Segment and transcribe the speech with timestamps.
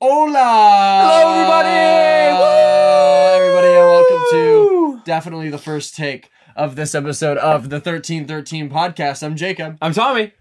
[0.00, 0.38] Hola!
[1.02, 2.38] Hello, everybody!
[2.38, 3.34] Woo!
[3.34, 9.24] Everybody, and welcome to definitely the first take of this episode of the 1313 podcast.
[9.24, 9.76] I'm Jacob.
[9.82, 10.32] I'm Tommy.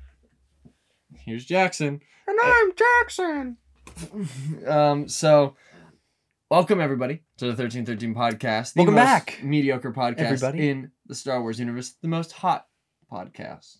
[1.25, 1.99] Here's Jackson.
[2.27, 3.57] And I'm Jackson.
[4.67, 5.55] Um, so
[6.51, 8.73] welcome everybody to the 1313 podcast.
[8.73, 9.39] The Welcome most back.
[9.41, 10.69] Mediocre podcast Everybody.
[10.69, 12.67] in the Star Wars universe, the most hot
[13.11, 13.77] podcast.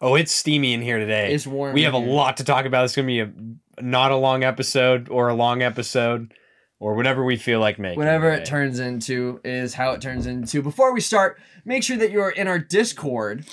[0.00, 1.32] Oh, it's steamy in here today.
[1.32, 1.74] It's warm.
[1.74, 2.84] we have a lot to talk about.
[2.84, 6.34] It's going to be a not a long episode or a long episode
[6.78, 7.98] or whatever we feel like making.
[7.98, 8.42] Whatever today.
[8.42, 10.62] it turns into is how it turns into.
[10.62, 13.46] Before we start, make sure that you're in our Discord.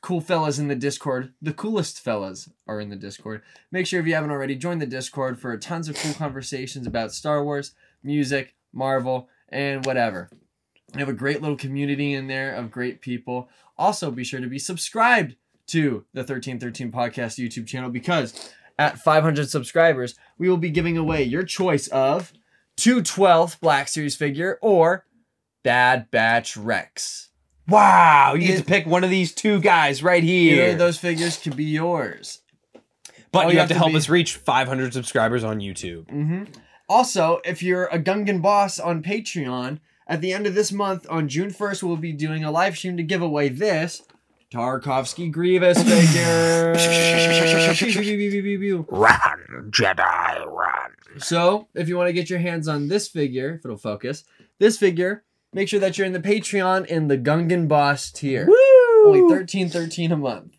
[0.00, 1.34] Cool fellas in the Discord.
[1.42, 3.42] The coolest fellas are in the Discord.
[3.70, 7.12] Make sure if you haven't already, join the Discord for tons of cool conversations about
[7.12, 10.30] Star Wars, music, Marvel, and whatever.
[10.94, 13.50] We have a great little community in there of great people.
[13.76, 15.36] Also, be sure to be subscribed
[15.70, 21.22] to the 1313 Podcast YouTube channel because at 500 subscribers, we will be giving away
[21.22, 22.32] your choice of
[22.78, 25.04] 212th Black Series figure or
[25.62, 27.28] Bad Batch Rex.
[27.68, 30.72] Wow, you get to pick one of these two guys right Either here.
[30.72, 32.40] of those figures could be yours.
[33.30, 36.08] but you you have to have to help be- us reach 500 subscribers on YouTube.
[36.10, 36.44] hmm
[36.88, 41.28] Also, if you're a Gungan boss on Patreon, at the end of this month, on
[41.28, 44.02] June 1st, we'll be doing a live stream to give away this
[44.52, 46.74] Tarkovsky Grievous figure.
[48.88, 50.90] Run, Jedi, run.
[51.18, 54.24] So, if you want to get your hands on this figure, if it'll focus,
[54.58, 58.48] this figure, make sure that you're in the Patreon in the Gungan Boss tier.
[59.04, 59.30] Only Woo!
[59.30, 60.54] thirteen thirteen a month.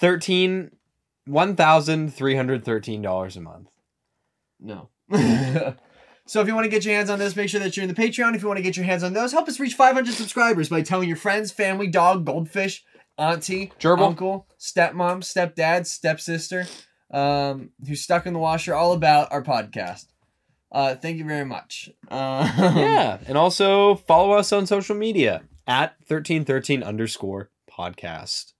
[0.00, 0.70] 13
[1.28, 3.68] $1,313 a month.
[4.60, 4.88] No.
[6.28, 7.92] so if you want to get your hands on this, make sure that you're in
[7.92, 8.34] the Patreon.
[8.34, 10.82] If you want to get your hands on those, help us reach 500 subscribers by
[10.82, 12.84] telling your friends, family, dog, goldfish,
[13.16, 14.08] auntie, Gerbil.
[14.08, 16.66] uncle, stepmom, stepdad, stepsister,
[17.10, 20.06] um, who's stuck in the washer, all about our podcast.
[20.70, 21.88] Uh, thank you very much.
[22.10, 28.52] Uh, yeah, and also follow us on social media at 1313 underscore podcast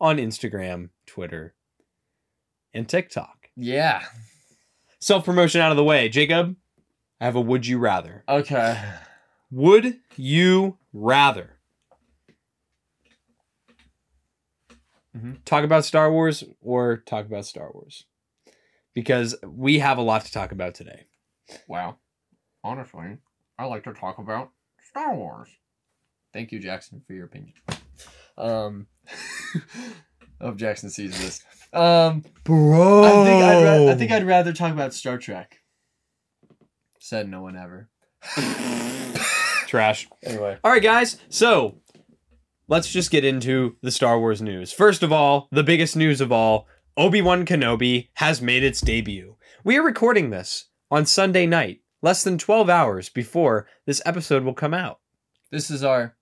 [0.00, 1.56] on Instagram, Twitter,
[2.72, 3.48] and TikTok.
[3.56, 4.02] Yeah.
[5.00, 6.08] Self promotion out of the way.
[6.08, 6.54] Jacob,
[7.20, 8.24] I have a would you rather.
[8.28, 8.80] Okay.
[9.50, 11.58] Would you rather
[15.16, 15.42] Mhm.
[15.44, 18.04] talk about Star Wars or talk about Star Wars?
[18.94, 21.04] Because we have a lot to talk about today.
[21.66, 21.98] Wow.
[22.62, 23.18] Honestly,
[23.58, 24.50] I like to talk about
[24.80, 25.48] Star Wars.
[26.32, 27.54] Thank you, Jackson, for your opinion.
[28.36, 28.86] Um,
[30.40, 31.42] I hope Jackson sees this.
[31.72, 33.04] Um, Bro.
[33.04, 35.57] I think I'd ra- I think I'd rather talk about Star Trek.
[37.08, 37.88] Said no one ever.
[39.66, 40.10] Trash.
[40.22, 40.58] Anyway.
[40.62, 41.16] All right, guys.
[41.30, 41.78] So
[42.68, 44.72] let's just get into the Star Wars news.
[44.74, 46.66] First of all, the biggest news of all
[46.98, 49.36] Obi Wan Kenobi has made its debut.
[49.64, 54.52] We are recording this on Sunday night, less than 12 hours before this episode will
[54.52, 54.98] come out.
[55.50, 56.14] This is our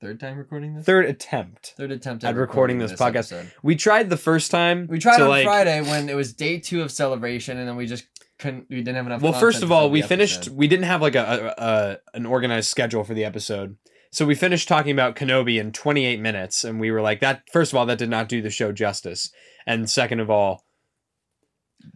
[0.00, 0.84] third time recording this.
[0.84, 1.74] Third attempt.
[1.76, 3.32] Third attempt At recording this podcast.
[3.32, 3.52] episode.
[3.64, 4.86] We tried the first time.
[4.88, 7.86] We tried on like, Friday when it was day two of celebration, and then we
[7.86, 8.04] just
[8.42, 8.66] couldn't.
[8.68, 9.22] We didn't have enough.
[9.22, 10.38] Well, first of all, we finished.
[10.38, 10.56] episode.
[10.56, 13.76] We didn't have like a, a, a an organized schedule for the episode,
[14.10, 17.72] so we finished talking about Kenobi in 28 minutes, and we were like, "That first
[17.72, 19.30] of all, that did not do the show justice,
[19.66, 20.64] and second of all,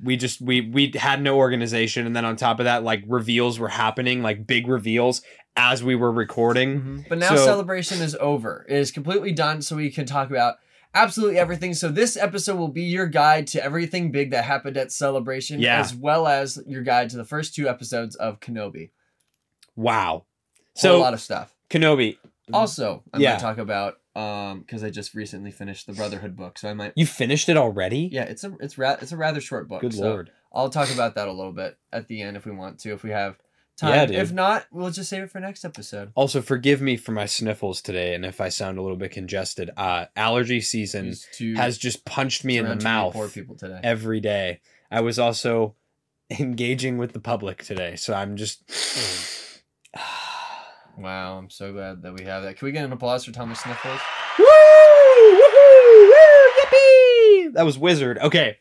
[0.02, 3.58] we just we we had no organization, and then on top of that, like reveals
[3.58, 5.22] were happening, like big reveals
[5.56, 6.80] as we were recording.
[6.80, 7.08] Mhm.
[7.08, 8.66] But now So- celebration is over.
[8.68, 10.56] It is completely done, so we can talk about
[10.96, 11.74] absolutely everything.
[11.74, 15.78] So this episode will be your guide to everything big that happened at celebration, Yeah.
[15.80, 18.90] as well as your guide to the first two episodes of Kenobi.
[19.76, 20.24] Wow.
[20.74, 21.54] So a lot of stuff.
[21.70, 22.16] Kenobi,
[22.52, 23.30] Also, I'm Yeah.
[23.32, 26.92] gonna talk about um because I just recently finished the Brotherhood book, so I might.
[26.96, 28.08] you finished it already?
[28.12, 29.80] Yeah, it's a it's ra- it's a rather short book.
[29.82, 30.30] Good so lord.
[30.54, 33.02] I'll talk about that a little bit at the end if we want to, if
[33.02, 33.36] we have
[33.76, 33.90] time.
[33.90, 34.16] Yeah, dude.
[34.16, 36.12] If not, we'll just save it for next episode.
[36.14, 39.70] Also, forgive me for my sniffles today, and if I sound a little bit congested.
[39.76, 41.14] Uh, allergy season
[41.56, 43.80] has just punched me in the mouth Poor people today.
[43.82, 44.60] every day.
[44.90, 45.74] I was also
[46.38, 48.62] engaging with the public today, so I'm just.
[50.98, 52.56] Wow, I'm so glad that we have that.
[52.56, 54.00] Can we get an applause for Thomas Sniffles?
[54.38, 54.46] Woo!
[54.46, 56.08] Woohoo!
[56.08, 56.16] Woo!
[56.62, 57.52] Yippee!
[57.52, 58.18] That was Wizard.
[58.18, 58.56] Okay.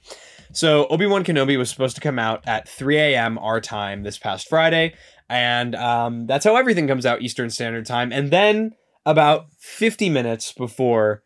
[0.51, 3.37] So Obi Wan Kenobi was supposed to come out at 3 a.m.
[3.37, 4.95] our time this past Friday,
[5.29, 8.11] and um, that's how everything comes out Eastern Standard Time.
[8.11, 8.73] And then
[9.05, 11.23] about 50 minutes before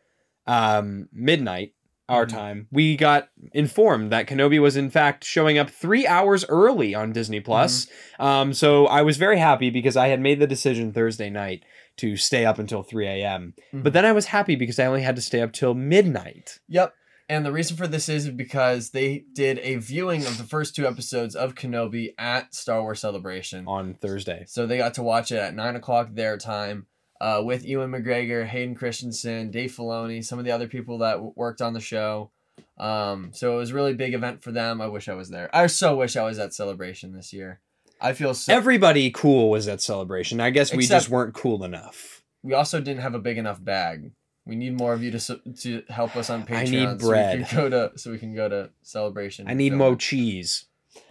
[0.47, 1.73] um, midnight
[2.07, 2.29] our Mhm.
[2.29, 7.11] time, we got informed that Kenobi was in fact showing up three hours early on
[7.13, 7.87] Disney Plus.
[8.19, 11.63] Um, so I was very happy because I had made the decision Thursday night
[11.97, 13.53] to stay up until 3 a.m.
[13.73, 13.83] Mhm.
[13.83, 16.59] But then I was happy because I only had to stay up till midnight.
[16.67, 16.93] Yep.
[17.29, 20.87] And the reason for this is because they did a viewing of the first two
[20.87, 23.65] episodes of Kenobi at Star Wars Celebration.
[23.67, 24.45] on Thursday.
[24.47, 26.87] So they got to watch it at nine o'clock their time
[27.21, 31.33] uh, with Ewan McGregor, Hayden Christensen, Dave Filoni, some of the other people that w-
[31.35, 32.31] worked on the show.
[32.79, 34.81] Um, so it was a really big event for them.
[34.81, 35.49] I wish I was there.
[35.53, 37.59] I so wish I was at Celebration this year.
[38.01, 38.53] I feel so.
[38.53, 40.39] Everybody cool was at celebration.
[40.39, 42.23] I guess we Except- just weren't cool enough.
[42.41, 44.13] we also didn't have a big enough bag.
[44.45, 46.55] We need more of you to su- to help us on Patreon.
[46.57, 47.37] I need So bread.
[47.39, 49.47] we can go to so we can go to celebration.
[49.47, 50.65] I need more cheese.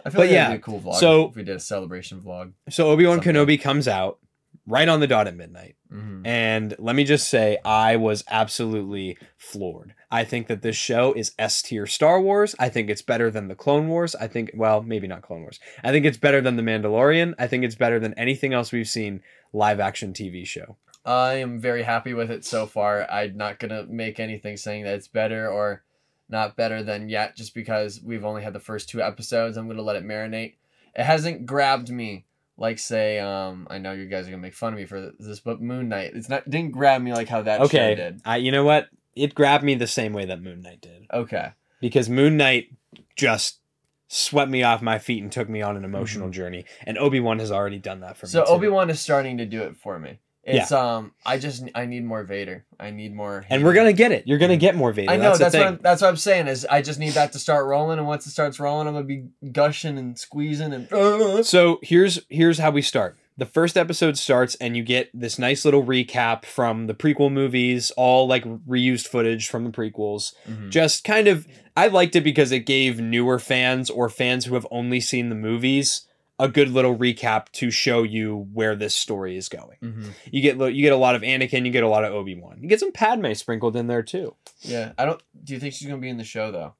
[0.05, 0.95] I feel but like yeah, that'd be a cool vlog.
[0.99, 2.51] so- if we did a celebration vlog.
[2.69, 4.19] So Obi Wan Kenobi comes out
[4.67, 5.75] right on the dot at midnight.
[5.89, 9.95] hmm And let me just say, I was absolutely floored.
[10.11, 12.55] I think that this show is S tier Star Wars.
[12.59, 14.15] I think it's better than the Clone Wars.
[14.15, 15.59] I think, well, maybe not Clone Wars.
[15.83, 17.33] I think it's better than The Mandalorian.
[17.39, 19.21] I think it's better than anything else we've seen
[19.53, 20.77] live action TV show.
[21.09, 23.09] I am very happy with it so far.
[23.09, 25.83] I'm not gonna make anything saying that it's better or
[26.29, 29.57] not better than yet, just because we've only had the first two episodes.
[29.57, 30.53] I'm gonna let it marinate.
[30.95, 32.25] It hasn't grabbed me
[32.57, 35.39] like say, um, I know you guys are gonna make fun of me for this,
[35.39, 36.11] but Moon Knight.
[36.13, 38.21] It's not didn't grab me like how that show okay, did.
[38.23, 38.89] I, you know what?
[39.15, 41.53] It grabbed me the same way that Moon Knight did Okay.
[41.81, 42.67] because Moon Knight
[43.15, 43.59] just
[44.07, 46.33] swept me off my feet and took me on an emotional Mm-hmm.
[46.33, 48.31] journey, and Obi Wan has already done that for me.
[48.31, 50.19] So Obi Wan is starting to do it for me.
[50.57, 52.65] It's um, I just I need more Vader.
[52.79, 53.45] I need more.
[53.49, 54.27] and we're gonna get it.
[54.27, 55.11] You're gonna get more Vader.
[55.11, 55.67] I know that's, that's, what.
[55.67, 58.25] I'm, that's what I'm saying is I just need that to start rolling, and once
[58.25, 61.45] it starts rolling, I'm gonna be gushing and squeezing and.
[61.45, 63.17] So here's here's how we start.
[63.37, 67.89] The first episode starts and you get this nice little recap from the prequel movies,
[67.95, 70.33] all like reused footage from the prequels.
[70.45, 70.69] Mhm.
[70.69, 71.47] Just kind of
[71.77, 75.35] I liked it because it gave newer fans or fans who have only seen the
[75.35, 76.01] movies
[76.39, 79.77] a good little recap to show you where this story is going.
[79.83, 80.11] Mhm.
[80.31, 82.59] You get you get a lot of Anakin, you get a lot of Obi-Wan.
[82.61, 84.35] You get some Padme sprinkled in there too.
[84.61, 85.21] Yeah, I don't.
[85.43, 86.75] Do you think she's gonna be in the show though?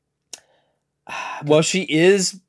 [1.46, 2.40] Well, she is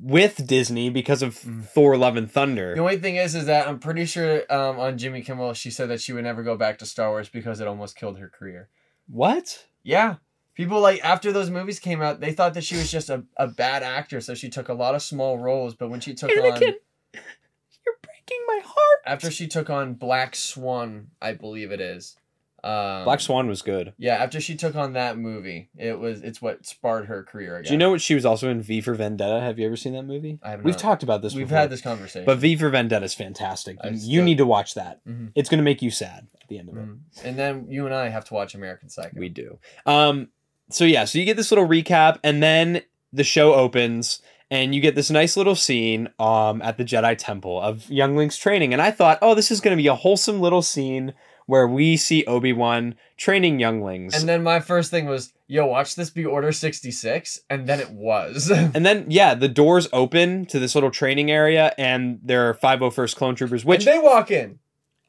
[0.00, 1.64] with Disney because of Mm.
[1.64, 2.74] Thor Love and Thunder.
[2.74, 5.88] The only thing is, is that I'm pretty sure um, on Jimmy Kimmel she said
[5.88, 8.68] that she would never go back to Star Wars because it almost killed her career.
[9.08, 9.66] What?
[9.82, 10.16] Yeah.
[10.54, 13.48] People like after those movies came out, they thought that she was just a, a
[13.48, 15.74] bad actor, so she took a lot of small roles.
[15.74, 19.00] But when she took on you're breaking my heart.
[19.06, 22.16] after she took on Black Swan, I believe it is.
[22.62, 23.92] Um, Black Swan was good.
[23.98, 27.68] Yeah, after she took on that movie, it was it's what sparred her career again.
[27.68, 29.38] Do you know what she was also in V for Vendetta?
[29.40, 30.38] Have you ever seen that movie?
[30.42, 30.78] I have We've not.
[30.80, 31.34] talked about this.
[31.34, 31.58] We've before.
[31.58, 32.24] had this conversation.
[32.24, 33.76] but V for Vendetta is fantastic.
[33.82, 35.04] I You- still- need to watch that.
[35.06, 35.32] Mhm.
[35.34, 36.86] It's going to make you sad at the end of it.
[36.86, 36.98] Mhm.
[37.24, 39.18] and then you and I have to watch American Psycho.
[39.20, 39.58] We do.
[39.84, 40.30] Um.
[40.70, 41.04] So yeah.
[41.04, 42.82] So you get this little recap, and then
[43.12, 44.20] the show opens,
[44.50, 48.72] and you get this nice little scene um at the Jedi Temple of younglings training,
[48.72, 51.14] and I thought, oh, this is going to be a wholesome little scene
[51.46, 54.14] where we see Obi Wan training younglings.
[54.14, 57.40] And then my first thing was, yo, watch this be Order 66.
[57.50, 58.50] And then it was.
[58.74, 63.16] And then, yeah, the doors open to this little training area, and there are 501st
[63.16, 64.58] Clone Troopers, which and they walk in.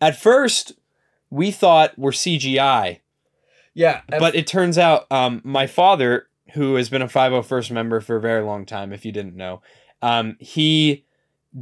[0.01, 0.73] at first
[1.29, 2.99] we thought were CGI,
[3.75, 4.01] Yeah.
[4.11, 8.15] and- but it turns out um, my father, who has been a 501st member for
[8.15, 9.61] a very long time, if you didn't know,
[10.01, 11.05] um, he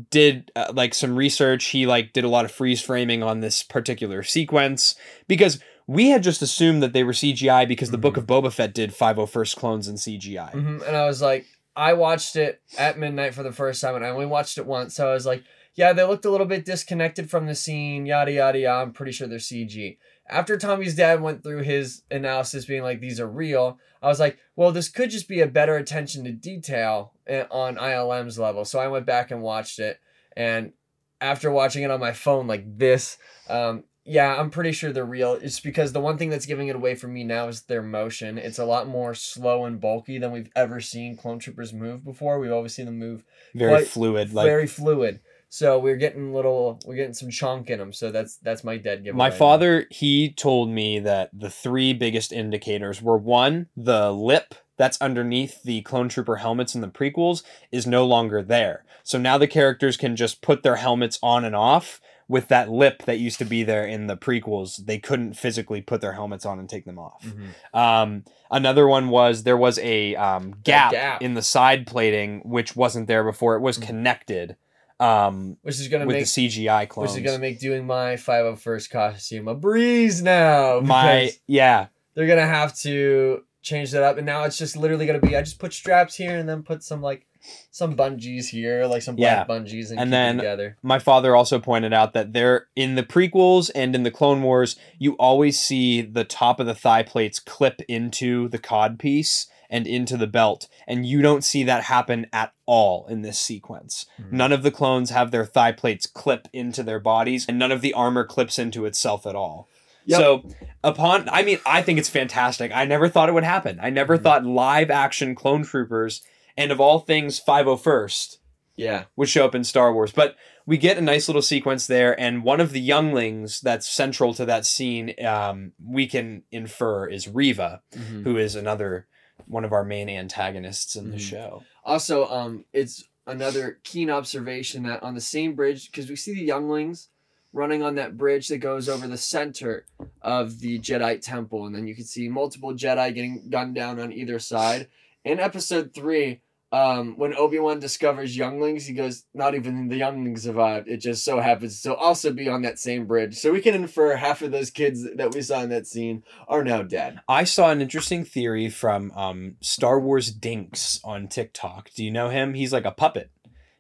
[0.10, 1.66] did uh, like some research.
[1.66, 4.96] He like did a lot of freeze framing on this particular sequence
[5.28, 8.74] because we had just assumed that they were CGI because the Book of Boba Fett
[8.74, 10.52] did 501st clones in CGI.
[10.54, 11.46] Mhm, And I was like,
[11.76, 14.96] I watched it at midnight for the first time, and I only watched it once.
[14.96, 15.44] So I was like,
[15.76, 18.82] yeah, they looked a little bit disconnected from the scene, yada, yada, yada.
[18.84, 19.98] I'm pretty sure they're CG.
[20.34, 24.40] After Tommy's dad went through his analysis, being like, these are real, I was like,
[24.56, 28.66] well, this could just be a better attention to detail eh, on ILM's level.
[28.66, 30.00] So I went back and watched it.
[30.36, 30.74] And
[31.22, 35.34] after watching it on my phone like this, um, yeah, I'm pretty sure they're real.
[35.34, 38.38] It's because the one thing that's giving it away for me now is their motion.
[38.38, 42.40] It's a lot more slow and bulky than we've ever seen clone troopers move before.
[42.40, 43.24] We've always seen them move
[43.56, 44.34] Very fluid.
[44.34, 45.22] Like very fluid.
[45.54, 47.94] So we're getting little, we're getting some chunk in them.
[47.94, 49.30] So that's that's my dead giveaway.
[49.30, 55.00] My father, he told me that the three biggest indicators were one, the lip that's
[55.00, 58.84] underneath the clone trooper helmets in the prequels is no longer there.
[59.04, 63.04] So now the characters can just put their helmets on and off with that lip
[63.04, 64.84] that used to be there in the prequels.
[64.84, 67.24] They couldn't physically put their helmets on and take them off.
[67.24, 67.80] Mhm.
[67.80, 71.22] Um, another one was there was a um, gap, gap.
[71.22, 73.56] in the side plating which wasn't there before.
[73.56, 73.86] It was Mhm.
[73.86, 74.56] connected
[75.00, 77.12] um, Which is gonna with make the CGI clones.
[77.12, 80.80] which is gonna make doing my 501st costume a breeze now.
[80.82, 85.20] My yeah, they're gonna have to change that up, and now it's just literally gonna
[85.20, 87.26] be I just put straps here and then put some like
[87.72, 90.78] some bungees here, like some black bungees, and, And keep then- it together.
[90.82, 94.78] my father also pointed out that there in the prequels and in the Clone Wars,
[94.98, 99.88] you always see the top of the thigh plates clip into the cod piece, and
[99.88, 100.68] into the belt.
[100.88, 104.06] And you don't see that happen at all in this sequence.
[104.22, 104.32] Mhm.
[104.32, 107.82] None of the clones have their thigh plates clip into their bodies, and none of
[107.82, 109.68] the armor clips into itself at all.
[110.06, 110.20] Yep.
[110.20, 110.44] So,
[110.84, 112.72] upon, I mean, I think it's fantastic.
[112.72, 113.80] I never thought it would happen.
[113.82, 114.22] I never Mhm.
[114.22, 116.22] thought live action clone troopers,
[116.56, 118.38] and of all things, 501st
[118.76, 119.06] Yeah.
[119.16, 120.12] would show up in Star Wars.
[120.12, 120.36] But
[120.68, 124.46] we get a nice little sequence there, and one of the younglings that's central to
[124.46, 128.24] that scene, um, we can infer is Reva, Mhm.
[128.24, 129.08] who is another
[129.46, 131.30] one of our main antagonists in the Mhm.
[131.30, 131.64] show.
[131.84, 136.44] Also, um, it's another keen observation that on the same bridge, because we see the
[136.44, 137.10] younglings
[137.52, 139.86] running on that bridge that goes over the center
[140.22, 144.12] of the Jedi temple, and then you can see multiple Jedi getting gunned down on
[144.12, 144.88] either side.
[145.24, 146.42] In episode three,
[146.74, 150.88] um, when Obi Wan discovers younglings, he goes, "Not even the younglings survived.
[150.88, 154.16] It just so happens to also be on that same bridge." So we can infer
[154.16, 157.20] half of those kids that we saw in that scene are now dead.
[157.30, 161.92] I saw an interesting theory from um, Star Wars Dinks on TikTok.
[161.94, 162.56] Do you know him?
[162.56, 163.30] He's like a puppet.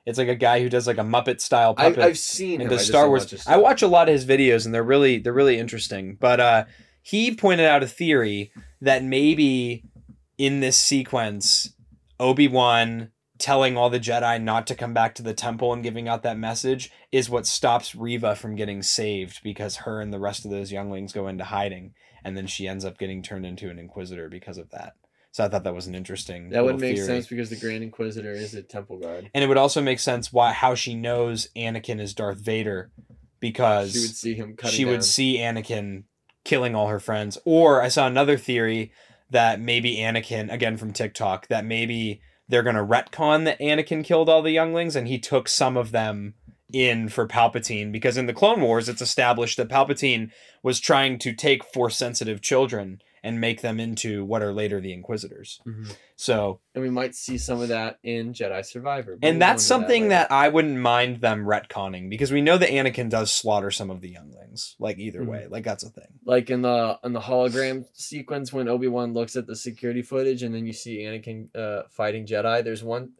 [0.05, 2.03] It's like a guy who does like a Muppet style I, puppet.
[2.03, 2.67] I've seen him.
[2.67, 3.31] into I just Star Wars.
[3.31, 6.15] watch I watch a lot of his videos and they're really they're really interesting.
[6.19, 6.65] But uh
[7.01, 9.83] he pointed out a theory that maybe
[10.38, 11.73] in this sequence
[12.24, 16.24] Obi-Wan telling all the Jedi not to come back to the temple and giving out
[16.24, 20.51] that message is what stops Reva from getting saved because her and the rest of
[20.51, 24.30] those younglings go into hiding and then she ends up getting turned into an inquisitor
[24.30, 24.94] because of that.
[25.32, 27.08] So I thought that was an interesting That would make theory.
[27.08, 29.30] sense because the Grand Inquisitor is a temple guard.
[29.34, 32.92] And it would also make sense why how she knows Anakin is Darth Vader
[33.39, 34.92] because She would see him cutting she down.
[34.94, 36.03] would see Anakin
[36.46, 37.38] killing all her friends.
[37.46, 38.92] Or I saw another theory
[39.33, 44.41] that maybe Anakin, again from TikTok, that maybe they're gonna retcon that Anakin killed all
[44.41, 46.35] the younglings and he took some of them
[46.71, 47.91] in for Palpatine.
[47.91, 50.31] Because in the Clone Wars it's established that Palpatine
[50.63, 54.92] was trying to take force sensitive children and make them into what are later the
[54.94, 55.62] Inquisitors.
[55.65, 55.96] Mhm.
[56.15, 59.18] So And we might see some of that in Jedi Survivor.
[59.22, 60.10] and that's something later.
[60.10, 64.01] that, I wouldn't mind them retconning because we know that Anakin does slaughter some of
[64.01, 64.75] the younglings.
[64.80, 65.27] Like either Mhm.
[65.27, 66.20] way, like that's a thing.
[66.25, 70.44] like in the in the hologram sequence when Obi Wan looks at the security footage
[70.44, 72.63] and then you see Anakin uh, fighting Jedi.
[72.63, 73.12] There's one.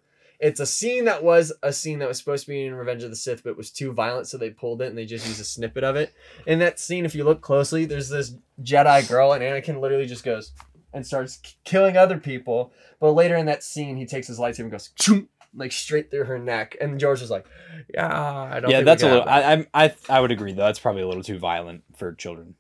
[0.44, 3.10] It's a scene that was a scene that was supposed to be in Revenge of
[3.10, 5.40] the Sith, but it was too violent, so they pulled it and they just used
[5.40, 6.14] a snippet of it.
[6.46, 10.26] In that scene, if you look closely, there's this Jedi girl, and Anakin literally just
[10.26, 10.52] goes
[10.94, 12.74] and starts k- killing other people.
[13.00, 16.26] But later in that scene, he takes his lightsaber and goes "Choom," like straight through
[16.26, 17.46] her neck, and George was like,
[17.94, 18.08] "Yeah,
[18.52, 19.26] I don't." Yeah, that's a little.
[19.26, 20.66] that." I, I'm I I would agree though.
[20.66, 22.56] That's probably a little too violent for children.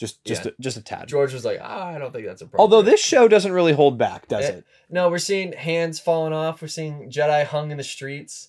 [0.00, 0.52] Just just Yeah.
[0.58, 1.08] a, just a tad.
[1.08, 2.60] George was like, ah, "I don't think that's a problem.
[2.62, 4.64] Although this show doesn't really hold back, does Eh, it?
[4.88, 6.62] No, we're seeing hands falling off.
[6.62, 8.48] We're seeing Jedi hung in the streets.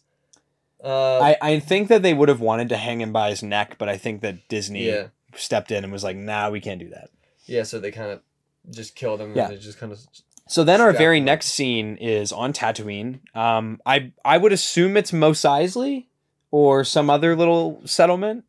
[0.82, 3.76] Uh, I, I think that they would have wanted to hang him by his neck,
[3.78, 6.90] but I think that Disney yeah, stepped in and was like, "Nah, we can't do
[6.90, 7.10] that."
[7.46, 7.64] yeah.
[7.64, 8.22] So they kind of
[8.70, 9.36] just killed him.
[9.36, 9.48] Yeah.
[9.50, 10.00] And they just kind of.
[10.48, 13.20] So then our very him next scene is on Tatooine.
[13.36, 16.06] Um, I I would assume it's Mos Eisley
[16.50, 18.46] or some other little settlement.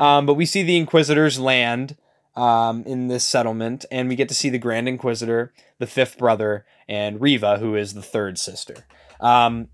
[0.00, 1.96] Um, but we see the Inquisitors land
[2.34, 6.64] um, in this settlement, and we get to see the Grand Inquisitor, the fifth brother,
[6.88, 8.86] and Reva, who is the third sister.
[9.20, 9.68] Um,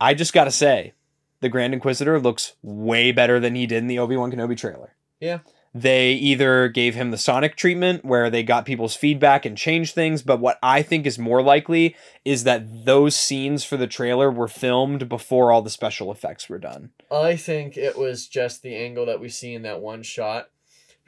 [0.00, 0.94] I just gotta say,
[1.40, 4.94] the Grand Inquisitor looks way better than he did in the Obi Wan Kenobi trailer.
[5.20, 5.38] Yeah.
[5.72, 10.20] They either gave him the Sonic treatment where they got people's feedback and changed things,
[10.20, 14.48] but what I think is more likely is that those scenes for the trailer were
[14.48, 16.90] filmed before all the special effects were done.
[17.10, 20.50] I think it was just the angle that we see in that one shot,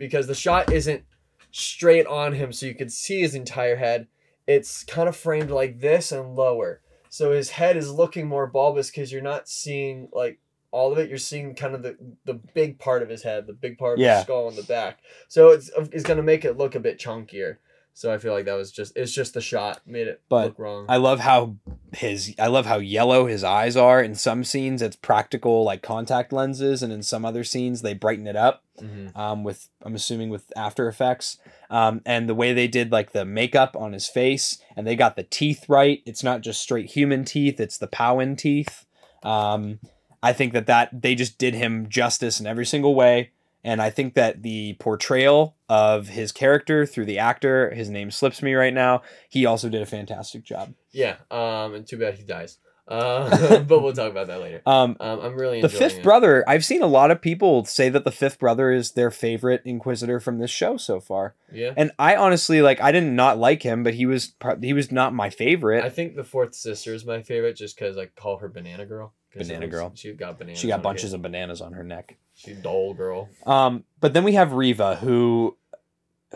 [0.03, 1.05] because the shot isn't
[1.53, 4.09] straight on him, so you can see his entire head.
[4.49, 8.91] It's kind of framed like this and lower, so his head is looking more bulbous
[8.91, 10.41] because you're not seeing like
[10.73, 11.09] all of it.
[11.09, 14.01] You're seeing kind of the the big part of his head, the big part of
[14.01, 14.17] Yeah.
[14.17, 14.99] his skull in the back.
[15.29, 17.59] So it's it's gonna make it look a bit chunkier.
[17.95, 20.59] So I feel like that was just it's just the shot made it But look
[20.59, 20.87] wrong.
[20.89, 21.57] I love how
[21.93, 24.03] his I love how yellow his eyes are.
[24.03, 28.27] In some scenes, it's practical like contact lenses, and in some other scenes, they brighten
[28.27, 29.17] it up Mhm.
[29.17, 31.39] um, with I'm assuming with After Effects.
[31.71, 35.17] Um, and the way they did like the makeup on his face, and they got
[35.17, 36.03] the teeth right.
[36.05, 38.85] It's not just straight human teeth; it's the Pau'an teeth.
[39.23, 39.79] Um,
[40.23, 43.31] I think that that they just did him justice in every single way.
[43.65, 48.43] And I think that the portrayal of his character through the actor, his name slips
[48.43, 50.75] me right now, he also did a fantastic job.
[50.91, 51.17] Yeah.
[51.31, 51.75] Um.
[51.75, 52.59] And too bad he dies.
[52.89, 53.59] Uh.
[53.69, 54.63] but we'll talk about that later.
[54.67, 55.21] Um, Um.
[55.21, 56.03] I'm really the fifth it.
[56.03, 59.63] brother, I've seen a lot of people say that the fifth brother is their favorite
[59.65, 61.35] Inquisitor from this show so far.
[61.53, 61.73] Yeah.
[61.77, 65.15] And I honestly like I didn't not like him, but he was he was not
[65.15, 65.85] my favorite.
[65.85, 69.13] I think the fourth sister is my favorite just because I call her Banana Girl.
[69.35, 69.93] Banana Girl.
[69.95, 70.61] She got bananas.
[70.61, 72.11] she got bunches her of bananas on her neck.
[72.11, 72.17] head.
[72.35, 73.29] She dole girl.
[73.47, 75.57] Um, but then we have Reva, who,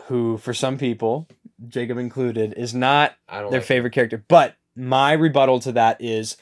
[0.05, 1.27] who for some people
[1.67, 4.23] Jacob included, is not their like favorite character.
[4.27, 6.37] But my rebuttal to that is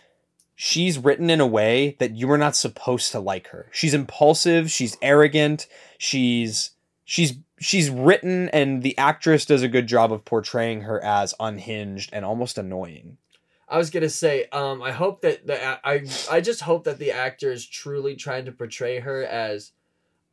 [0.55, 3.67] she's written in a way that you are not supposed to like her.
[3.71, 6.71] She's impulsive, she's arrogant, she's
[7.03, 12.09] she's she's written and the actress does a good job of portraying her as unhinged
[12.11, 13.17] and almost annoying.
[13.67, 17.11] I was gonna say, um, I hope that the I I just hope that the
[17.11, 19.71] actor is truly trying to portray her as,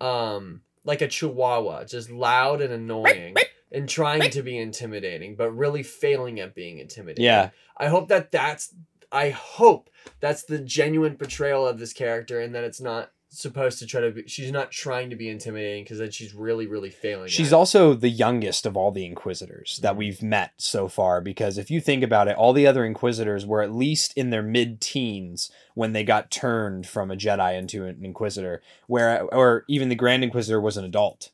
[0.00, 3.34] um, like a chihuahua, just loud and annoying,
[3.70, 7.24] and trying to be intimidating, but really failing at being intimidating.
[7.24, 7.50] Yeah.
[7.76, 8.74] I hope that that's
[9.10, 13.86] I hope that's the genuine portrayal of this character, and that it's not supposed to
[13.86, 14.28] try to be.
[14.28, 17.28] She's not trying to be intimidating because then she's really really failing.
[17.28, 19.98] She's also the youngest of all the Inquisitors that mm.
[19.98, 23.62] we've met so far, because if you think about it, all the other Inquisitors were
[23.62, 28.04] at least in their mid teens when they got turned from a Jedi into an
[28.04, 31.30] Inquisitor, where or even the Grand Inquisitor was an adult.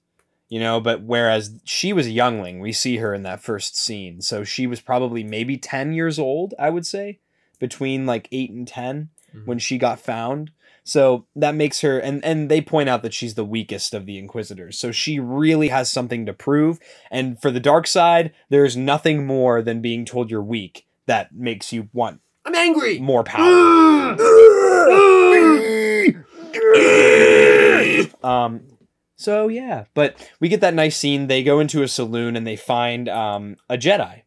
[0.48, 4.22] You know, but whereas she was a youngling, we see her in that first scene.
[4.22, 7.18] So she was probably maybe 10 years old, I would say,
[7.58, 9.46] between like 8 and 10 Mhm.
[9.46, 10.50] when she got found.
[10.84, 14.16] So that makes her and and they point out that she's the weakest of the
[14.18, 14.78] inquisitors.
[14.78, 16.78] So she really has something to prove
[17.10, 21.72] and for the dark side, there's nothing more than being told you're weak that makes
[21.74, 22.98] you want I'm angry.
[22.98, 24.16] more power.
[28.22, 28.62] um
[29.16, 31.26] so yeah, but we get that nice scene.
[31.26, 34.22] They go into a saloon and they find um a Jedi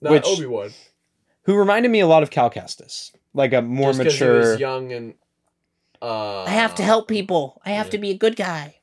[0.00, 0.70] Not which- Obi Wan.
[1.42, 3.12] who reminded me a lot of Cal Kestis.
[3.36, 5.14] Like a more Just 'cause mature He was young and.
[6.02, 7.60] Uh, I have to help people.
[7.64, 7.90] I have yeah.
[7.92, 8.76] to be a good guy.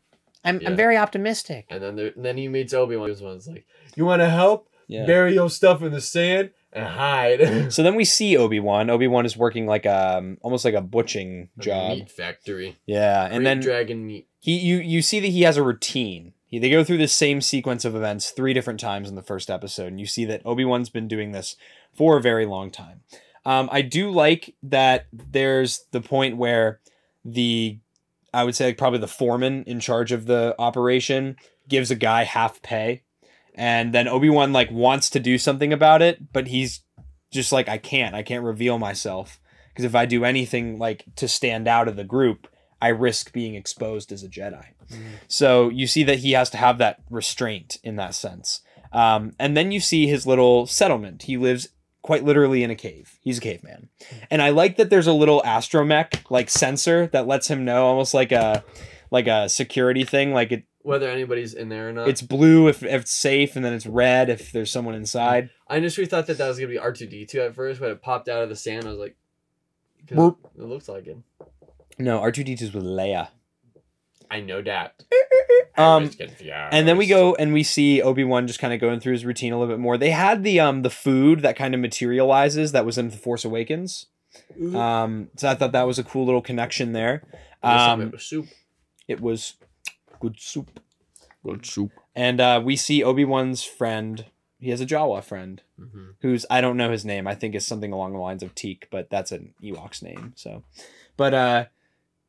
[0.43, 0.69] I'm, Yeah.
[0.69, 1.65] I'm very optimistic.
[1.69, 3.13] And then there, and then he meets Obi Wan.
[3.21, 4.67] One's like, "You want to help?
[4.87, 5.05] Yeah.
[5.05, 8.89] Bury your stuff in the sand and hide." So then we see Obi Wan.
[8.89, 11.97] Obi Wan is working like um almost like a butching job.
[11.97, 12.77] Meat factory.
[12.85, 14.27] Yeah, and Great then dragon meat.
[14.39, 16.33] he you you see that he has a routine.
[16.47, 19.49] He, they go through the same sequence of events three different times in the first
[19.49, 21.55] episode, and you see that Obi Wan's been doing this
[21.95, 23.01] for a very long time.
[23.45, 26.79] Um, I do like that there's the point where
[27.25, 27.79] the
[28.33, 31.35] I would say like probably the foreman in charge of the operation
[31.67, 33.03] gives a guy half pay,
[33.55, 36.81] and then Obi Wan like wants to do something about it, but he's
[37.31, 38.15] just like I can't.
[38.15, 42.03] I can't reveal myself because if I do anything like to stand out of the
[42.03, 42.47] group,
[42.81, 44.65] I risk being exposed as a Jedi.
[45.27, 48.61] So you see that he has to have that restraint in that sense.
[48.91, 51.23] Um, and then you see his little settlement.
[51.23, 51.69] He lives
[52.03, 53.17] quite literally in a cave.
[53.21, 53.89] He's a caveman.
[54.29, 58.13] And I like that there's a little astromech like sensor that lets him know almost
[58.13, 58.63] like a
[59.09, 60.31] like a security thing.
[60.33, 62.07] Like it Whether anybody's in there or not.
[62.07, 65.49] it's blue if, if it's safe and then it's red if there's someone inside.
[65.67, 67.89] I initially thought that that was gonna be R two D two at first, but
[67.89, 68.85] it popped out of the sand.
[68.85, 69.15] I was like
[70.09, 70.17] it
[70.57, 71.17] looks like it.
[71.97, 73.29] No, R2D2's with Leia.
[74.33, 75.01] I know that.
[75.75, 76.11] Um.
[76.71, 79.25] And then we go and we see Obi Wan just kind of going through his
[79.25, 79.97] routine a little bit more.
[79.97, 83.43] They had the um the food that kind of materializes that was in the Force
[83.43, 84.05] Awakens.
[84.75, 87.23] Um, so I thought that was a cool little connection there.
[87.63, 88.45] Um, it was soup.
[89.07, 89.55] it was
[90.19, 90.79] good soup.
[91.43, 91.91] Good soup.
[92.15, 94.25] And uh, we see Obi Wan's friend.
[94.59, 96.11] He has a Jawa friend Mm-hmm.
[96.21, 97.25] who's I don't know his name.
[97.27, 100.33] I think is something along the lines of Teek, but that's an Ewok's name.
[100.35, 100.63] So,
[101.17, 101.65] but uh,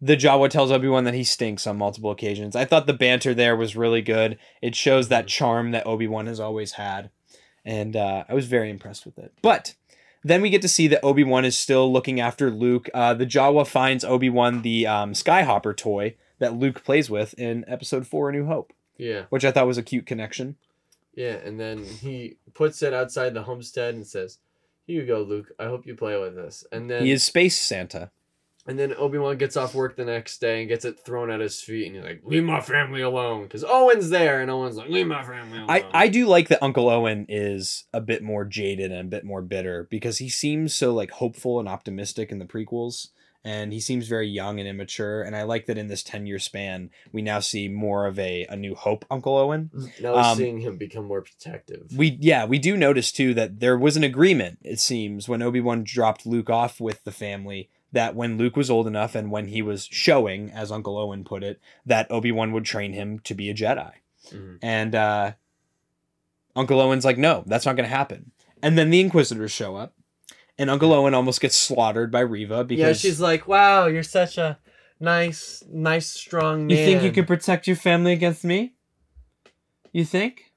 [0.05, 2.55] the Jawa tells Obi Wan that he stinks on multiple occasions.
[2.55, 4.39] I thought the banter there was really good.
[4.61, 7.11] It shows that charm that Obi Wan has always had,
[7.65, 9.33] and uh, I was very impressed with it.
[9.41, 9.75] But
[10.23, 12.91] then we get to see that Obi Wan is still looking after Luke.
[12.93, 17.65] Uh, the Jawa finds Obi Wan the um, Skyhopper toy that Luke plays with in
[17.67, 20.57] Episode Four: A New Hope, Yeah, which I thought was a cute connection.
[21.15, 24.39] yeah, and then he puts it outside the homestead and says,
[24.87, 25.53] "Here you go, Luke.
[25.59, 28.11] I hope you play with this." And then He is Space Santa.
[28.67, 31.41] And then Obi Wan gets off work the next day and gets it thrown at
[31.41, 34.89] his feet, and he's like, "Leave my family alone," because Owen's there, and Owen's like,
[34.89, 38.45] "Leave my family alone." I, I do like that Uncle Owen is a bit more
[38.47, 42.39] jaded and a bit more bitter because he seems so like hopeful and optimistic in
[42.39, 43.09] the prequels
[43.45, 46.39] and he seems very young and immature and I like that in this 10 year
[46.39, 49.71] span we now see more of a, a new hope Uncle Owen.
[50.01, 51.93] now we're um, seeing him become more protective.
[51.95, 55.85] We yeah, we do notice too that there was an agreement it seems when Obi-Wan
[55.85, 59.63] dropped Luke off with the family that when Luke was old enough and when he
[59.63, 63.55] was showing as Uncle Owen put it that Obi-Wan would train him to be a
[63.55, 63.93] Jedi.
[64.31, 64.59] Mhm.
[64.63, 65.33] And uh,
[66.57, 68.33] Uncle Owen's like, no, that's not going to happen.
[68.63, 69.95] And then the Inquisitors show up,
[70.59, 74.39] and Uncle Owen almost gets slaughtered by Reva because Yeah, she's like, "Wow, you're such
[74.39, 74.59] a
[75.01, 78.75] nice, nice, strong man." You think you can protect your family against me?
[79.93, 80.53] You think?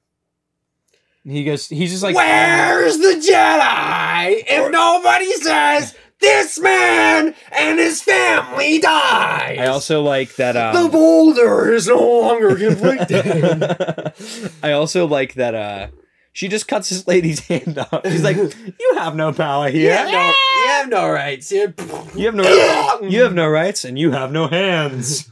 [1.24, 1.68] And he goes.
[1.68, 9.58] He's just like, Where's the Jedi if nobody says this man and his family dies?
[9.58, 10.56] I also like that.
[10.56, 14.52] Um, the boulder is no longer conflicting.
[14.62, 15.88] I also like that uh
[16.32, 18.02] She just cuts this lady's hand off.
[18.04, 19.96] She's like, "You have no power You here.
[19.96, 21.50] have no, you have no rights.
[21.52, 21.74] You
[22.14, 25.28] You have no you have no rights and you have no hands."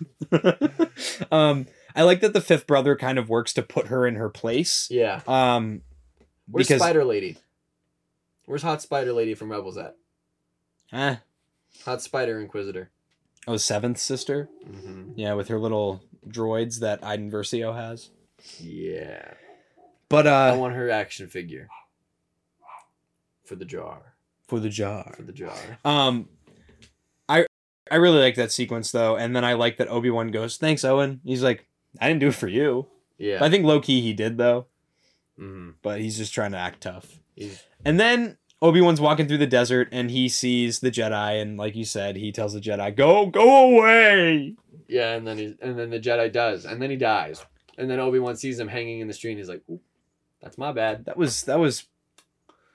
[1.30, 4.28] um, I like that the fifth brother kind of works to put her in her
[4.28, 4.88] place.
[4.90, 5.20] Yeah.
[5.26, 5.82] Um,
[6.48, 7.38] Where's Because- Spider Lady?
[8.44, 9.96] Where's Hot Spider Lady from Rebels at?
[10.92, 11.16] Eh.
[11.84, 12.90] Hot Spider Inquisitor.
[13.46, 14.48] Oh, seventh sister.
[14.68, 15.12] Mm-hmm.
[15.16, 18.10] Yeah, with her little droids that Iden Versio has.
[18.58, 19.34] Yeah.
[20.08, 21.68] But I uh, want her action figure.
[23.44, 24.14] For the jar.
[24.48, 25.14] for the jar.
[25.16, 25.56] For the jar.
[25.84, 26.28] Um,
[27.28, 27.46] I
[27.90, 30.84] I really like that sequence though, and then I like that Obi Wan goes, "Thanks,
[30.84, 31.66] Owen." He's like,
[32.00, 33.42] "I didn't do it for you." Yeah.
[33.42, 34.66] I think low key he did though,
[35.38, 35.70] mm-hmm.
[35.82, 37.20] but he's just trying to act tough.
[37.36, 41.56] He's, And then Obi Wan's walking through the desert, and he sees the Jedi, and
[41.58, 44.54] like you said, he tells the Jedi, "Go, go away."
[44.88, 47.44] yeah, and then he, and then the Jedi does, and then he dies,
[47.76, 49.62] and then Obi Wan sees him hanging in the street, and he's like,
[50.40, 51.84] "That's my bad." That was that was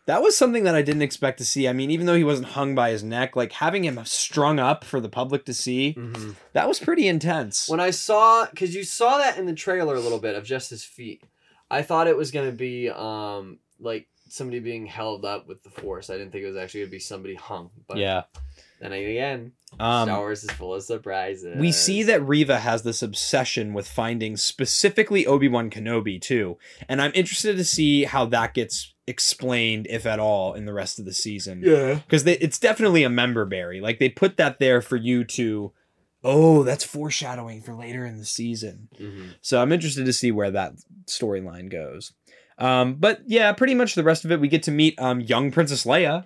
[0.08, 1.67] that was something that I didn't expect to see.
[1.67, 4.84] I mean, even though he wasn't hung by his neck, like having him strung up
[4.84, 6.32] for the public to see, Mm-hmm.
[6.54, 7.70] that was pretty intense.
[7.70, 10.70] When I saw, because you saw that in the trailer a little bit of just
[10.72, 11.24] his feet,
[11.70, 16.10] I thought it was gonna be um like somebody being held up with the Force.
[16.10, 17.70] I didn't think it was actually gonna be somebody hung.
[17.88, 18.24] But yeah.
[18.80, 21.58] then again, Um, Star Wars is full of surprises.
[21.60, 26.58] We see that Reva has this obsession with finding specifically Obi Wan Kenobi too,
[26.89, 31.00] and I'm interested to see how that gets explained, if at all, in the rest
[31.00, 31.62] of the season.
[31.65, 31.96] Yeah.
[31.96, 33.82] Because it's definitely a member berry.
[33.82, 35.74] Like they put that there for you to,
[36.24, 38.88] oh, that's foreshadowing for later in the season.
[38.98, 39.30] Mm-hmm.
[39.41, 40.74] So I'm interested to see where that
[41.08, 42.13] storyline goes.
[42.62, 45.52] Um, but yeah, pretty much the rest of it, we get to meet um, young
[45.52, 46.26] Princess Leia,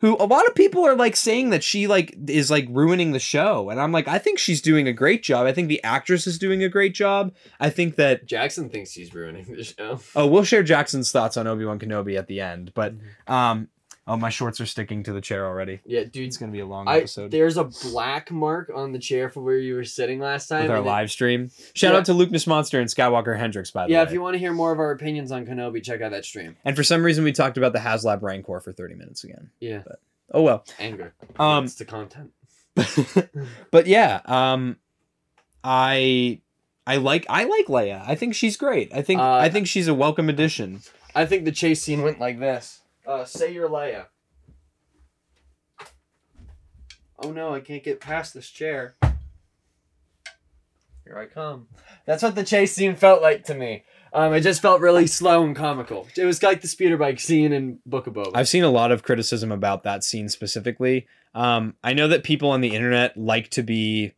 [0.00, 3.18] who a lot of people are like saying that she like is like ruining the
[3.18, 5.46] show, and I'm like, I think she's doing a great job.
[5.46, 7.32] I think the actress is doing a great job.
[7.58, 10.00] I think that Jackson thinks she's ruining the show.
[10.16, 13.32] oh, we'll share Jackson's thoughts on Obi Wan Kenobi at the end, but Mm-hmm.
[13.32, 13.68] um,
[14.06, 15.80] oh, my shorts are sticking to the chair already.
[15.84, 16.26] Yeah, dude.
[16.28, 17.30] It's gonna be a long I, episode.
[17.30, 20.62] there's a black mark on the chair for where you were sitting last time.
[20.62, 21.50] with our and it- live stream.
[21.74, 21.98] Shout Yeah.
[21.98, 24.02] out to Luke Monster and Skywalker Hendricks, by the Yeah, way.
[24.02, 26.24] Yeah, if you want to hear more of our opinions on Kenobi, check out that
[26.24, 26.56] stream.
[26.64, 29.50] And for some reason, we talked about the HasLab Rancor for 30 minutes again.
[29.60, 29.82] Yeah,
[30.32, 30.64] Oh well.
[30.78, 31.14] anger.
[31.38, 32.30] Um, it's the content.
[33.70, 34.76] but yeah, um,
[35.64, 36.40] I
[36.86, 38.02] I like I like Leia.
[38.06, 38.92] I think she's great.
[38.94, 40.80] I think Uh, I think she's a welcome addition.
[41.14, 42.79] I think the chase scene went like this.
[43.10, 44.04] Uh, say your Leia.
[47.18, 48.94] Oh no, I can't get past this chair.
[51.02, 51.66] Here I come.
[52.06, 53.82] That's what the chase scene felt like to me.
[54.12, 56.06] Um, it just felt really slow and comical.
[56.16, 58.30] It was like the speeder bike scene in Book of Boba.
[58.32, 61.08] I've seen a lot of criticism about that scene specifically.
[61.34, 64.12] Um, I know that people on the internet like to be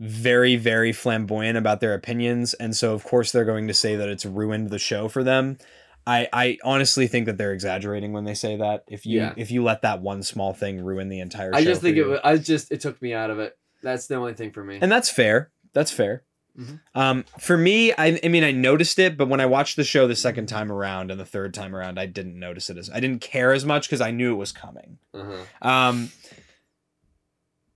[0.00, 4.08] very, very flamboyant about their opinions, and so of course they're going to say that
[4.08, 5.58] it's ruined the show for them.
[6.06, 8.84] I, I honestly think that they're exaggerating when they say that.
[8.88, 9.34] If you Yeah.
[9.36, 12.00] if you let that one small thing ruin the entire show, I just think it.
[12.00, 12.06] you.
[12.08, 13.56] Was, I just it took me out of it.
[13.82, 14.78] That's the only thing for me.
[14.80, 15.50] and that's fair.
[15.72, 16.24] That's fair.
[16.58, 16.80] Mhm.
[16.94, 20.06] Um, for me, I, I mean, I noticed it, but when I watched the show
[20.06, 23.00] the second time around and the third time around, I didn't notice it as I
[23.00, 24.98] didn't care as much because I knew it was coming.
[25.14, 25.66] uh-huh.
[25.68, 26.10] Um,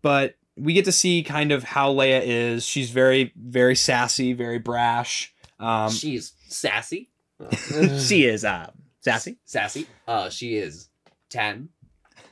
[0.03, 2.65] but we get to see kind of how Leia is.
[2.65, 5.33] She's very, very sassy, very brash.
[5.59, 7.09] Um, She's sassy.
[7.99, 8.71] she is uh,
[9.01, 9.39] sassy.
[9.45, 9.87] sassy.
[10.07, 10.89] Uh, she is
[11.29, 11.69] ten.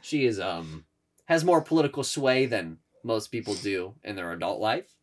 [0.00, 0.84] She is um
[1.26, 4.94] has more political sway than most people do in their adult life.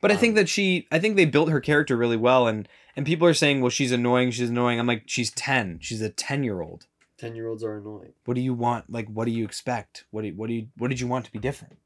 [0.00, 2.68] But I Um, think that she, I think they built her character really well, and
[2.96, 4.30] and people are saying, well, she's annoying.
[4.30, 4.78] She's annoying.
[4.78, 5.78] I'm like, she's ten.
[5.80, 6.86] She's a ten year old.
[7.16, 8.12] Ten year olds are annoying.
[8.24, 8.90] What do you want?
[8.92, 10.04] Like, what do you expect?
[10.10, 11.78] What do you, what do you, what did you want to be different?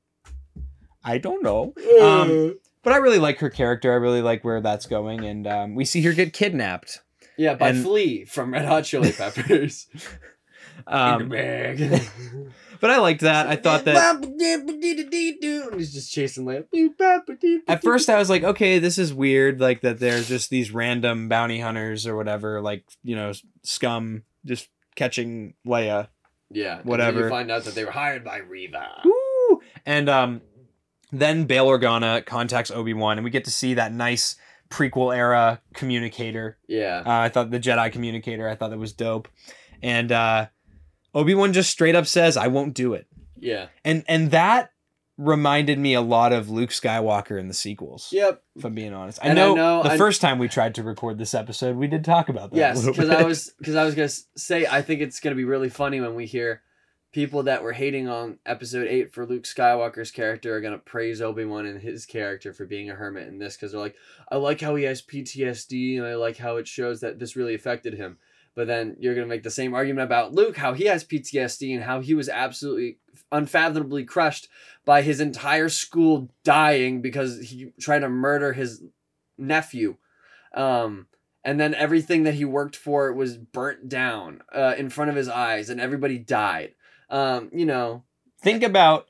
[1.05, 1.73] I don't know.
[2.01, 3.91] Um, but I really like her character.
[3.93, 7.01] I really like where that's going, and um, we see her get kidnapped.
[7.43, 9.89] Yeah, by and- Flea from Red Hot Chili Peppers.
[10.87, 11.29] Um,
[12.81, 13.47] but I liked that.
[13.47, 16.65] I thought that and he's just chasing Leia.
[17.69, 19.61] at first I was like, okay, this is weird.
[19.61, 24.69] Like that there's just these random bounty hunters or whatever, like you know, scum just
[24.95, 26.09] catching Leia.
[26.51, 27.21] yeah, and then whatever.
[27.25, 29.03] you find out that they were hired by Reva.
[29.05, 29.61] Woo!
[29.85, 30.41] And um,
[31.11, 34.37] then Bail Organa contacts Obi Wan, and we get to see that nice
[34.73, 36.59] prequel era communicator.
[36.67, 38.49] Yeah, Uh, I thought the Jedi communicator.
[38.49, 39.29] I thought that was dope.
[39.83, 40.47] And uh,
[41.15, 43.07] Obi Wan just straight up says, "I won't do it,"
[43.39, 44.71] yeah, and and that
[45.19, 48.09] reminded me a lot of Luke Skywalker in the sequels.
[48.13, 48.43] yep.
[48.57, 50.75] If I'm being honest, I And I know, know- the I- first time we tried
[50.77, 52.57] to record this episode, we did talk about that.
[52.57, 53.11] Yes, because.
[53.11, 56.15] I was because I was gonna say I think it's gonna be really funny when
[56.15, 56.63] we hear
[57.13, 61.45] people that were hating on episode eight for Luke Skywalker's character are gonna praise Obi
[61.45, 63.97] Wan and his character for being a hermit in this because they're like,
[64.31, 67.55] I like how he has PTSD and I like how it shows that this really
[67.55, 68.19] affected him.
[68.55, 71.85] But then you're gonna make the same argument about Luke, how he has PTSD and
[71.85, 72.99] how he was absolutely
[73.31, 74.49] unfathomably crushed
[74.85, 78.83] by his entire school dying because he tried to murder his
[79.37, 79.97] nephew.
[80.55, 81.07] Um,
[81.45, 85.29] and then everything that he worked for was burnt down uh, in front of his
[85.29, 86.75] eyes, and everybody died.
[87.13, 88.03] Um, you know,
[88.43, 89.07] Think about,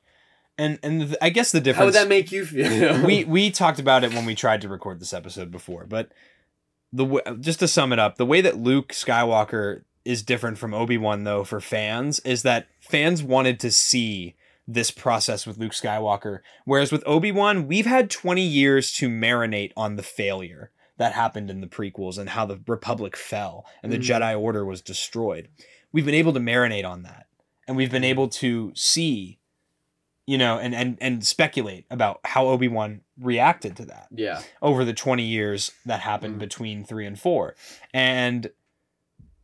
[0.57, 1.79] and and th- I guess the difference.
[1.79, 3.03] how would that make you feel?
[3.05, 6.11] we we talked about it when we tried to record this episode before, but
[6.91, 10.73] the w- just to sum it up, the way that Luke Skywalker is different from
[10.73, 14.35] Obi Wan though for fans is that fans wanted to see
[14.67, 19.71] this process with Luke Skywalker, whereas with Obi Wan we've had twenty years to marinate
[19.75, 23.97] on the failure that happened in the prequels and how the Republic fell and the
[23.97, 24.03] Mhm.
[24.03, 25.47] Jedi Order was destroyed.
[25.91, 27.22] We've been able to marinate on that,
[27.67, 29.39] and we've been able to see
[30.25, 34.85] you know, and and and speculate about how Obi Wan reacted to that yeah, over
[34.85, 36.39] the twenty years that happened Mhm.
[36.39, 37.55] between three and four,
[37.93, 38.49] and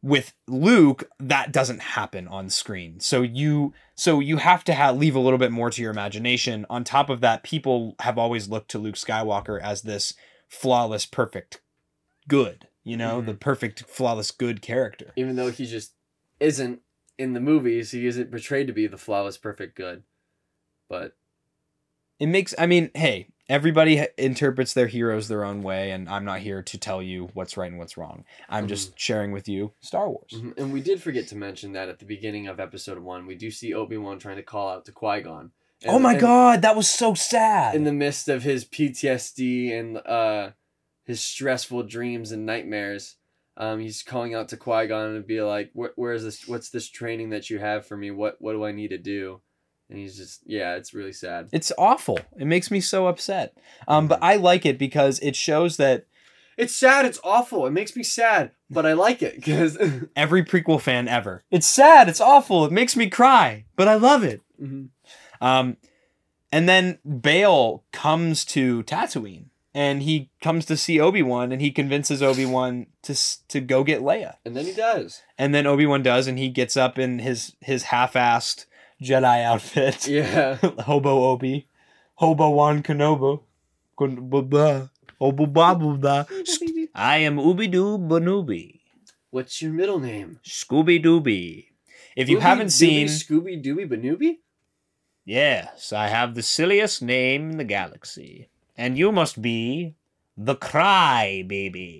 [0.01, 3.01] with Luke, that doesn't happen on screen.
[3.01, 6.65] So you so you have to have leave a little bit more to your imagination.
[6.69, 10.13] On top of that, people have always looked to Luke Skywalker as this
[10.47, 11.59] flawless, perfect
[12.29, 12.69] good.
[12.85, 13.25] You know, Mhm.
[13.25, 15.11] the perfect, flawless, good character.
[15.17, 15.91] even though he just
[16.39, 16.81] isn't
[17.19, 20.03] in the movies, he isn't portrayed to be the flawless, perfect good.
[20.89, 21.13] But
[22.19, 26.39] it makes i mean hey everybody interprets their heroes their own way and i'm not
[26.39, 30.09] here to tell you what's right and what's wrong i'm just sharing with you star
[30.09, 30.57] wars Mhm.
[30.57, 33.49] and we did forget to mention that at the beginning of episode one, we do
[33.49, 35.51] see Obi Wan trying to call out to Qui Gon.
[35.85, 40.51] oh my god that was so sad In the midst of his PTSD and uh,
[41.05, 43.15] his stressful dreams and nightmares,
[43.59, 46.47] um, he's calling out to Qui Gon and be like, "Where- "Where's this?
[46.47, 48.09] What's this training that you have for me?
[48.09, 49.41] What What do I need to do?"
[49.89, 51.49] And he's just, yeah, it's really sad.
[51.51, 55.77] it's awful it makes me so upset um but i like it because it shows
[55.77, 56.05] that
[56.57, 57.05] It's sad.
[57.05, 57.65] It's awful.
[57.65, 59.77] It makes me sad, but I like it because.
[60.15, 64.23] every prequel fan ever it's sad it's awful it makes me cry but i love
[64.23, 64.41] it
[65.41, 65.77] Um,
[66.51, 71.71] and then Bale comes to Tatooine, and he comes to see Obi Wan, and he
[71.71, 73.15] convinces Obi Wan to
[73.49, 74.35] to go get Leia.
[74.45, 75.21] and then he does.
[75.37, 78.65] And then Obi Wan does, and he gets up in his his half-assed
[79.01, 80.55] Jedi outfit, Yeah.
[80.85, 81.67] Hobo Obi,
[82.15, 83.41] Hobo Wan Kenobo,
[83.97, 86.25] Hobo Babu da.
[86.95, 88.79] I am Ooby Doo Banooby,
[89.29, 90.39] What's your middle name?
[90.43, 91.67] Scooby Dooby.
[92.15, 94.37] If you Ooby haven't seen, Scooby Dooby Banooby.
[95.25, 98.49] Yes, I have the silliest name in the galaxy.
[98.79, 99.95] And you must be
[100.37, 101.99] the Cry Baby.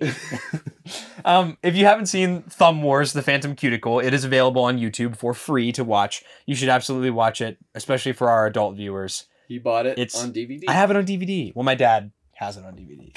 [1.26, 5.14] um, if you haven't seen Thumb Wars The Phantom Cuticle, it is available on YouTube
[5.14, 6.22] for free to watch.
[6.46, 9.26] You should absolutely watch it, especially for our adult viewers.
[9.46, 10.64] He bought it It's- on DVD.
[10.68, 11.52] I have it on DVD.
[11.54, 13.12] Well, my dad has it on DVD.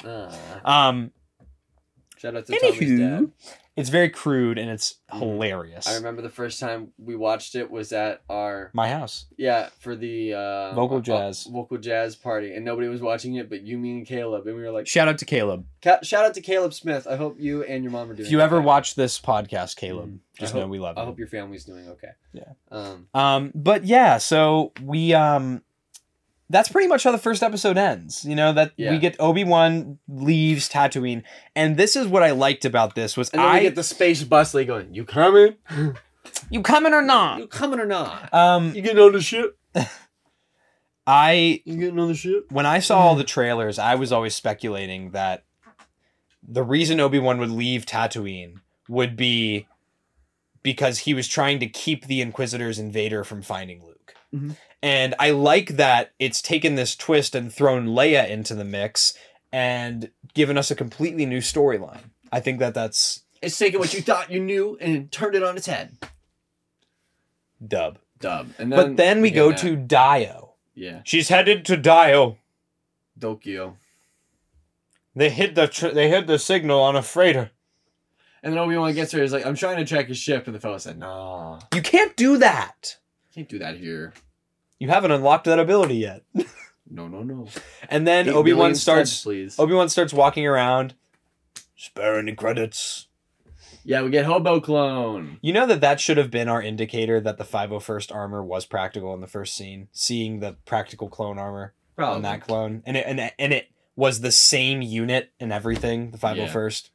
[0.64, 1.10] Ah, Um,
[2.18, 3.32] shout out to Tommy's anywho, dad.
[3.76, 5.18] It's very crude and it's Mm.
[5.18, 5.86] hilarious.
[5.86, 9.26] I remember the first time we watched it was at our my house.
[9.36, 11.44] yeah for the uh, Vocal uh, jazz.
[11.44, 14.62] vocal jazz party, and nobody was watching it but you, me, and Caleb, and we
[14.62, 15.66] were like, Shout out to Caleb.
[15.82, 17.06] Ca- shout out to Caleb Smith.
[17.06, 18.26] I hope you and your mom are doing.
[18.26, 18.64] If you ever okay.
[18.66, 20.18] watch this podcast, Caleb, Mm.
[20.38, 21.02] just I know we love you.
[21.02, 22.12] I hope your family's doing okay.
[22.32, 22.52] Yeah.
[22.70, 23.08] Um.
[23.14, 25.62] Um, but yeah, so we um
[26.50, 28.24] that's pretty much how the first episode ends.
[28.24, 28.90] You know, that Yeah.
[28.90, 31.22] we get Obi-Wan leaves Tatooine.
[31.56, 33.82] And this is what I liked about this was And then I we get the
[33.84, 35.56] space bus lady going, "You coming?
[36.50, 37.38] You coming or not?
[37.38, 38.32] You coming or not?
[38.32, 39.56] Um You getting on the ship?
[41.06, 44.34] I You getting on the ship?" when I saw all the trailers, I was always
[44.34, 45.44] speculating that
[46.46, 48.56] the reason Obi-Wan would leave Tatooine
[48.88, 49.66] would be
[50.62, 54.14] because he was trying to keep the Inquisitors and Vader from finding Luke.
[54.34, 54.56] Mhm.
[54.84, 59.14] And I like that it's taken this twist and thrown Leia into the mix
[59.50, 62.10] and given us a completely new storyline.
[62.30, 65.56] I think that that's It's taking what you thought you knew and turned it on
[65.56, 65.96] its head.
[67.66, 67.98] dub.
[68.20, 68.50] Dub.
[68.58, 69.58] And but then we go that.
[69.60, 70.54] to Dio.
[70.74, 72.36] yeah She's headed to Dio.
[73.18, 73.76] Dokyo.
[75.16, 77.52] They hit the tr- they hit the signal on a freighter.
[78.42, 79.22] And then Obi Wan gets her.
[79.22, 82.14] He's like, "I'm trying to check his ship," and the fellow said, "Nah, You can't
[82.16, 82.96] do that.
[83.34, 84.12] can't do that here.
[84.78, 86.22] You haven't unlocked that ability yet.
[86.90, 87.46] No, no, no."
[87.88, 89.26] And then Obi Wan starts.
[89.26, 90.94] Obi Wan starts walking around.
[91.76, 93.08] Spare any credits.
[93.84, 95.38] yeah, we get Hobo Clone.
[95.42, 99.12] You know that that should have been our indicator that the 501st armor was practical
[99.14, 99.88] in the first scene.
[99.92, 104.20] Seeing the practical clone armor on that clone, and it and it, and it was
[104.20, 106.10] the same unit and everything.
[106.10, 106.90] The 501st,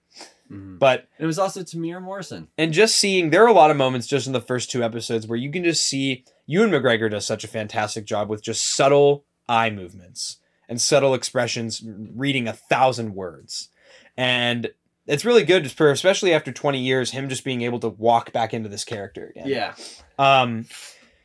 [0.52, 0.80] Mhm.
[0.80, 2.48] but It was also Temuera Morrison.
[2.58, 5.28] and just seeing there are a lot of moments just in the first two episodes
[5.28, 9.26] where you can just see Ewan McGregor does such a fantastic job with just subtle
[9.48, 13.70] eye movements and subtle expressions reading a thousand words
[14.18, 14.72] and
[15.08, 18.70] it's really good especially after 20 years him just being able to walk back into
[18.70, 19.48] this character again.
[19.48, 19.74] Yeah.
[20.18, 20.66] Um,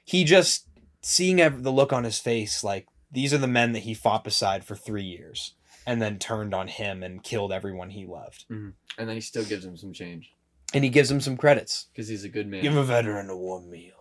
[0.05, 0.67] he just
[1.03, 4.65] seeing the look on his face, like these are the men that he fought beside
[4.65, 5.55] for three years,
[5.87, 8.47] and then turned on him and killed everyone he loved.
[8.49, 10.33] And then he still gives him some change
[10.73, 11.87] And he gives him some credits.
[11.93, 12.63] because he's a good man.
[12.63, 13.93] Give a veteran a warm meal,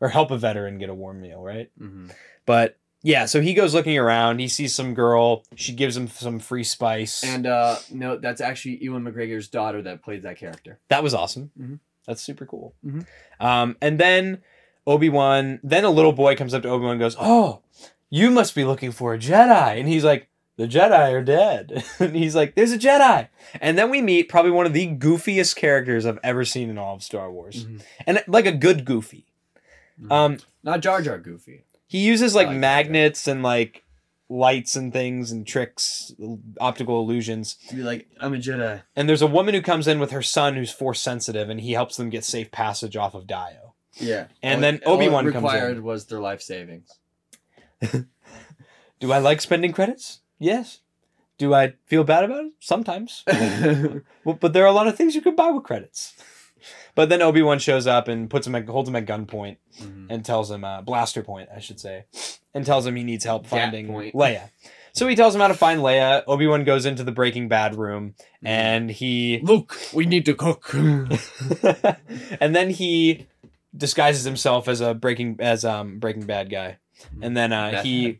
[0.00, 1.70] or help a veteran get a warm meal, right?
[1.80, 2.10] Mhm.
[2.44, 4.40] But yeah, so he goes looking around.
[4.40, 5.44] He sees some girl.
[5.54, 10.02] She gives him some free spice, And uh no, that's actually Ewan McGregor's daughter that
[10.02, 10.78] played that character.
[10.88, 11.50] that was awesome.
[11.60, 11.78] Mhm.
[12.06, 12.74] That's super cool.
[12.84, 13.06] Mhm.
[13.40, 14.42] Um, and then
[14.86, 17.62] Obi Wan, then a little boy comes up to Obi Wan and goes, "Oh,
[18.10, 20.28] you must be looking for a Jedi," and he's like.
[20.58, 21.84] The Jedi are dead.
[22.00, 23.28] and he's like, there's a Jedi.
[23.60, 26.94] And then we meet probably one of the goofiest characters I've ever seen in all
[26.94, 27.66] of Star Wars.
[27.66, 27.82] Mhm.
[28.06, 29.26] And like a good goofy.
[30.10, 31.64] Um, Not Jar Jar Goofy.
[31.86, 33.82] he uses like, like magnets and like
[34.28, 36.12] lights and things and tricks,
[36.60, 37.56] optical illusions.
[37.70, 38.82] Be like, I'm a Jedi.
[38.96, 41.72] And there's a woman who comes in with her son who's force sensitive, and he
[41.72, 43.72] helps them get safe passage off of Daiyu.
[43.94, 44.26] Yeah.
[44.42, 45.82] And All- then all it Obi-Wan comes required in.
[45.84, 46.90] was their life savings.
[49.00, 50.20] Do I like spending credits?
[50.38, 50.80] Yes.
[51.38, 52.52] Do I feel bad about it?
[52.60, 53.22] Sometimes.
[54.24, 56.14] well, but there are a lot of things you could buy with credits.
[56.96, 60.06] But then Obi Wan shows up and puts him at, holds him at gunpoint Mhm.
[60.10, 62.06] and tells him uh, blaster point, I should say,
[62.52, 63.86] and tells him he needs help finding.
[63.88, 64.50] Leia.
[64.94, 66.22] So he tells him how to find Leia.
[66.26, 68.46] Obi Wan goes into the Breaking Bad room Mm-hmm.
[68.46, 70.72] and he Luke, we need to cook.
[72.40, 73.26] and then he
[73.76, 76.78] disguises himself as a Breaking as um Breaking Bad guy,
[77.20, 78.18] and then uh, he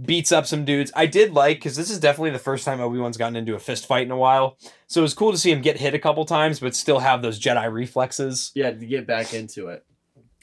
[0.00, 0.92] beats up some dudes.
[0.94, 3.58] I did like because this is definitely the first time Obi Wan's gotten into a
[3.58, 4.56] fist fight in a while,
[4.86, 7.22] so it was cool to see him get hit a couple times, but still have
[7.22, 8.52] those Jedi reflexes.
[8.54, 9.84] yeah, to get back into it.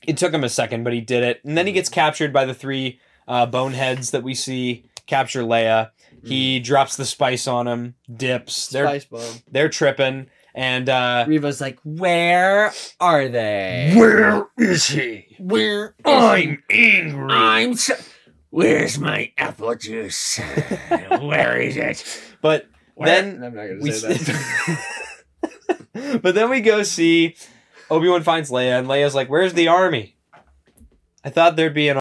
[0.07, 2.45] It took him a second, but he did it, and then he gets captured by
[2.45, 5.91] the three uh, boneheads that we see capture Leia.
[6.23, 8.69] He drops the spice on him, dips.
[8.69, 9.41] They're Spice bomb.
[9.51, 13.93] they're tripping, and uh, Reva's like, where are they?
[13.95, 15.35] where is he?
[15.39, 15.93] Where?
[16.03, 17.31] I'm angry.
[17.31, 17.75] I'm.
[17.75, 17.93] So-
[18.55, 20.39] Where's my apple juice?
[21.19, 22.05] Where is it?
[22.41, 24.85] But Where- Then I'm not gonna we say that.
[26.21, 27.35] but then we go see
[27.89, 30.15] Obi Wan finds Leia, and Leia's like, "Where's the army?"
[31.23, 31.99] I thought there'd be an.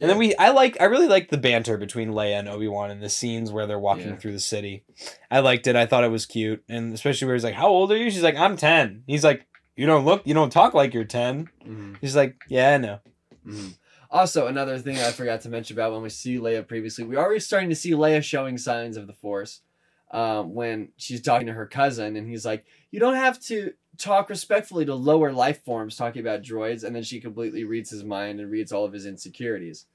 [0.00, 2.90] And then we, I like, I really liked the banter between Leia and Obi Wan
[2.90, 4.16] in the scenes where they're walking Yeah.
[4.16, 4.84] through the city.
[5.30, 5.76] I liked it.
[5.76, 8.22] I thought it was cute, and especially where he's like, "How old are you?" She's
[8.22, 9.02] like, "I'm 10.
[9.06, 9.46] He's like,
[9.76, 11.48] "You don't look, you don't talk like you're 10.
[11.66, 13.00] Mhm, He's like, "Yeah, I know."
[13.46, 13.74] mhm.
[14.10, 17.40] Also, another thing I forgot to mention about when we see Leia previously, we're already
[17.40, 19.60] starting to see Leia showing signs of the Force.
[20.12, 24.28] Um, when she's talking to her cousin, and he's like, "You don't have to talk
[24.28, 28.40] respectfully to lower life forms," talking about droids, and then she completely reads his mind
[28.40, 29.86] and reads all of his insecurities.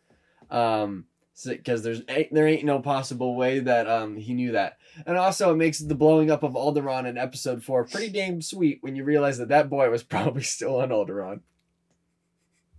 [0.50, 1.08] Um,
[1.44, 5.52] because there's ain't, there ain't no possible way that um he knew that, and also
[5.52, 9.04] it makes the blowing up of Alderaan in Episode Four pretty damn sweet when you
[9.04, 11.42] realize that that boy was probably still on Alderaan.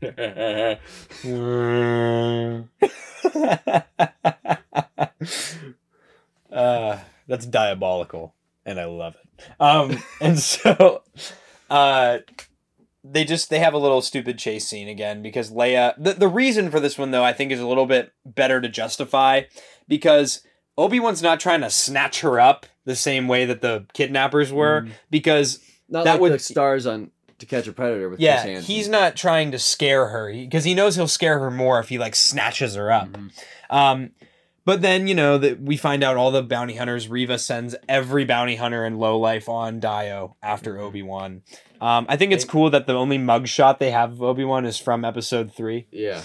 [6.53, 9.43] uh, that's diabolical, and I love it.
[9.61, 11.03] Um, and so,
[11.71, 12.19] uh,
[13.05, 15.95] they just they have a little stupid chase scene again because Leia.
[15.99, 18.69] The the reason for this one though I think is a little bit better to
[18.69, 19.43] justify
[19.89, 20.43] because
[20.77, 24.83] Obi Wan's not trying to snatch her up the same way that the kidnappers were
[24.83, 24.91] Mm.
[25.11, 28.45] because Not That like would- the stars on To Catch a Predator with yeah Chris
[28.55, 28.75] Hansen.
[28.75, 31.99] he's not trying to scare her because he knows he'll scare her more if he
[31.99, 33.09] like snatches her up.
[33.09, 33.31] Mhm.
[33.69, 34.11] Um,
[34.65, 37.09] but then you know that we find out all the bounty hunters.
[37.09, 41.43] Reva sends every bounty hunter in low life on Daiyu after Obi Wan.
[41.81, 44.79] Um, I think it's cool that the only mugshot they have of Obi Wan is
[44.79, 45.87] from Episode three.
[45.93, 46.23] Yeah.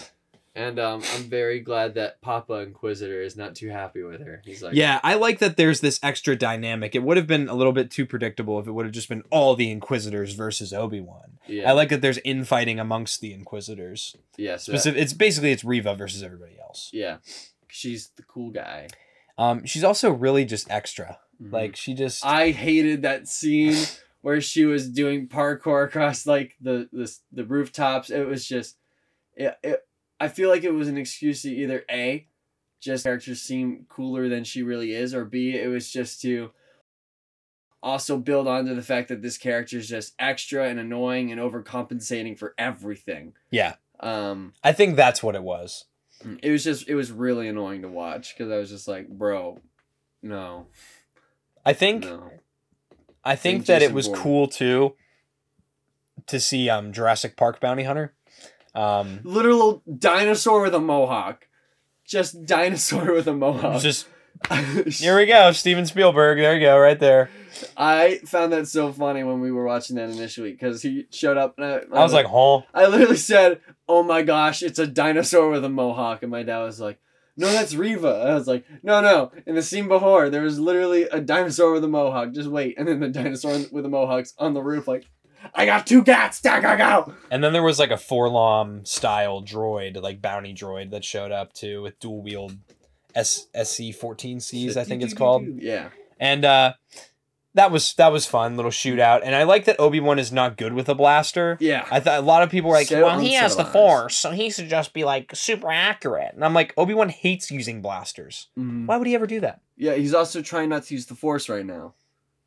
[0.53, 4.41] And um, I'm very glad that Papa Inquisitor is not too happy with her.
[4.43, 6.93] He's like, yeah, I like that there's this extra dynamic.
[6.93, 9.23] It would have been a little bit too predictable if it would have just been
[9.29, 11.37] all the Inquisitors versus Obi Wan.
[11.47, 14.17] yeah, I like that there's infighting amongst the Inquisitors.
[14.35, 16.89] yeah, so Specific, it's basically it's Reva versus everybody else.
[16.91, 17.17] yeah.
[17.69, 18.89] She's the cool guy.
[19.37, 21.19] Um, she's also really just extra.
[21.41, 21.53] Mhm.
[21.53, 23.77] Like she just I hated that scene
[24.19, 28.09] where she was doing parkour across like the the, the rooftops.
[28.09, 28.75] It was just,
[29.37, 29.87] it, it.
[30.21, 32.27] I feel like it was an excuse to either a,
[32.79, 36.51] just characters seem cooler than she really is, or b, it was just to
[37.81, 42.37] also build onto the fact that this character is just extra and annoying and overcompensating
[42.37, 43.33] for everything.
[43.49, 43.75] yeah.
[43.99, 45.85] Um, I think that's what it was.
[46.41, 49.59] it was just it was really annoying to watch because I was just like, bro,
[50.23, 50.67] no,
[51.65, 52.31] I think no.
[53.23, 54.19] I think think that it was Bourne.
[54.19, 54.95] cool too
[56.27, 58.13] to see um Jurassic Park Bounty Hunter.
[58.73, 61.47] Um literal dinosaur with a mohawk.
[62.05, 63.81] Just dinosaur with a mohawk.
[63.81, 64.07] just
[64.87, 66.39] Here we go, Steven Spielberg.
[66.39, 67.29] There you go, right there.
[67.77, 71.55] I found that so funny when we were watching that initially because he showed up
[71.57, 72.61] and I, I was like, huh?
[72.73, 76.63] I literally said, "Oh my gosh, it's a dinosaur with a mohawk," and my dad
[76.63, 76.99] was like,
[77.37, 81.03] "No, that's Reva." I was like, "No, no." In the scene before, there was literally
[81.03, 82.31] a dinosaur with a mohawk.
[82.31, 85.05] Just wait, and then the dinosaur with the mohawks on the roof, like,
[85.53, 89.41] "I got two cats, da ga go." And then there was like a 4-LOM style
[89.43, 92.57] droid, like bounty droid, that showed up too with dual wield
[93.15, 95.43] S SC fourteen Cs, I think it's called.
[95.45, 95.89] Yeah.
[96.19, 96.73] And uh
[97.53, 99.19] that was that was fun, little shootout.
[99.25, 101.57] And I like that Obi Wan is not good with a blaster.
[101.59, 101.85] Yeah.
[101.91, 104.31] I thought a lot of people were like, So- well, he has the force, so
[104.31, 106.33] he should just be like super accurate.
[106.33, 108.47] and I'm like, Obi Wan hates using blasters.
[108.57, 108.85] Mhm.
[108.85, 109.59] Why would he ever do that?
[109.75, 111.95] Yeah, he's also trying not to use the force right now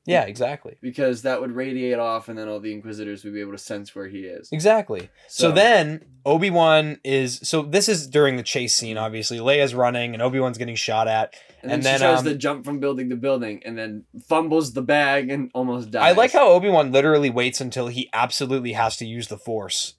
[0.07, 0.77] Yeah, exactly.
[0.83, 3.95] because that would radiate off, and then all the Inquisitors would be able to sense
[3.95, 4.51] where he is.
[4.53, 5.09] Exactly.
[5.29, 8.99] So, then Obi Wan is so this is during the chase scene.
[8.99, 11.35] Obviously, Leia's running and Obi Wan's getting shot at.
[11.63, 14.05] and then, and she then, tries um, to jump from building to building, and then
[14.29, 16.03] fumbles the bag and almost dies.
[16.03, 19.95] I like how Obi Wan literally waits until he absolutely has to use the Force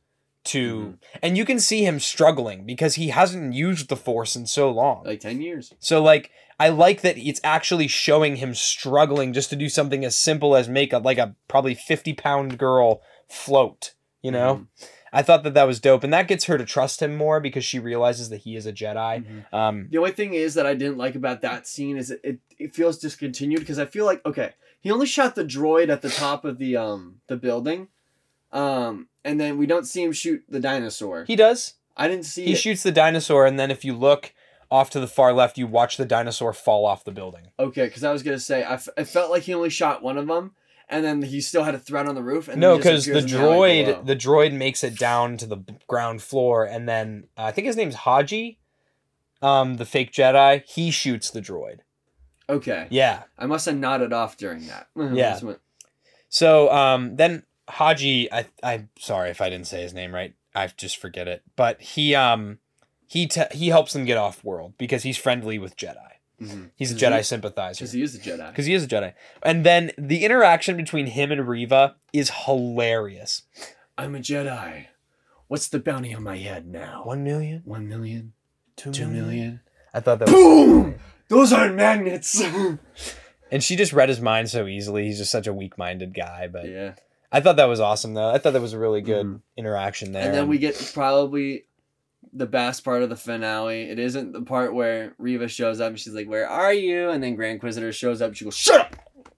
[0.46, 0.98] to, Mhm.
[1.24, 5.04] and you can see him struggling because he hasn't used the Force in so long.
[5.04, 5.74] like ten years.
[5.80, 6.30] So like
[6.60, 10.70] I like that it's actually showing him struggling just to do something as simple as
[10.70, 14.56] make a like a probably 50 pound girl float, you know?
[14.56, 14.68] Mhm.
[15.14, 17.64] I thought that that was dope and that gets her to trust him more because
[17.64, 19.24] she realizes that he is a Jedi.
[19.26, 19.54] Mhm.
[19.54, 22.40] Um The only thing is that I didn't like about that scene is it it,
[22.58, 24.52] it feels discontinued because I feel like okay,
[24.82, 27.88] he only shot the droid at the top of the um the building,
[28.52, 31.26] um, and then we don't see him shoot the dinosaur.
[31.26, 31.74] he does.
[31.98, 32.58] I didn't see He it.
[32.58, 34.34] shoots the dinosaur and then if you look
[34.76, 37.48] off to the far left you watch the dinosaur fall off the building.
[37.60, 40.18] Okay, because I was gonna say I, f- I felt like he only shot one
[40.18, 40.52] of them,
[40.90, 42.48] and then he still had a threat on the roof.
[42.48, 45.58] And no, because the in the droid the droid makes it down to the
[45.88, 48.60] ground floor, and then uh, I think his name's Haji,
[49.42, 50.64] um, the fake Jedi.
[50.68, 51.80] He shoots the droid.
[52.48, 53.24] Okay, Yeah.
[53.40, 54.88] I must have nodded off during that.
[55.16, 55.40] Yeah.
[56.30, 60.34] So um, then Haji, I I'm sorry if I didn't say his name right.
[60.54, 61.44] I just forget it.
[61.56, 62.60] But he um
[63.08, 65.98] he te- he helps them get off world because he's friendly with Jedi.
[66.42, 66.72] Mhm.
[66.76, 67.24] He's a Jedi he?
[67.24, 67.78] sympathizer.
[67.80, 68.50] Because he is a Jedi.
[68.50, 69.14] Because he is a Jedi.
[69.44, 73.44] And then the interaction between him and Reva is hilarious.
[73.98, 74.88] I'm a Jedi.
[75.48, 77.04] What's the bounty on my head now?
[77.06, 78.34] One million, One million?
[78.76, 79.26] two Two million.
[79.28, 79.60] million?
[79.94, 80.96] I thought that was Boom!
[81.30, 82.44] Those aren't magnets.
[83.52, 85.06] And she just read his mind so easily.
[85.06, 86.48] He's just such a weak-minded guy.
[86.52, 86.96] But yeah.
[87.32, 88.30] I thought that was awesome, though.
[88.32, 89.42] I thought that was a really good Mhm.
[89.56, 90.26] interaction there.
[90.26, 91.66] And then we get probably
[92.34, 93.84] the best part of the finale.
[93.84, 97.24] It isn't the part where Reva shows up and she's like, "Where are you?" And
[97.24, 98.30] then Grand Inquisitor shows up.
[98.30, 98.96] And she goes, "Shut up!"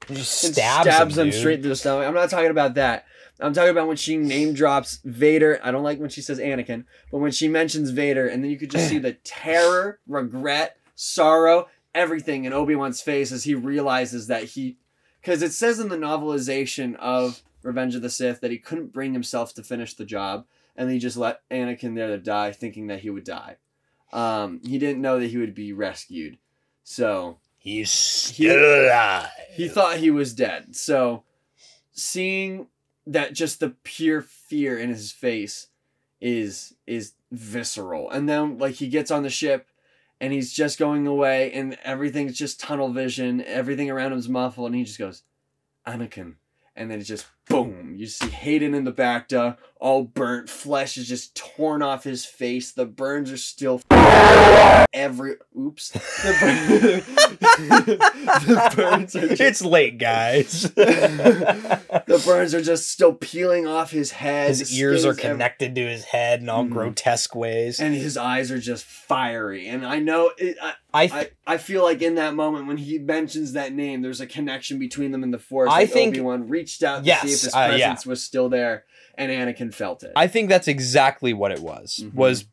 [0.10, 2.08] Just and stabs, him, him straight through the stomach.
[2.08, 3.06] I'm not talking about that.
[3.40, 5.60] I'm talking about when she name drops Vader.
[5.64, 8.58] I don't like when she says Anakin, but when she mentions Vader, and then you
[8.58, 14.28] could just see the terror, regret, sorrow, everything in Obi Wan's face as he realizes
[14.28, 14.78] that he,
[15.22, 19.14] because it says in the novelization of Revenge of the Sith that he couldn't bring
[19.14, 20.46] himself to finish the job,
[20.78, 23.58] and he just let Anakin there to die, thinking that he would die.
[24.14, 26.38] Um, he didn't know that he would be rescued,
[26.84, 29.28] so He's He- alive.
[29.52, 30.74] he thought he was dead.
[30.76, 31.24] So
[31.92, 32.68] seeing
[33.06, 35.68] that just the pure fear in his face
[36.22, 38.10] is is visceral.
[38.10, 39.68] And then like he gets on the ship
[40.22, 44.76] and he's just going away and everything's just tunnel vision, everything around him's muffled and
[44.76, 45.24] he just goes,
[45.86, 46.36] Anakin.
[46.78, 47.96] And then it's just boom.
[47.98, 50.48] You see Hayden in the back, duh, all burnt.
[50.48, 52.72] Flesh is just torn off his face.
[52.72, 53.82] The burns are still
[54.94, 55.36] every.
[55.58, 55.92] Oops.
[57.58, 57.98] The,
[58.48, 60.62] the burns are just it's late, guys.
[60.76, 64.50] the burns are just still peeling off his head.
[64.50, 66.70] his ears are connected to his head in all Mhm.
[66.72, 67.80] grotesque ways.
[67.80, 69.68] and his eyes are just fiery.
[69.68, 72.78] And I know it, I, I, th- I I feel like in that moment when
[72.78, 75.70] he mentions that name, there's a connection between them in the force.
[75.72, 77.68] I like think- Wan reached out to Yes, see if his uh, yeah.
[77.70, 78.86] presence was still there,
[79.16, 80.14] and Anakin felt it.
[80.16, 82.02] I think that's exactly what it was.
[82.04, 82.14] Mhm.
[82.14, 82.46] Was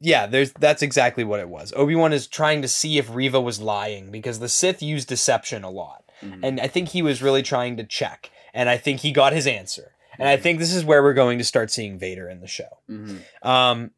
[0.00, 1.72] yeah, there's that's exactly what it was.
[1.76, 5.62] Obi Wan is trying to see if Reva was lying because the Sith use deception
[5.64, 6.40] a lot, Mhm.
[6.42, 9.46] and I think he was really trying to check, and I think he got his
[9.46, 9.92] answer.
[10.18, 10.42] And I Mhm.
[10.42, 12.78] think this is where we're going to start seeing Vader in the show.
[12.90, 13.20] Mhm.
[13.42, 13.90] Um,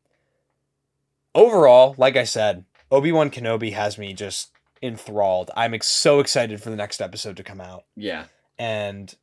[1.35, 4.51] overall, like I said, Obi Wan Kenobi has me just
[4.83, 5.51] enthralled.
[5.57, 8.25] I'm ex- so excited for the next episode to come out, Yeah.
[8.59, 9.15] and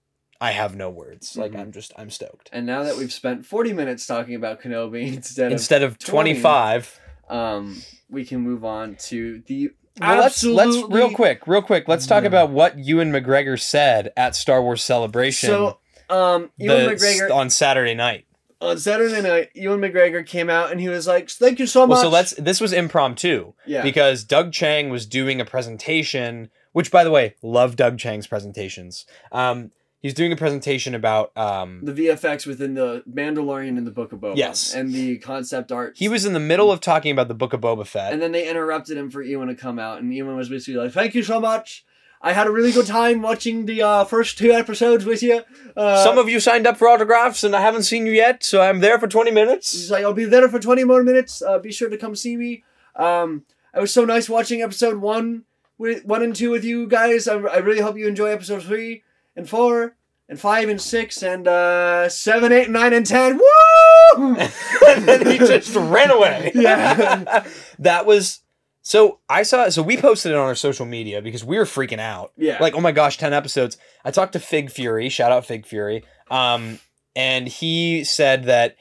[0.42, 1.36] I have no words.
[1.36, 1.60] Like Mhm.
[1.60, 2.50] I'm just I'm stoked.
[2.54, 6.34] And now that we've spent 40 minutes talking about Kenobi instead Instead of 20.
[6.34, 11.62] 25, of, um, we can move on to the well, let's let's real quick, real
[11.62, 11.90] quick.
[11.90, 12.28] Let's talk Yeah.
[12.30, 15.50] about what Ewan McGregor said at Star Wars Celebration.
[15.50, 15.80] So,
[16.10, 18.26] um, Ewan the- McGregor on Saturday night.
[18.62, 21.96] on Saturday night, Ewan McGregor came out and he was like, "Thank you so much."
[21.96, 22.32] Well, so let's.
[22.32, 23.82] This was impromptu yeah.
[23.82, 26.50] because Doug Chiang was doing a presentation.
[26.72, 29.06] Which, by the way, love Doug Chiang's presentations.
[29.32, 29.72] Um,
[30.02, 31.32] he's doing a presentation about.
[31.38, 34.36] Um, the VFX within the Mandalorian and the Book of Boba.
[34.36, 34.74] Yes.
[34.74, 35.94] and the concept art.
[35.98, 38.14] he was in the middle of talking about the Book of Boba Fett.
[38.14, 40.92] and then they interrupted him for Ewan to come out, and Ewan was basically like,
[40.92, 41.86] "Thank you so much.
[42.22, 45.42] I had a really good time watching the uh, first two episodes with you."
[45.78, 48.62] Uh, Some of you signed up for autographs, and I haven't seen you yet, so
[48.62, 49.72] I'm there for 20 minutes.
[49.72, 51.42] He's like, I'll be there for 20 more minutes.
[51.42, 52.64] Uh, be sure to come see me.
[52.96, 55.44] Um, it was so nice watching episode one
[55.78, 57.28] with one and two with you guys.
[57.28, 59.04] I, I really hope you enjoy episode three
[59.40, 59.96] and four
[60.28, 63.38] and five and six and uh, seven, eight, nine, and ten.
[63.38, 64.36] Woo!
[64.88, 66.52] and then he just ran away.
[66.56, 67.46] Yeah.
[67.80, 68.42] that was
[68.82, 72.00] so I saw so we posted it on our social media because we were freaking
[72.00, 72.32] out.
[72.38, 72.58] yeah.
[72.62, 73.78] Like, oh my gosh, 10 episodes.
[74.06, 76.04] I talked to Fig Fury, shout out Fig Fury.
[76.30, 76.80] Um,
[77.16, 78.76] and he said that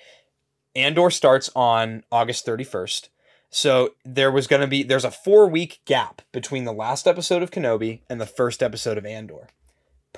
[0.74, 3.09] Andor starts on August 31st.
[3.50, 7.50] So there was going to be there's a 4-week gap between the last episode of
[7.50, 9.48] Kenobi and the first episode of Andor.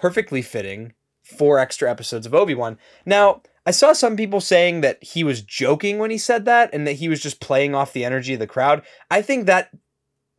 [0.00, 2.78] Perfectly fitting four extra episodes of Obi-Wan.
[3.04, 6.86] Now, I saw some people saying that he was joking when he said that and
[6.86, 8.82] that he was just playing off the energy of the crowd.
[9.10, 9.70] I think that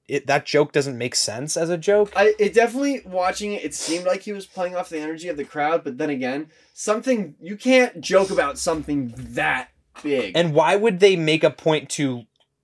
[0.08, 2.12] it, that joke doesn't make sense as a joke.
[2.16, 3.64] I it definitely watching it.
[3.64, 6.50] It seemed like he was playing off the energy of the crowd, but then again,
[6.74, 9.70] something you can't joke about something that
[10.04, 10.36] big.
[10.36, 12.24] And why would they make a point to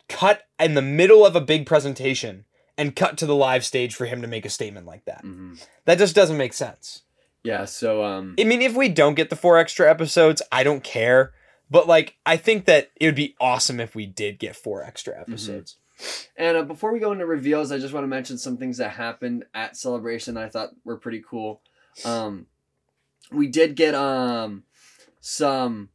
[0.10, 2.46] cut in the middle of a big presentation
[2.78, 5.24] and cut to the live stage for him to make a statement like that?
[5.24, 5.64] Mhm.
[5.86, 7.04] That just doesn't make sense.
[7.44, 7.66] yeah.
[7.66, 8.36] So um.
[8.40, 11.34] I mean, if we don't get the four extra episodes, I don't care.
[11.70, 15.20] But like, I think that it would be awesome if we did get four extra
[15.20, 15.76] episodes.
[16.38, 18.92] And uh, before we go into reveals, I just want to mention some things that
[18.92, 21.62] happened at Celebration that I thought were pretty cool.
[22.06, 22.46] Um,
[23.32, 24.64] we did get um
[25.20, 25.90] some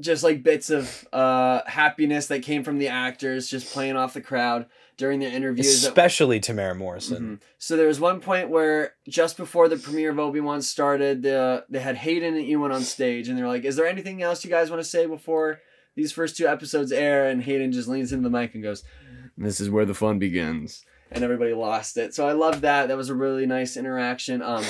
[0.00, 4.20] just like bits of uh happiness that came from the actors just playing off the
[4.20, 4.66] crowd
[4.96, 5.82] during the interviews.
[5.82, 7.22] that- Especially Temuera Morrison.
[7.38, 7.40] Mhm.
[7.58, 11.64] So there was one point where just before the premiere of Obi Wan started, the
[11.68, 14.50] they had Hayden and Ewan on stage, and they're like, "Is there anything else you
[14.50, 15.60] guys want to say before
[15.96, 18.82] these first two episodes air?" And Hayden just leans into the mic and goes,
[19.36, 22.14] "This is where the fun begins," and everybody lost it.
[22.14, 22.88] So I love that.
[22.88, 24.42] That was a really nice interaction.
[24.42, 24.64] Um,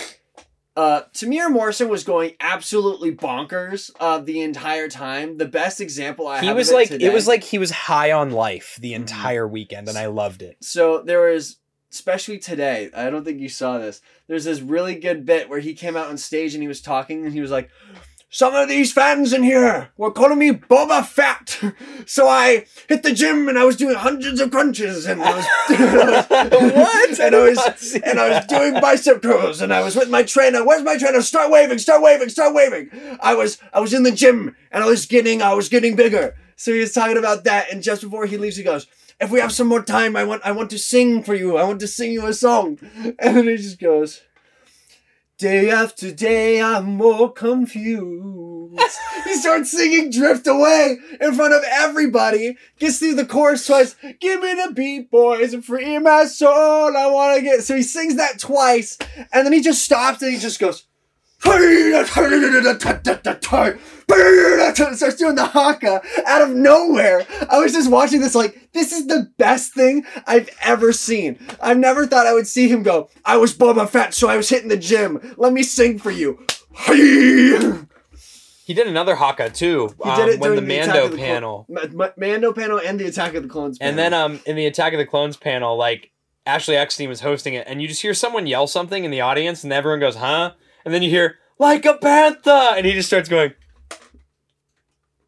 [0.76, 5.38] uh, Temuera Morrison was going absolutely bonkers uh, the entire time.
[5.38, 6.44] The best example I have.
[6.44, 8.96] He was it like, today- it was like he was high on life the Mhm.
[8.96, 10.56] entire weekend, and I loved it.
[10.62, 11.58] So there was,
[11.92, 14.00] especially today, I don't think you saw this.
[14.26, 17.24] There's this really good bit where he came out on stage and he was talking
[17.24, 17.70] and he was like,
[18.35, 21.61] some of these fans in here were calling me Boba Fat.
[22.07, 25.47] So I hit the gym and I was doing hundreds of crunches and I was,
[25.68, 27.20] what?
[27.20, 30.62] And I was, and I was doing bicep curls and I was with my trainer.
[30.62, 31.22] Where's my trainer?
[31.22, 32.91] Start waving, start waving, start waving.
[33.22, 36.37] I was I was in the gym and I was getting I was getting bigger.
[36.57, 38.87] So he was talking about that and just before he leaves he goes,
[39.18, 41.57] if we have some more time, I want I want to sing for you.
[41.57, 42.78] I want to sing you a song.
[43.18, 44.20] And then he just goes,
[45.37, 48.80] Day after day, I'm more confused.
[49.24, 52.57] he starts singing Drift Away in front of everybody.
[52.78, 53.97] Gets through the chorus twice.
[54.20, 56.97] Give me the beat, boys, and free my soul.
[56.97, 57.64] I want to get.
[57.64, 58.97] So he sings that twice,
[59.32, 60.87] and then he just stops and he just goes.
[64.97, 67.26] Starts doing the haka out of nowhere.
[67.51, 71.38] I was just watching this like this is the best thing I've ever seen.
[71.61, 73.09] I've never thought I would see him go.
[73.24, 75.34] I was Boba Fett, so I was hitting the gym.
[75.36, 76.45] Let me sing for you.
[76.86, 77.57] He
[78.66, 79.95] He did another Haka too.
[80.03, 81.66] um, did it when the Mando the panel.
[81.68, 83.78] Ma- Ma- Mando panel and the Attack of the Clones.
[83.80, 86.11] And then um in the Attack of the Clones panel, like
[86.47, 89.64] Ashley Eckstein was hosting it, and you just hear someone yell something in the audience,
[89.64, 90.53] and everyone goes, "Huh?"
[90.85, 93.55] And then you hear "Like a Bantha," and he just starts going.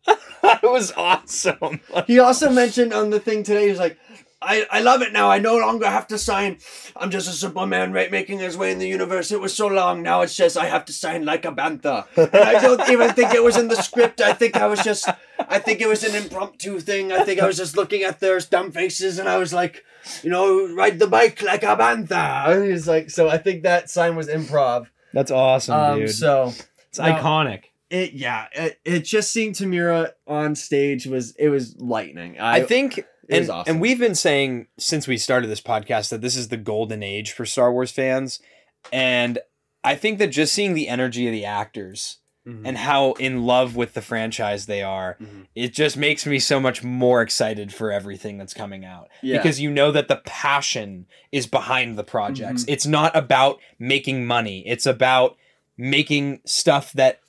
[0.08, 1.80] it was awesome.
[2.06, 3.98] He also mentioned on the thing today, he's like,
[4.40, 5.30] I, I love it now.
[5.30, 6.58] I no longer have to sign.
[6.94, 9.32] I'm just a simple man right, making his way in the universe.
[9.32, 10.02] It was so long.
[10.02, 12.06] Now it's just I have to sign like a bantha.
[12.16, 14.20] And I don't even think it was in the script.
[14.20, 17.12] I think I was just, I think it was an impromptu thing.
[17.12, 19.84] I think I was just looking at their dumb faces and I was like,
[20.22, 22.48] you know, ride the bike like a bantha.
[22.48, 24.86] And he's like, so I think that sign was improv.
[25.16, 26.52] That's awesome, Um, so
[26.88, 27.04] It's no.
[27.06, 27.64] iconic.
[27.88, 32.36] it, yeah, it, it just seeing Temuera on stage was, it was lightning.
[32.38, 33.72] I think It and, was awesome.
[33.72, 37.32] and we've been saying since we started this podcast that this is the golden age
[37.32, 38.40] for Star Wars fans.
[38.92, 39.38] And
[39.82, 42.62] I think that just seeing the energy of the actors Mhm.
[42.64, 45.46] and how in love with the franchise they are, Mhm.
[45.54, 49.08] it just makes me so much more excited for everything that's coming out.
[49.22, 49.36] Yeah.
[49.38, 52.64] Because you know that the passion is behind the projects.
[52.64, 52.68] Mhm.
[52.68, 55.36] It's not about making money, it's about
[55.76, 57.20] making stuff that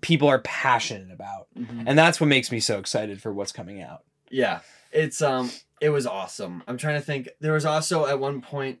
[0.00, 1.46] people are passionate about.
[1.86, 4.02] And that's what makes me so excited for what's coming out.
[4.30, 4.60] Yeah,
[4.92, 5.50] it's um,
[5.80, 6.62] it was awesome.
[6.68, 7.28] I'm trying to think.
[7.40, 8.80] There was also at one point,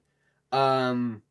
[0.52, 1.22] um,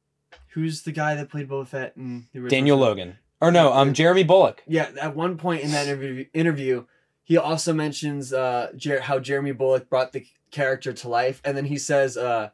[0.53, 3.17] who's the guy that played Boba Fett and Daniel Logan.
[3.39, 4.63] Or no, um Jeremy Bulloch.
[4.67, 6.85] Yeah, at one point in that interview, interview
[7.23, 11.65] he also mentions uh, Jer- how Jeremy Bulloch brought the character to life, and then
[11.65, 12.49] he says, uh,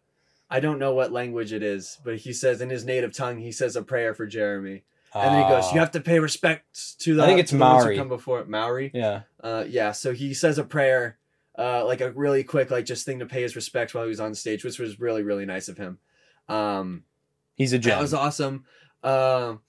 [0.49, 3.51] "I don't know what language it is, but he says in his native tongue, he
[3.51, 4.83] says a prayer for Jeremy."
[5.15, 5.73] And then he goes, Ah.
[5.75, 7.97] "You have to pay respect to the I think it's to the ones who Maori.
[7.97, 9.21] come before Maori." Yeah.
[9.43, 11.17] Uh, yeah, so he says a prayer,
[11.57, 14.19] uh, like a really quick, like just thing to pay his respects while he was
[14.19, 15.99] on stage, which was really, really nice of him.
[16.49, 17.03] Um,
[17.55, 17.93] He's a joke.
[17.93, 18.65] that was awesome.
[19.03, 19.61] Um,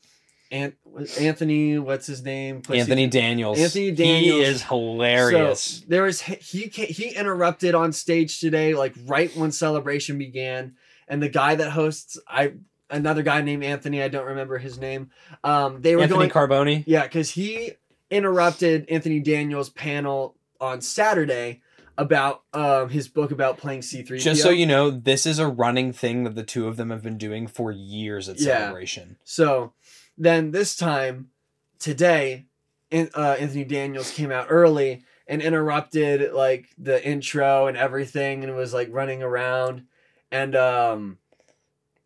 [0.55, 0.77] Ant-
[1.21, 2.63] Anthony, what's his name?
[2.63, 3.59] Pussy- Anthony Daniels.
[3.59, 4.39] Anthony Daniels.
[4.39, 5.61] He is hilarious.
[5.61, 10.75] So there was he he interrupted on stage today, like right when celebration began,
[11.09, 12.55] and the guy that hosts I
[12.91, 15.11] another guy named Anthony, I don't remember his name.
[15.43, 16.85] Um, they were Anthony going Carboni.
[16.87, 17.73] yeah, because he
[18.11, 21.61] interrupted Anthony Daniels' panel on Saturday
[21.97, 24.19] about um, his book about playing C three.
[24.19, 27.03] Just so you know, this is a running thing that the two of them have
[27.03, 28.59] been doing for years at Yeah.
[28.59, 29.17] Celebration.
[29.25, 29.73] So
[30.17, 31.31] then this time,
[31.79, 32.47] today,
[32.93, 38.75] uh, Anthony Daniels came out early and interrupted like the intro and everything and was
[38.75, 39.85] like running around.
[40.31, 41.19] And um,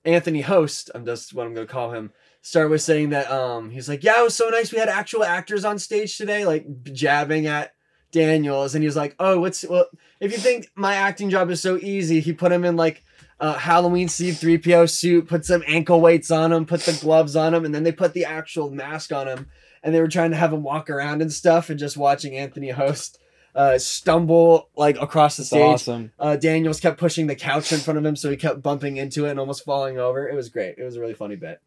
[0.04, 3.88] Anthony Host, I'm just what I'm gonna call him, started with saying that um, he's
[3.88, 4.72] like, yeah, it was so nice.
[4.72, 7.72] We had actual actors on stage today, like jabbing at
[8.12, 9.86] Daniels, and he was like, oh, what's well,
[10.20, 13.04] if you think my acting job is so easy, he put him in like
[13.40, 17.64] uh, Halloween C3PO suit, put some ankle weights on him, put the gloves on him,
[17.64, 19.48] and then they put the actual mask on him.
[19.82, 22.70] And they were trying to have him walk around and stuff, and just watching Anthony
[22.70, 23.18] Host
[23.54, 25.62] uh, stumble like across the stage.
[25.62, 26.12] awesome.
[26.18, 29.26] Uh, Daniels kept pushing the couch in front of him, so he kept bumping into
[29.26, 30.28] it and almost falling over.
[30.28, 30.76] It was great.
[30.78, 31.60] It was a really funny bit.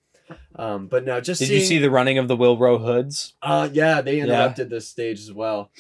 [0.56, 3.34] Um, but no, just Did seeing, you see the running of the Wilbro hoods?
[3.42, 5.72] uh, yeah, they interrupted this stage as well.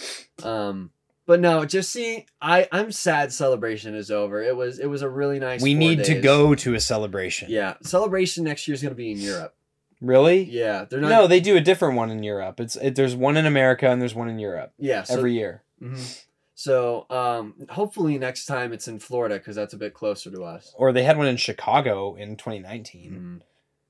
[0.43, 0.91] Um,
[1.31, 3.31] but no, just seeing, I I'm sad.
[3.31, 4.43] Celebration is over.
[4.43, 5.61] It was it was a really nice.
[5.61, 7.49] we need to go to a celebration.
[7.49, 9.55] Yeah, celebration next year is gonna be in Europe.
[10.01, 10.43] Really?
[10.43, 11.07] Yeah, they're not.
[11.07, 12.59] No, they do a different one in Europe.
[12.59, 15.63] It's it, there's one in America and there's one in Europe yeah, so, every year.
[15.81, 16.21] mhm.
[16.53, 20.75] So um, hopefully next time it's in Florida because that's a bit closer to us.
[20.77, 23.11] Or they had one in Chicago in 2019.
[23.13, 23.41] Mhm.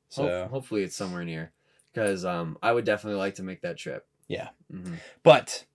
[0.09, 1.53] So, Ho- hopefully it's somewhere near
[1.91, 4.05] because um, I would definitely like to make that trip.
[4.27, 4.49] Yeah.
[4.71, 4.99] Mhm.
[5.23, 5.65] but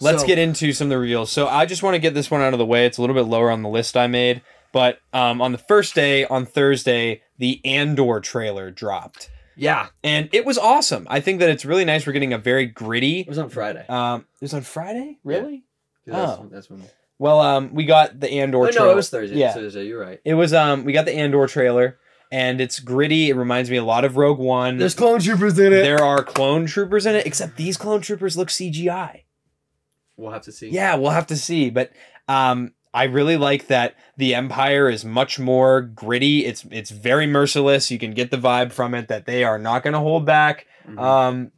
[0.00, 1.30] let's So- get into some of the reveals.
[1.32, 2.86] So I just want to get this one out of the way.
[2.86, 4.42] It's a little bit lower on the list I made,
[4.72, 10.44] but um, on the first day, on Thursday, the Andor trailer dropped, Yeah, and it
[10.44, 11.06] was awesome.
[11.10, 12.06] I think that it's really nice.
[12.06, 13.20] We're getting a very gritty.
[13.20, 13.84] it was on Friday.
[13.88, 15.64] Um, it was on Friday, really?
[16.06, 16.48] That's, oh.
[16.50, 16.82] that's when.
[17.20, 18.58] Well, um, we got the Andor.
[18.58, 18.92] Oh, no, trailer.
[18.92, 19.36] it was Thursday.
[19.36, 19.52] Yeah.
[19.52, 19.86] Thursday.
[19.86, 20.20] You're right.
[20.24, 21.98] It was um, we got the Andor trailer,
[22.30, 23.28] and it's gritty.
[23.30, 24.78] It reminds me a lot of Rogue One.
[24.78, 25.82] There's clone troopers in it.
[25.82, 29.22] there are clone troopers in it, except these clone troopers look CGI.
[30.18, 30.68] We'll have to see.
[30.68, 31.70] Yeah, we'll have to see.
[31.70, 31.92] But
[32.28, 36.44] um, I really like that the Empire is much more gritty.
[36.44, 37.90] It's it's very merciless.
[37.90, 40.66] You can get the vibe from it that they are not going to hold back.
[40.86, 40.98] Mhm.
[41.00, 41.52] Um,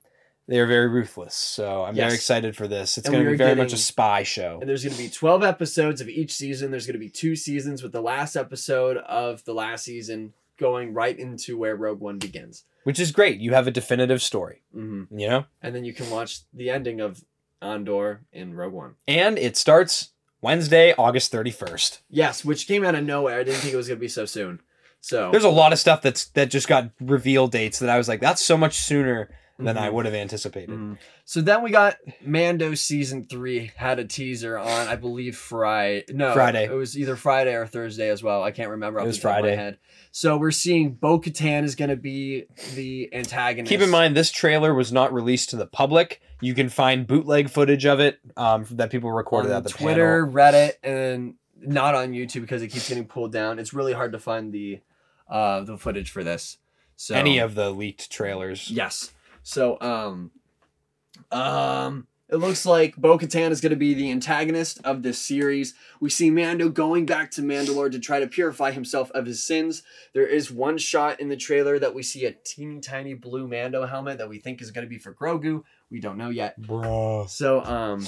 [0.46, 1.34] they are very ruthless.
[1.36, 2.98] So I'm very excited for this.
[2.98, 4.58] It's going to be very much a spy show.
[4.60, 6.72] and there's going to be 12 episodes of each season.
[6.72, 10.92] There's going to be two seasons with the last episode of the last season going
[10.92, 12.64] right into where Rogue One begins.
[12.82, 13.38] which is great.
[13.40, 15.44] You have a definitive story, hmm you know?
[15.62, 17.22] And then you can watch the ending of
[17.62, 18.94] Andor in Rogue One.
[19.06, 22.00] And it starts Wednesday, August 31st.
[22.08, 23.38] Yes, which came out of nowhere.
[23.40, 24.60] I didn't think it was going to be so soon.
[25.00, 28.08] So There's a lot of stuff that's that just got reveal dates that I was
[28.08, 29.30] like, that's so much sooner
[29.60, 29.92] than I Mhm.
[29.92, 30.70] would have anticipated.
[30.70, 30.98] Mhm.
[31.24, 36.04] So then we got Mando season three had a teaser on I believe Friday.
[36.10, 36.64] No, Friday.
[36.64, 38.42] It was either Friday or Thursday as well.
[38.42, 39.00] I can't remember.
[39.00, 39.76] It was the top of Friday.
[40.12, 43.68] So we're seeing Bo Katan is going to be the antagonist.
[43.70, 46.20] Keep in mind, this trailer was not released to the public.
[46.40, 50.26] You can find bootleg footage of it um, that people recorded on at the Twitter,
[50.26, 50.34] panel.
[50.34, 53.58] Reddit, and not on YouTube because it keeps getting pulled down.
[53.58, 54.80] It's really hard to find the
[55.28, 56.56] uh, the footage for this.
[56.96, 58.70] So Any of the leaked trailers.
[58.70, 59.12] Yes.
[59.50, 60.30] So um
[61.32, 65.74] um it looks like Bo Katan is going to be the antagonist of this series.
[65.98, 69.82] We see Mando going back to Mandalore to try to purify himself of his sins.
[70.14, 73.84] There is one shot in the trailer that we see a teeny tiny blue Mando
[73.84, 75.64] helmet that we think is going to be for Grogu.
[75.90, 76.56] We don't know yet.
[76.62, 77.26] Bro.
[77.28, 78.06] So um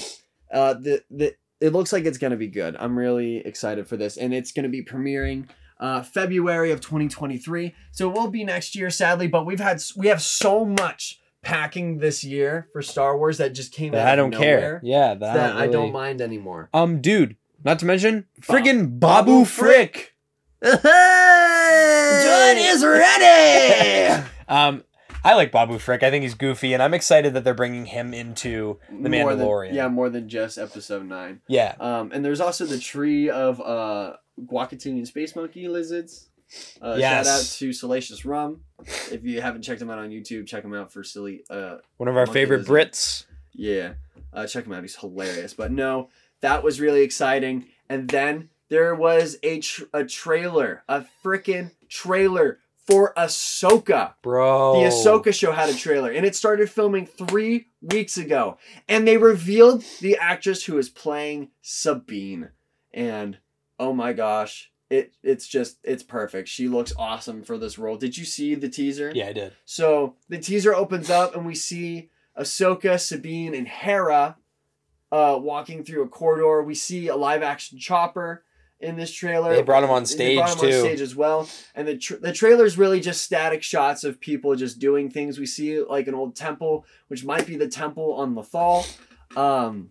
[0.49, 2.77] uh the the it looks like it's gonna be good.
[2.79, 4.15] I'm really excited for this.
[4.15, 7.75] And it's gonna be premiering uh February of 2023.
[7.91, 11.99] So it will be next year, sadly, but we've had we have so much packing
[11.99, 14.79] this year for Star Wars that just came out I don't care.
[14.83, 16.69] Yeah, that, that I really- don't mind anymore.
[16.73, 20.15] Um, dude, not to mention Bob- friggin' Babu Frick.
[20.63, 24.23] John is ready!
[24.45, 24.83] Um,
[25.23, 26.03] I like Babu Frick.
[26.03, 29.47] I think he's goofy, and I'm excited that they're bringing him into the More than-
[29.47, 29.73] Mandalorian.
[29.73, 31.39] yeah, more than just episode nine.
[31.47, 31.75] yeah.
[31.79, 34.13] Um, and there's also the tree of uh,
[34.45, 36.29] Guacatinian space monkey lizards.
[36.81, 37.25] Uh, Yes.
[37.27, 38.61] Shout out to Salacious Rum.
[39.11, 41.43] If you haven't checked him out on YouTube, check him out for silly.
[41.49, 42.65] Uh, One of our favorite.
[42.65, 43.25] Brits.
[43.53, 43.93] yeah,
[44.33, 44.81] uh, check him out.
[44.83, 45.53] He's hilarious.
[45.53, 46.09] But no,
[46.41, 47.65] that was really exciting.
[47.89, 54.15] And then there was a tr- a trailer, a freaking trailer for Ahsoka.
[54.21, 54.81] Bro.
[54.81, 58.57] The Ahsoka show had a trailer, and it started filming three weeks ago.
[58.89, 62.49] And they revealed the actress who is playing Sabine.
[62.93, 63.37] And
[63.79, 66.47] oh my gosh, it it's just it's perfect.
[66.47, 67.97] She looks awesome for this role.
[67.97, 69.11] Did you see the teaser?
[69.13, 69.53] Yeah, I did.
[69.65, 74.37] So the teaser opens up, and we see Ahsoka, Sabine, and Hera
[75.11, 76.61] uh, walking through a corridor.
[76.61, 78.43] We see a live action Chopper
[78.79, 79.55] in this trailer.
[79.55, 80.79] They brought him on They brought stage, him on too.
[80.81, 81.49] stage as well.
[81.73, 85.39] And the tr the trailer is really just static shots of people just doing things.
[85.39, 88.85] We see like an old temple, which might be the temple on Lothal.
[89.35, 89.89] Um,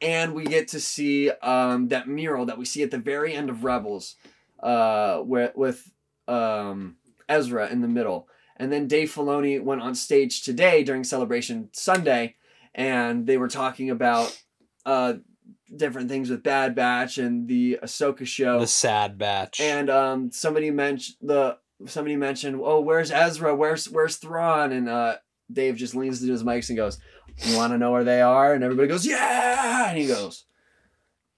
[0.00, 3.50] and we get to see um, that mural that we see at the very end
[3.50, 4.16] of Rebels,
[4.62, 5.92] uh, with, with
[6.28, 6.96] um,
[7.28, 8.28] Ezra in the middle.
[8.56, 12.36] And then Dave Filoni went on stage today during Celebration Sunday,
[12.74, 14.38] and they were talking about
[14.84, 15.14] uh,
[15.74, 18.60] different things with Bad Batch and the Ahsoka show.
[18.60, 19.60] The sad batch.
[19.60, 23.54] And um, somebody mentioned the somebody mentioned, oh, where's Ezra?
[23.54, 24.72] Where's where's Thrawn?
[24.72, 25.16] And uh,
[25.50, 26.98] Dave just leans into his mics and goes,
[27.44, 30.44] "You want to know where they are?" And everybody goes, "Yeah!" And he goes,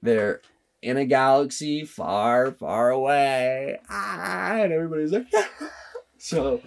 [0.03, 0.41] "They're
[0.83, 5.47] in a galaxy far, far away." Ah, and everybody's like, "Yeah!"
[6.19, 6.61] So,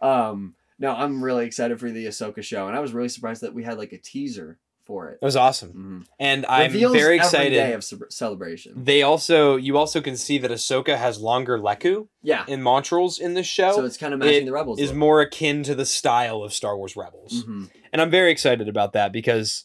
[0.00, 3.54] um, no, I'm really excited for the Ahsoka show, and I was really surprised that
[3.54, 5.18] we had like a teaser for it.
[5.22, 6.02] it was awesome.
[6.02, 6.06] Mhm.
[6.18, 7.50] And I'm Reveals very excited.
[7.54, 8.72] day of ce- celebration.
[8.82, 13.34] They also, you also can see that Ahsoka has longer Lekku Yeah, in Montrals in
[13.34, 13.72] this show.
[13.72, 14.80] so it's kind of matching it the Rebels.
[14.80, 17.44] is more akin to the style of Star Wars Rebels.
[17.44, 17.70] Mhm.
[17.92, 19.64] And I'm very excited about that because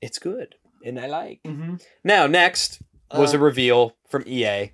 [0.00, 1.40] it's good and I like.
[1.44, 1.82] Mhm.
[2.04, 2.80] Now, next
[3.12, 4.72] was a Uh, reveal from EA.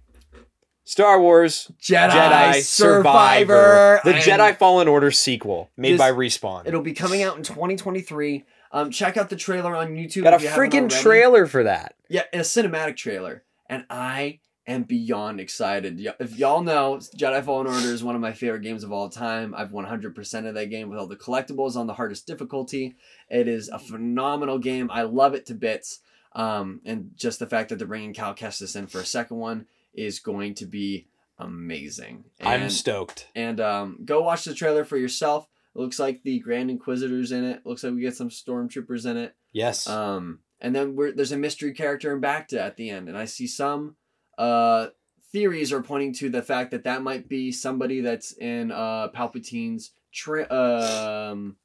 [0.87, 3.55] Star Wars Jedi, Jedi Survivor.
[3.55, 6.67] Survivor, the Jedi Fallen Order sequel made This- by Respawn.
[6.67, 8.45] It'll be coming out in 2023.
[8.71, 10.25] Um, check out the trailer on YouTube.
[10.25, 11.95] Got a you freaking trailer for that.
[12.11, 16.01] Yeah, a cinematic trailer, and I am beyond excited.
[16.19, 19.55] If y'all know, Jedi Fallen Order is one of my favorite games of all time.
[19.55, 22.97] I've 100% of that game with all the collectibles on the hardest difficulty.
[23.29, 24.91] It is a phenomenal game.
[24.91, 26.01] I love it to bits.
[26.33, 29.67] Um, and just the fact that they're bringing Cal Kestis in for a second one
[29.93, 31.07] is going to be
[31.39, 32.25] amazing.
[32.43, 33.29] I'm stoked.
[33.35, 35.47] and um, go watch the trailer for yourself.
[35.75, 37.67] It looks like the Grand Inquisitor's in it.
[37.67, 39.35] Looks like we get some stormtroopers in it.
[39.53, 39.89] Yes.
[39.89, 43.25] Um, and then we're, there's a mystery character in Bacta at the end, and I
[43.25, 43.97] see some
[44.39, 44.89] uh,
[45.33, 49.91] theories are pointing to the fact that that might be somebody that's in uh, Palpatine's
[50.13, 51.57] tri- um,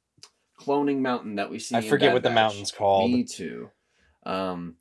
[0.58, 1.76] cloning mountain that we see.
[1.76, 3.10] I forget what the mountain's called.
[3.10, 3.70] Me too.
[4.24, 4.76] Um,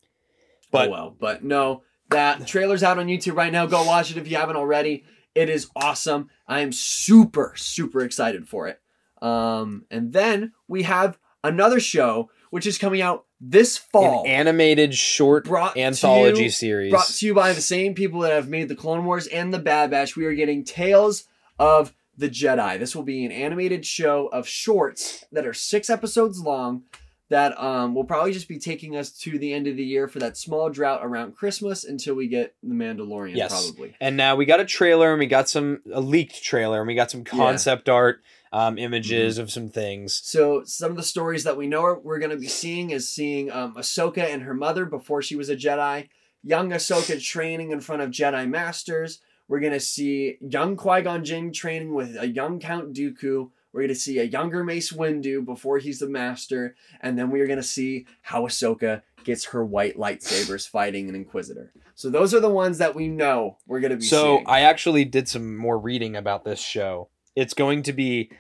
[0.72, 3.66] But- oh well, but no, that trailer's out on YouTube right now.
[3.66, 5.06] Go watch it if you haven't already.
[5.36, 6.30] It is awesome.
[6.48, 8.82] I am super super excited for it.
[9.22, 14.24] Um, and then we have another show which is coming out this fall.
[14.26, 16.92] An animated short Brought anthology you- series.
[16.92, 19.60] Brought to you by the same people that have made the Clone Wars and the
[19.60, 20.16] Bad Batch.
[20.16, 21.26] We are getting Tales
[21.58, 22.78] of the Jedi.
[22.80, 26.84] This will be an animated show of shorts that are six episodes long.
[27.30, 30.18] That um, will probably just be taking us to the end of the year for
[30.18, 33.52] that small drought around Christmas until we get the Mandalorian, Yes.
[33.68, 33.94] probably.
[34.02, 36.96] And now we got a trailer and we got some a leaked trailer and we
[36.96, 39.44] got some concept art um, images Mm-hmm.
[39.44, 40.20] of some things.
[40.24, 43.08] So some of the stories that we know are, we're going to be seeing is
[43.08, 46.10] seeing um, Ahsoka and her mother before she was a Jedi,
[46.44, 49.20] young Ahsoka training in front of Jedi Masters.
[49.48, 53.50] We're going to see young Qui Gon Jinn training with a young Count Dooku.
[53.72, 57.40] We're going to see a younger Mace Windu before he's the Master, and then we
[57.42, 61.72] are going to see how Ahsoka gets her white lightsabers fighting an Inquisitor.
[61.94, 64.48] So those are the ones that we know we're going to be So seeing.
[64.48, 67.10] I actually did some more reading about this show.
[67.40, 68.32] It's going to be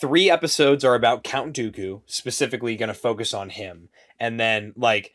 [0.00, 3.88] three episodes are about Count Dooku, specifically going to focus on him,
[4.18, 5.12] and then like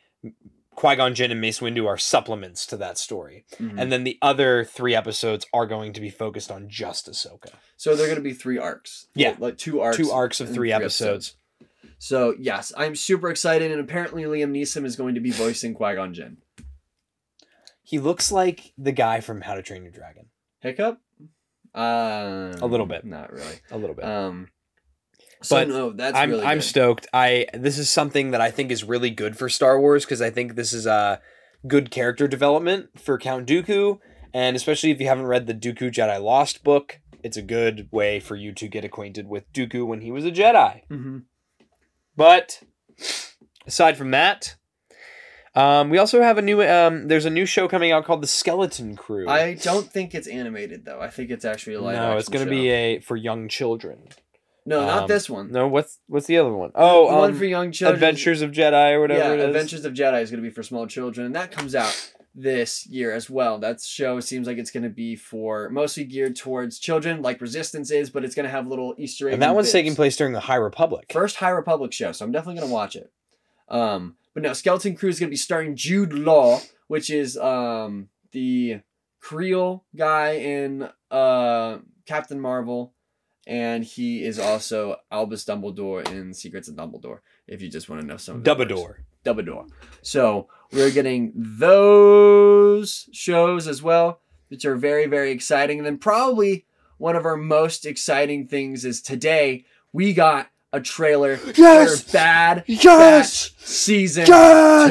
[0.76, 3.80] Qui Gon Jinn and Mace Windu are supplements to that story, Mhm.
[3.80, 7.54] and then the other three episodes are going to be focused on just Ahsoka.
[7.78, 9.08] so they're going to be three arcs.
[9.16, 9.36] Yeah.
[9.40, 9.98] like two arcs.
[9.98, 11.36] Two arcs of and three episodes.
[12.00, 15.96] So yes, I'm super excited, and apparently Liam Neeson is going to be voicing Qui
[15.96, 16.38] Gon Jinn.
[17.84, 20.28] He looks like the guy from How to Train Your Dragon.
[20.62, 21.00] Hiccup?
[21.76, 23.06] Uh, A little bit.
[23.06, 23.56] Not really.
[23.72, 24.06] A little bit.
[24.06, 24.50] Um,
[25.42, 26.64] so But no, that's I'm really I'm good.
[26.64, 27.08] stoked.
[27.14, 30.30] I this is something that I think is really good for Star Wars because I
[30.30, 31.20] think this is a
[31.68, 34.00] good character development for Count Dooku,
[34.34, 38.20] and especially if you haven't read the Dooku Jedi Lost book, it's a good way
[38.20, 40.82] for you to get acquainted with Dooku when he was a Jedi.
[40.90, 41.18] Mm-hmm.
[42.16, 42.62] But
[43.66, 44.56] aside from that,
[45.56, 46.64] um, we also have a new.
[46.64, 49.28] Um, there's a new show coming out called The Skeleton Crew.
[49.28, 51.00] I don't think it's animated though.
[51.00, 51.96] I think it's actually a live.
[51.96, 54.08] no, it's going gonna be a for young children.
[54.66, 55.52] no, not um, this one.
[55.52, 56.72] No, what's what's the other one?
[56.74, 57.96] Oh, the one um, for young children.
[57.96, 59.46] Adventures of Jedi or whatever yeah, it is.
[59.46, 62.88] Adventures of Jedi is going to be for small children, and that comes out this
[62.88, 63.60] year as well.
[63.60, 67.92] That show seems like it's going to be for mostly geared towards children, like Resistance
[67.92, 69.34] is, but it's going to have little Easter eggs.
[69.34, 71.12] and that one's taking place during the High Republic.
[71.14, 73.12] First High Republic show, so I'm definitely going to watch it.
[73.70, 78.10] Um, but no, Skeleton Crew is going to be starring Jude Law, which is um
[78.32, 78.82] the
[79.20, 82.94] Creole guy in uh Captain Marvel,
[83.48, 87.20] and he is also Albus Dumbledore in Secrets of Dumbledore.
[87.48, 88.72] If you just want to know some of the words.
[88.72, 88.96] Dubador.
[89.26, 89.68] Dumbledore.
[90.02, 94.20] So we're getting those shows as well,
[94.50, 95.78] which are very, very exciting.
[95.80, 96.66] And then probably
[96.98, 102.04] one of our most exciting things is today we got a trailer Yes!
[102.04, 103.50] for Bad Yes!
[103.50, 104.90] Batch Season Yes!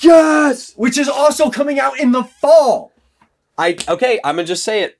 [0.00, 0.72] 2, Yes.
[0.76, 2.92] which is also coming out in the fall.
[3.56, 4.20] I okay.
[4.22, 4.98] I'm gonna just say it.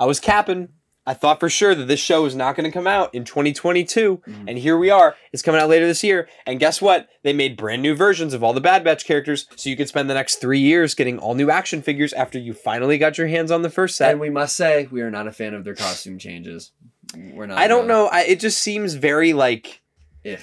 [0.00, 0.70] I was capping.
[1.06, 4.22] I thought for sure that this show was not going to come out in 2022,
[4.26, 4.44] Mhm.
[4.48, 5.14] and here we are.
[5.34, 6.26] It's coming out later this year.
[6.46, 7.08] And guess what?
[7.22, 10.08] They made brand new versions of all the Bad Batch characters, so you could spend
[10.08, 13.50] the next three years getting all new action figures after you finally got your hands
[13.50, 14.12] on the first set.
[14.12, 16.72] And we must say, we are not a fan of their costume changes.
[17.16, 17.58] We're not.
[17.58, 18.06] I don't know.
[18.06, 19.82] I, it just seems very like
[20.24, 20.38] Eh.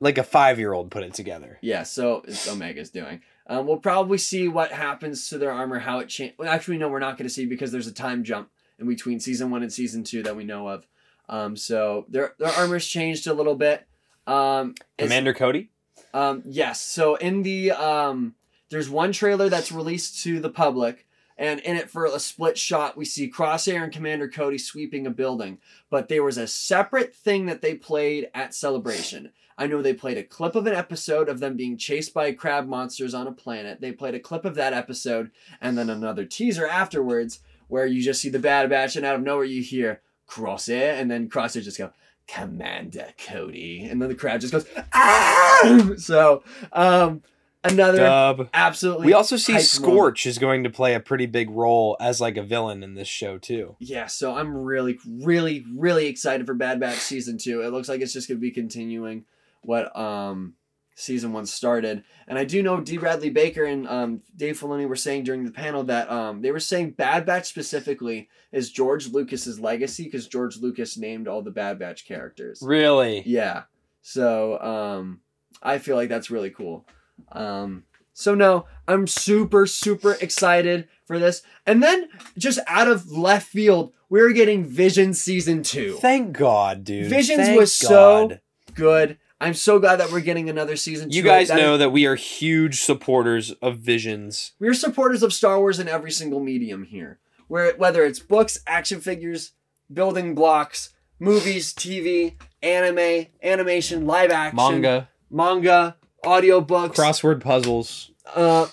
[0.00, 1.58] like a five year old put it together.
[1.62, 3.20] Yeah, so it's Omega's doing.
[3.46, 6.32] Um, we'll probably see what happens to their armor, how it change.
[6.38, 8.48] Well, actually, no, we're not going to see because there's a time jump
[8.78, 10.86] in between season one and season two that we know of.
[11.28, 13.86] Um, so their their armor's changed a little bit.
[14.26, 15.70] Um, Commander Cody.
[16.14, 16.80] um, yes.
[16.80, 18.34] So in the um,
[18.70, 21.06] there's one trailer that's released to the public,
[21.36, 25.10] and in it for a split shot, we see Crosshair and Commander Cody sweeping a
[25.10, 25.58] building.
[25.90, 29.30] But there was a separate thing that they played at Celebration.
[29.56, 32.66] I know they played a clip of an episode of them being chased by crab
[32.66, 33.80] monsters on a planet.
[33.80, 35.30] They played a clip of that episode,
[35.60, 39.22] and then another teaser afterwards where you just see the Bad Batch, and out of
[39.22, 41.92] nowhere you hear Crosshair, and then Crosshair just go.
[42.26, 45.90] Commander Cody, and then the crowd just goes, ah!
[45.98, 47.22] So, um,
[47.64, 48.48] another Dub.
[48.54, 49.06] absolutely.
[49.06, 49.58] We also see.
[49.58, 53.08] Scorch is going to play a pretty big role as like a villain in this
[53.08, 53.76] show too.
[53.78, 57.62] Yeah, so I'm really, really, really excited for Bad Batch season two.
[57.62, 59.24] It looks like it's just gonna be continuing
[59.62, 60.54] what um
[60.94, 62.04] season one started.
[62.28, 62.96] And I do know D.
[62.98, 66.60] Bradley Baker and um, Dave Filoni were saying during the panel that um, they were
[66.60, 71.78] saying Bad Batch specifically is George Lucas's legacy because George Lucas named all the Bad
[71.78, 72.60] Batch characters.
[72.62, 73.22] Really?
[73.26, 73.64] Yeah.
[74.02, 75.20] So um
[75.62, 76.86] I feel like that's really cool.
[77.32, 81.42] Um so no, I'm super super excited for this.
[81.66, 82.08] And then
[82.38, 85.94] just out of left field, we're getting Vision season 2.
[86.00, 87.10] Thank God, dude.
[87.10, 88.38] Visions Thank was so
[88.74, 89.18] Good.
[89.40, 91.16] I'm so glad that we're getting another season 2.
[91.16, 94.52] You guys That- know that we are huge supporters of Visions.
[94.58, 97.18] we're supporters of Star Wars in every single medium here.
[97.48, 99.52] Where whether it's books, action figures,
[99.92, 108.10] building blocks, movies, TV, anime, animation, live action, Manga, manga, audiobooks, crossword puzzles.
[108.34, 108.66] uh,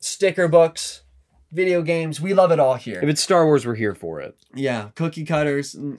[0.00, 1.02] sticker books,
[1.52, 2.20] video games.
[2.20, 3.00] We love it all here.
[3.02, 4.36] If it's Star Wars, we're here for it.
[4.54, 5.98] yeah, cookie cutters, mm,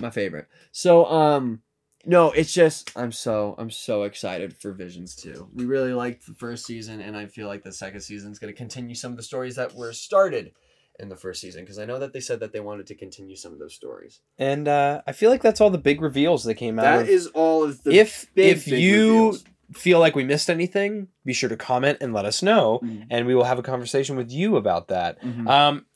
[0.00, 0.46] my favorite.
[0.72, 1.62] So, um,
[2.04, 5.48] no, it's just I'm so I'm so excited for Visions 2.
[5.54, 8.52] We really liked the first season, and I feel like the second season is going
[8.52, 10.52] to continue some of the stories that were started
[10.98, 13.36] in the first season because I know that they said that they wanted to continue
[13.36, 14.20] some of those stories.
[14.38, 16.82] And uh, I feel like that's all the big reveals that came out.
[16.84, 19.44] That of- is all of the if big, if big you reveals.
[19.74, 23.06] Feel like we missed anything, be sure to comment and let us know, Mhm.
[23.10, 25.20] and we will have a conversation with you about that.
[25.22, 25.48] Mhm.
[25.48, 25.86] Um,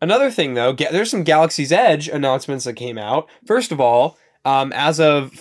[0.00, 3.28] another thing though, ga- there's some Galaxy's Edge announcements that came out.
[3.46, 5.32] First of all, um, as of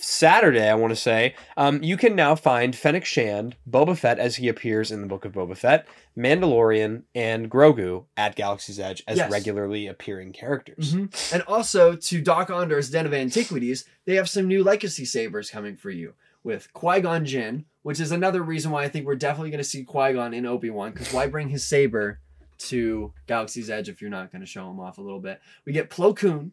[0.00, 4.36] Saturday, I want to say, um, you can now find Fennec Shand, Boba Fett as
[4.36, 5.86] he appears in the Book of Boba Fett,
[6.16, 9.30] Mandalorian, and Grogu at Galaxy's Edge as Yes.
[9.32, 10.94] regularly appearing characters.
[10.94, 11.32] Mhm.
[11.32, 15.90] And also to Dok-Ondar's Den of Antiquities, they have some new legacy sabers coming for
[15.90, 16.12] you
[16.44, 19.68] with Qui Gon Jinn, which is another reason why I think we're definitely going to
[19.68, 20.92] see Qui Gon in Obi Wan.
[20.92, 22.20] Because why bring his saber
[22.58, 25.40] to Galaxy's Edge if you're not going to show him off a little bit?
[25.64, 26.52] We get Plo Koon,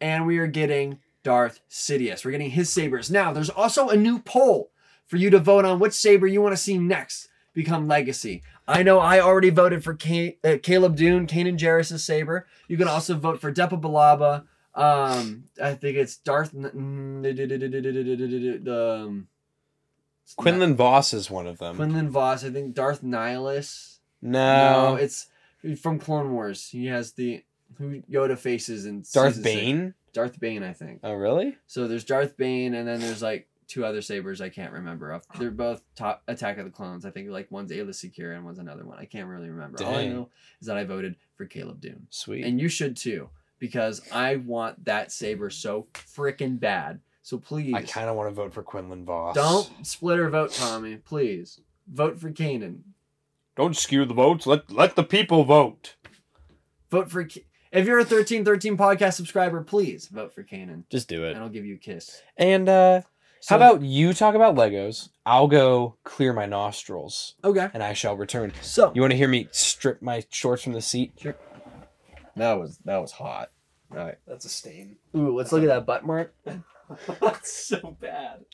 [0.00, 2.24] and we are getting Darth Sidious.
[2.24, 3.10] We're getting his sabers.
[3.10, 4.70] Now, there's also a new poll
[5.06, 8.42] for you to vote on which saber you want to see next become legacy.
[8.66, 12.46] I know I already voted for uh, Caleb Dume, Kanan Jarrus' saber.
[12.68, 14.44] You can also vote for Depa Billaba.
[14.78, 16.52] Um, I think it's Darth.
[16.52, 19.28] mm, The um,
[20.24, 21.76] it's not- Quinlan Vos is one of them.
[21.76, 22.44] Quinlan Vos.
[22.44, 23.98] I think Darth Nihilus.
[24.22, 25.28] no, No, it's
[25.80, 26.68] from Clone Wars.
[26.70, 27.44] He has the.
[27.78, 29.54] who Yoda faces and Darth season six.
[29.56, 29.94] Bane.
[30.12, 31.00] Darth Bane, I think.
[31.02, 31.56] Oh, really?
[31.66, 35.20] So there's Darth Bane, and then there's like two other sabers I can't remember.
[35.38, 37.04] They're both top Attack of the Clones.
[37.04, 38.98] I think like one's Aayla Secura and one's another one.
[38.98, 39.84] I can't really remember.
[39.84, 42.44] All I know is that I voted for Caleb Dume, Sweet.
[42.44, 43.28] and you should too,
[43.58, 47.00] because I want that saber so freaking bad.
[47.22, 49.34] So please, I kind of want to vote for Quinlan Vos.
[49.34, 50.96] don't split or vote, Tommy.
[50.96, 52.80] Please vote for Kanan.
[53.56, 54.46] don't skew the votes.
[54.46, 55.96] Let let the people vote.
[56.90, 57.24] Vote for.
[57.24, 61.32] K- if you're a thirteen thirteen podcast subscriber, please vote for Kanan, Just do it.
[61.32, 62.22] and I'll give you a kiss.
[62.38, 63.02] And uh
[63.40, 65.10] So- how about you talk about Legos?
[65.26, 67.68] I'll go clear my nostrils, okay?
[67.74, 68.52] and I shall return.
[68.62, 71.12] So You want to hear me strip my shorts from the seat?
[72.38, 73.50] That was that was hot.
[73.92, 74.18] All right.
[74.26, 74.96] That's a stain.
[75.16, 76.34] Ooh, let's look at that butt mark.
[77.20, 78.44] That's so bad.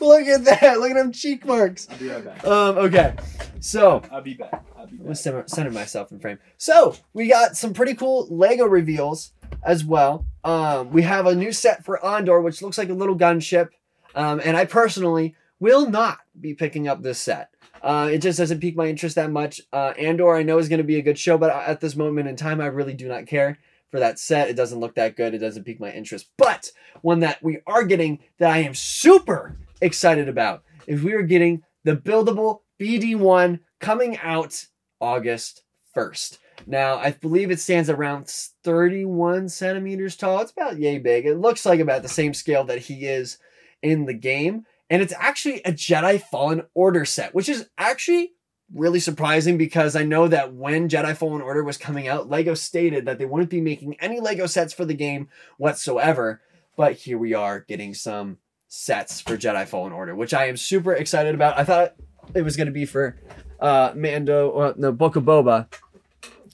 [0.00, 0.80] look at that.
[0.80, 1.88] Look at them cheek marks.
[1.90, 2.46] I'll be right back.
[2.46, 3.14] Um, okay.
[3.60, 4.64] So, I'll be back.
[4.76, 6.38] I'll be I'm gonna center, center myself in frame.
[6.58, 10.26] So, we got some pretty cool Lego reveals as well.
[10.44, 13.70] Um, we have a new set for Andor, which looks like a little gunship.
[14.14, 17.50] Um, and I personally will not be picking up this set.
[17.82, 19.60] Uh, it just doesn't pique my interest that much.
[19.72, 22.28] Uh, Andor, I know is going to be a good show, but at this moment
[22.28, 23.58] in time, I really do not care
[23.90, 24.48] for that set.
[24.48, 25.34] It doesn't look that good.
[25.34, 26.28] It doesn't pique my interest.
[26.36, 26.70] But
[27.02, 31.62] one that we are getting that I am super excited about is we are getting
[31.84, 34.66] the buildable BD1 coming out
[35.00, 35.62] August
[35.94, 36.38] 1st.
[36.66, 38.28] Now, I believe it stands around
[38.64, 40.40] 31 centimeters tall.
[40.40, 41.26] It's about yay big.
[41.26, 43.38] It looks like about the same scale that he is
[43.82, 44.64] in the game.
[44.88, 48.32] And it's actually a Jedi Fallen Order set, which is actually
[48.72, 53.04] really surprising because I know that when Jedi Fallen Order was coming out, LEGO stated
[53.06, 56.40] that they wouldn't be making any LEGO sets for the game whatsoever.
[56.76, 60.92] But here we are getting some sets for Jedi Fallen Order, which I am super
[60.92, 61.58] excited about.
[61.58, 61.94] I thought
[62.34, 63.16] it was going to be for
[63.60, 65.68] uh, Mando, uh, no, Book of Boba,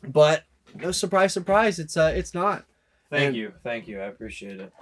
[0.07, 2.65] but no surprise, surprise, it's uh, it's not.
[3.13, 4.01] Thank And- you, thank you.
[4.01, 4.73] I appreciate it.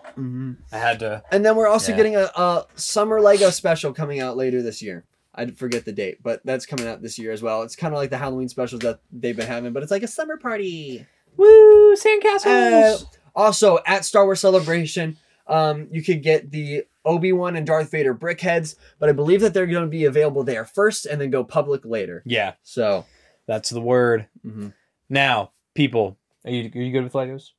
[0.72, 1.22] I had to.
[1.32, 1.96] And then we're also Yeah.
[1.96, 5.04] getting a, a summer Lego special coming out later this year.
[5.34, 7.62] I forget the date, but that's coming out this year as well.
[7.62, 10.08] It's kind of like the Halloween specials that they've been having, but it's like a
[10.08, 11.06] summer party.
[11.36, 11.94] Woo!
[11.96, 13.02] Sandcastles.
[13.02, 13.04] Uh,
[13.34, 15.16] also, at Star Wars Celebration,
[15.46, 19.54] um, you could get the Obi Wan and Darth Vader brickheads, but I believe that
[19.54, 22.22] they're going to be available there first and then go public later.
[22.26, 23.06] yeah, So,
[23.46, 24.26] that's the word.
[24.46, 24.72] mhm.
[25.08, 27.50] Now, people, are you are you good with Legos?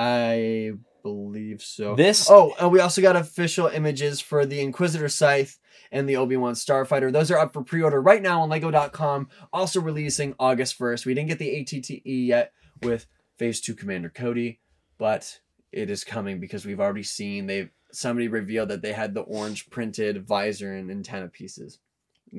[0.00, 0.72] I
[1.02, 1.94] believe so.
[1.94, 5.58] This Oh, and we also got official images for the Inquisitor Scythe
[5.92, 7.12] and the Obi Wan Starfighter.
[7.12, 9.28] Those are up for pre order right now on Lego.com.
[9.52, 11.04] Also releasing August 1st.
[11.04, 14.60] We didn't get the ATTE yet with Phase 2 Commander Cody,
[14.96, 15.40] but
[15.70, 19.68] it is coming because we've already seen they've somebody revealed that they had the orange
[19.68, 21.78] printed visor and antenna pieces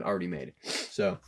[0.02, 0.54] already made.
[0.64, 1.20] So,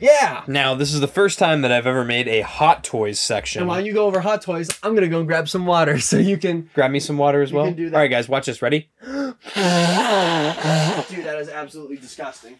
[0.00, 0.42] yeah.
[0.46, 3.60] Now, this is the first time that I've ever made a Hot Toys section.
[3.60, 6.16] And while you go over Hot Toys, I'm gonna go and grab some water so
[6.18, 6.68] you can.
[6.74, 7.66] Grab me some water as You well.
[7.66, 7.96] can do that.
[7.96, 8.60] All right, guys, watch this.
[8.62, 8.90] Ready?
[9.02, 12.58] Dude, that is absolutely disgusting.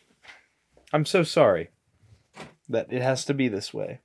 [0.93, 1.71] I'm so sorry
[2.69, 4.01] that it has to be this way.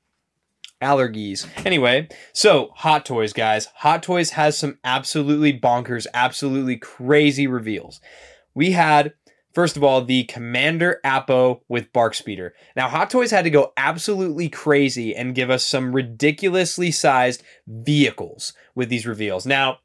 [0.81, 1.45] Allergies.
[1.65, 3.67] Anyway, so Hot Toys, guys.
[3.75, 7.99] Hot Toys has some absolutely bonkers, absolutely crazy reveals.
[8.55, 9.13] We had,
[9.53, 12.53] first of all, the Commander Appo with BARC Speeder.
[12.75, 18.53] Now, Hot Toys had to go absolutely crazy and give us some ridiculously sized vehicles
[18.75, 19.45] with these reveals.
[19.45, 19.79] Now,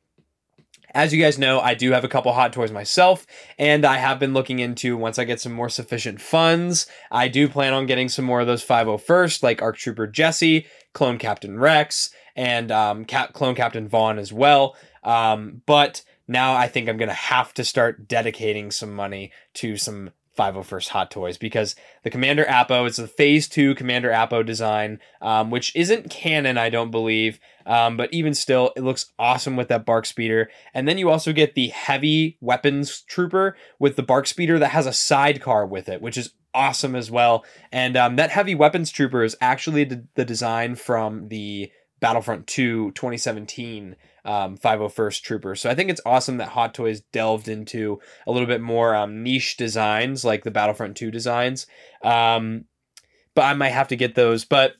[0.94, 3.26] as you guys know, I do have a couple Hot Toys myself,
[3.58, 6.86] and I have been looking into once I get some more sufficient funds.
[7.10, 11.18] I do plan on getting some more of those 501st, like Arc Trooper Jesse, Clone
[11.18, 14.76] Captain Rex, and um, Cap- Clone Captain Vaughn as well.
[15.02, 19.76] Um, but now I think I'm going to have to start dedicating some money to
[19.76, 24.98] some 501st Hot Toys because the Commander Appo is the Phase 2 Commander Appo design,
[25.20, 27.38] um, which isn't canon, I don't believe.
[27.66, 30.50] Um, but even still, it looks awesome with that BARC Speeder.
[30.72, 34.86] And then you also get the Heavy Weapons Trooper with the BARC Speeder that has
[34.86, 37.44] a sidecar with it, which is awesome as well.
[37.72, 41.70] And um, that Heavy Weapons Trooper is actually the, the design from the
[42.04, 43.96] Battlefront 2 2017
[44.26, 45.54] um, 501st Trooper.
[45.54, 49.22] So I think it's awesome that Hot Toys delved into a little bit more um,
[49.22, 51.66] niche designs like the Battlefront 2 designs.
[52.02, 52.66] Um,
[53.34, 54.44] but I might have to get those.
[54.44, 54.74] But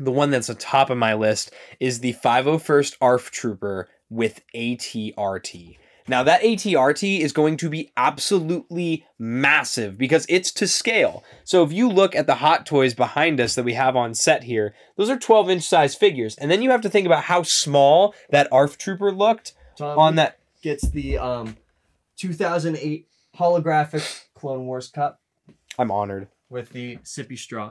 [0.00, 5.76] the one that's on top of my list is the 501st ARF Trooper with ATRT.
[6.08, 11.24] Now, that ATRT is going to be absolutely massive because it's to scale.
[11.44, 14.44] So, if you look at the Hot Toys behind us that we have on set
[14.44, 16.36] here, those are 12 inch size figures.
[16.36, 20.14] And then you have to think about how small that ARF Trooper looked Tom on
[20.16, 20.38] that.
[20.62, 21.56] gets the um
[22.16, 23.06] 2008
[23.38, 25.20] holographic Clone Wars cup
[25.78, 26.28] I'm honored.
[26.48, 27.68] with the sippy straw,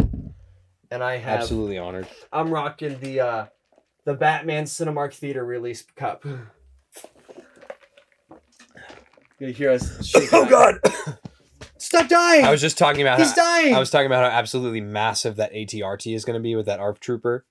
[0.91, 2.07] and I have Absolutely honored.
[2.31, 3.45] I'm rocking the uh
[4.03, 6.23] the Batman Cinemark Theater release cup.
[9.39, 10.79] You hear us shaking Oh our- God!
[11.77, 12.45] Stop dying!
[12.45, 13.75] I was just talking about He's how, dying!
[13.75, 16.79] I was talking about how absolutely massive that ATRT is going to be with that
[16.79, 17.45] ARF Trooper.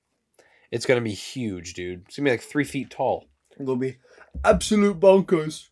[0.71, 2.03] It's going to be huge, dude.
[2.07, 3.27] It's going to be like three feet tall.
[3.59, 3.99] gonna be
[4.45, 5.69] absolute bonkers.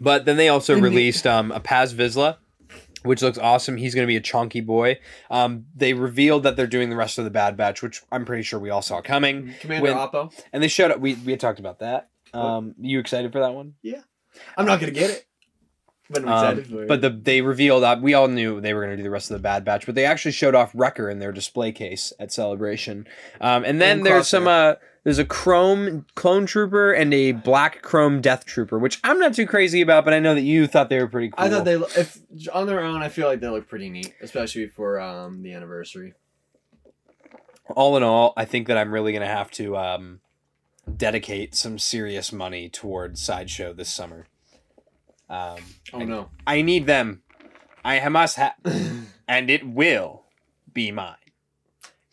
[0.00, 2.36] But then they also In the- released um, a Paz Vizsla,
[3.02, 3.76] which looks awesome.
[3.76, 4.98] He's going to be a chunky boy.
[5.30, 8.42] Um, they revealed that they're doing the rest of the Bad Batch, which I'm pretty
[8.44, 9.54] sure we all saw coming.
[9.60, 10.32] Commander When- Appo.
[10.52, 11.00] And they showed up.
[11.00, 12.08] We we had talked about that.
[12.32, 13.74] Um, you excited for that one?
[13.82, 14.02] Yeah.
[14.56, 15.26] I'm not gonna get it.
[16.10, 16.88] But I'm Um, for it.
[16.88, 19.30] But the they revealed that we all knew they were going to do the rest
[19.30, 22.32] of the Bad Batch, but they actually showed off Wrecker in their display case at
[22.32, 23.06] Celebration.
[23.40, 27.82] Um, and then And there's some uh, there's a Chrome Clone Trooper and a Black
[27.82, 30.88] Chrome Death Trooper, which I'm not too crazy about, but I know that you thought
[30.88, 31.44] they were pretty cool.
[31.44, 32.18] I thought they if
[32.52, 36.14] on their own, I feel like they look pretty neat, especially for um the anniversary.
[37.76, 40.20] all in all, I think that I'm really going to have to um,
[40.96, 44.26] dedicate some serious money towards Sideshow this summer.
[45.30, 45.58] Um,
[45.92, 46.30] Oh I, no.
[46.46, 47.22] I need them.
[47.84, 48.54] I must have,
[49.28, 50.24] and it will
[50.72, 51.16] be mine.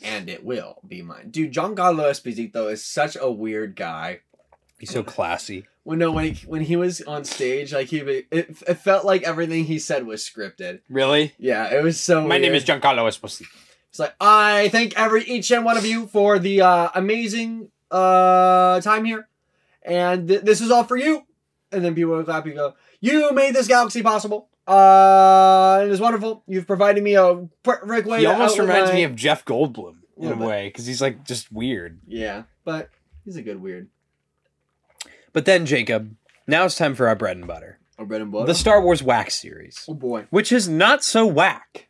[0.03, 1.29] and it will be mine.
[1.31, 4.19] Dude, John Giancarlo Esposito is such a weird guy.
[4.79, 5.65] He's so classy.
[5.83, 9.23] When no, when he, when he was on stage, like he, it, it felt like
[9.23, 10.81] everything he said was scripted.
[10.89, 11.33] Really?
[11.37, 12.21] Yeah, it was so.
[12.27, 12.63] My name weird.
[12.63, 13.47] is Giancarlo Esposito.
[13.89, 18.81] It's like I thank every each and one of you for the uh, amazing uh,
[18.81, 19.27] time here,
[19.83, 21.25] and th- this is all for you.
[21.71, 22.73] And then people would clap and go,
[23.05, 24.49] "You made this galaxy possible.
[24.67, 26.43] Uh, it is wonderful.
[26.47, 29.97] You've provided me a perfect way." He almost outlive reminds my-" me of Jeff Goldblum
[30.17, 31.99] in Little a way because he's like just weird.
[32.07, 32.89] Yeah, but
[33.25, 33.89] he's a good weird.
[35.33, 36.15] But then Jacob,
[36.47, 38.45] now it's time for our bread and butter, Or bread and butter.
[38.47, 41.87] the Star Wars Wax series, oh boy, which is not so whack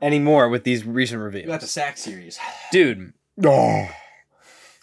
[0.00, 1.60] anymore with these recent we got reveals.
[1.60, 2.38] the sack series.
[2.72, 3.12] Dude,
[3.44, 3.88] Oh.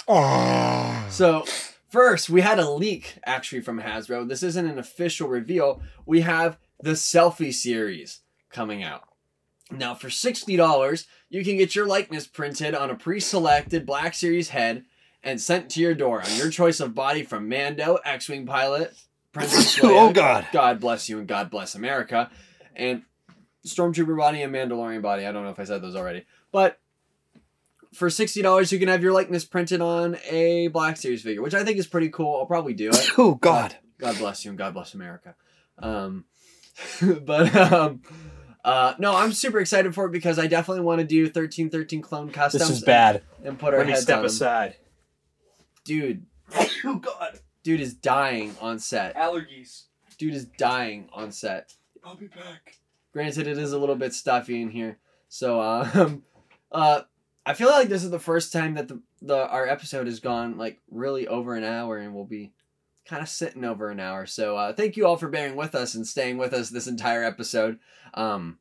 [1.09, 1.45] So
[1.91, 4.27] first, we had a leak actually from Hasbro.
[4.27, 5.81] This isn't an official reveal.
[6.05, 9.03] We have the selfie series coming out.
[9.69, 14.49] Now, for sixty dollars, you can get your likeness printed on a pre-selected Black Series
[14.49, 14.83] head
[15.23, 18.93] and sent to your door on your choice of body from Mando, X-wing pilot,
[19.31, 20.09] Princess oh, Leia.
[20.09, 20.47] Oh, God.
[20.51, 22.29] God bless you and God bless America,
[22.75, 23.03] and
[23.65, 25.25] Stormtrooper body and Mandalorian body.
[25.25, 26.80] I don't know if I said those already, but
[27.93, 31.53] for sixty dollars, you can have your likeness printed on a Black Series figure, which
[31.53, 32.37] I think is pretty cool.
[32.37, 33.09] I'll probably do it.
[33.17, 33.75] oh God.
[33.99, 35.35] God bless you and God bless America.
[35.77, 36.25] Um,
[37.23, 38.01] but um,
[38.65, 42.01] uh, no, I'm super excited for it because I definitely want to do thirteen thirteen
[42.01, 42.67] clone customs.
[42.67, 43.21] This is bad.
[43.39, 44.25] And, and put our Let me heads step on 'em.
[44.25, 44.75] aside.
[45.83, 46.25] Dude,
[46.85, 47.39] Oh God.
[47.63, 49.15] dude is dying on set.
[49.15, 49.83] Allergies.
[50.17, 51.73] Dude is dying on set.
[52.03, 52.77] I'll be back.
[53.13, 56.23] Granted, it is a little bit stuffy in here, so um,
[56.71, 57.01] uh,
[57.45, 60.57] I feel like this is the first time that the, the our episode has gone
[60.57, 62.51] like really over an hour, and we'll be
[63.05, 64.25] kind of sitting over an hour.
[64.25, 67.23] So uh, thank you all for bearing with us and staying with us this entire
[67.23, 67.79] episode.
[68.13, 68.59] Um,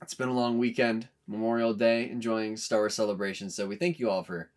[0.00, 3.50] it's been a long weekend, Memorial Day, enjoying Star Wars celebration.
[3.50, 4.50] So we thank you all for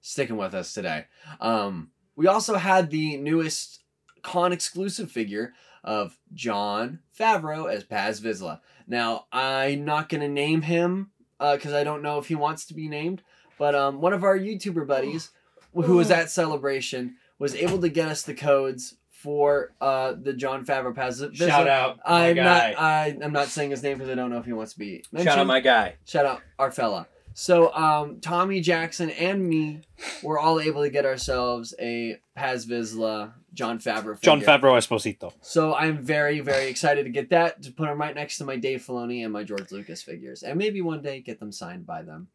[0.00, 1.04] sticking with us today.
[1.40, 3.82] Um, we also had the newest
[4.22, 5.52] con exclusive figure
[5.84, 8.60] of Jon Favreau as Paz Vizsla.
[8.88, 12.74] Now, I'm not going to name him because I don't know if he wants to
[12.74, 13.22] be named,
[13.58, 15.30] but um, one of our YouTuber buddies
[15.74, 20.64] who was at Celebration was able to get us the codes for uh, the Jon
[20.64, 21.36] Favreau Paz Vizsla.
[21.48, 21.98] Shout out.
[22.08, 22.42] my I'm guy.
[22.44, 22.80] not.
[22.80, 25.02] I, I'm not saying his name because I don't know if he wants to be
[25.10, 25.30] mentioned.
[25.30, 25.96] Shout out my guy.
[26.04, 27.08] Shout out our fella.
[27.34, 29.82] So um, Tommy Jackson and me
[30.22, 34.20] were all able to get ourselves a Paz Vizsla Jon Favreau.
[34.20, 34.58] John figure.
[34.58, 35.32] Favreau Esposito.
[35.40, 38.56] So I'm very, very excited to get that to put them right next to my
[38.56, 42.02] Dave Filoni and my George Lucas figures, and maybe one day get them signed by
[42.02, 42.28] them.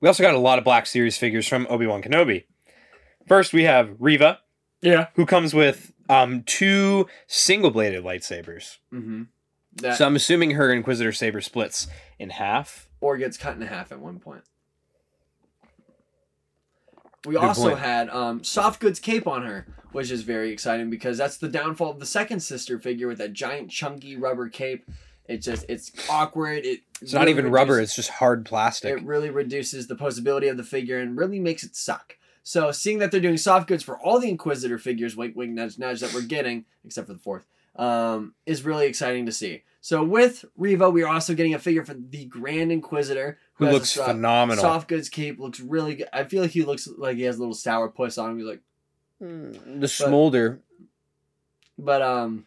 [0.00, 2.44] We also got a lot of Black Series figures from Obi Wan Kenobi.
[3.28, 4.40] First, we have Reva,
[4.80, 5.06] Yeah.
[5.14, 8.78] who comes with um, two single bladed lightsabers.
[8.92, 9.22] Mm-hmm.
[9.76, 11.86] That So I'm assuming her Inquisitor saber splits
[12.18, 12.88] in half.
[13.00, 14.42] or gets cut in half at one point.
[17.24, 17.78] We Good also point.
[17.78, 21.90] had um, soft goods cape on her, which is very exciting because that's the downfall
[21.90, 24.84] of the second sister figure with that giant chunky rubber cape.
[25.28, 26.64] It just it's awkward.
[26.66, 28.98] It It's not really even rubber, it's just hard plastic.
[28.98, 32.16] It really reduces the posability of the figure and really makes it suck.
[32.42, 35.78] So seeing that they're doing soft goods for all the Inquisitor figures, wink wink nudge
[35.78, 37.46] nudge that we're getting, except for the fourth,
[37.76, 39.62] um, is really exciting to see.
[39.80, 43.92] So with Reva, we are also getting a figure for the Grand Inquisitor, who looks
[43.92, 44.62] phenomenal.
[44.62, 46.08] Soft goods cape looks really good.
[46.12, 48.38] I feel like he looks like he has a little sour puss on him.
[48.38, 48.60] He's like,
[49.22, 50.60] Mm, the smolder.
[51.78, 52.46] but um,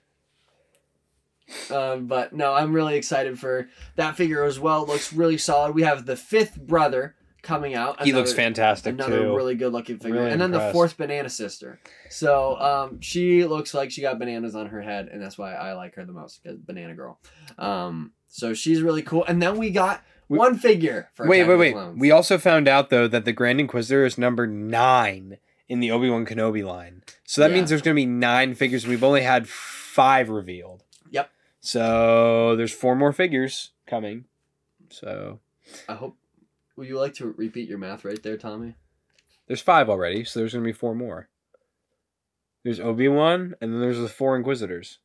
[1.72, 4.84] um, but no, I'm really excited for that figure as well.
[4.84, 5.76] It looks really solid.
[5.76, 8.02] We have the fifth brother coming out.
[8.04, 9.36] He looks fantastic Another too.
[9.36, 10.20] really good looking figure.
[10.22, 11.80] Really and then the fourth banana sister.
[12.10, 15.74] So um, she looks like she got bananas on her head, and that's why I
[15.74, 17.20] like her the most, 'cause Banana Girl.
[17.60, 19.24] Um, so she's really cool.
[19.26, 21.74] And then we got We- one figure for wait, Attack wait, wait.
[21.74, 22.00] Clones.
[22.00, 25.38] We also found out though that the Grand Inquisitor is number nine
[25.68, 27.04] in the Obi Wan Kenobi line.
[27.26, 27.58] So that Yeah.
[27.58, 28.86] means there's going to be nine figures.
[28.88, 30.84] We've only had five revealed.
[31.12, 31.30] Yep.
[31.62, 34.26] So there's four more figures coming.
[34.90, 35.40] So
[35.90, 36.18] I hope.
[36.76, 38.76] Would you like to repeat your math right there, Tommy?
[39.48, 40.24] there's five already.
[40.24, 41.30] So there's going to be four more.
[42.64, 44.98] There's Obi Wan, and then there's the four Inquisitors.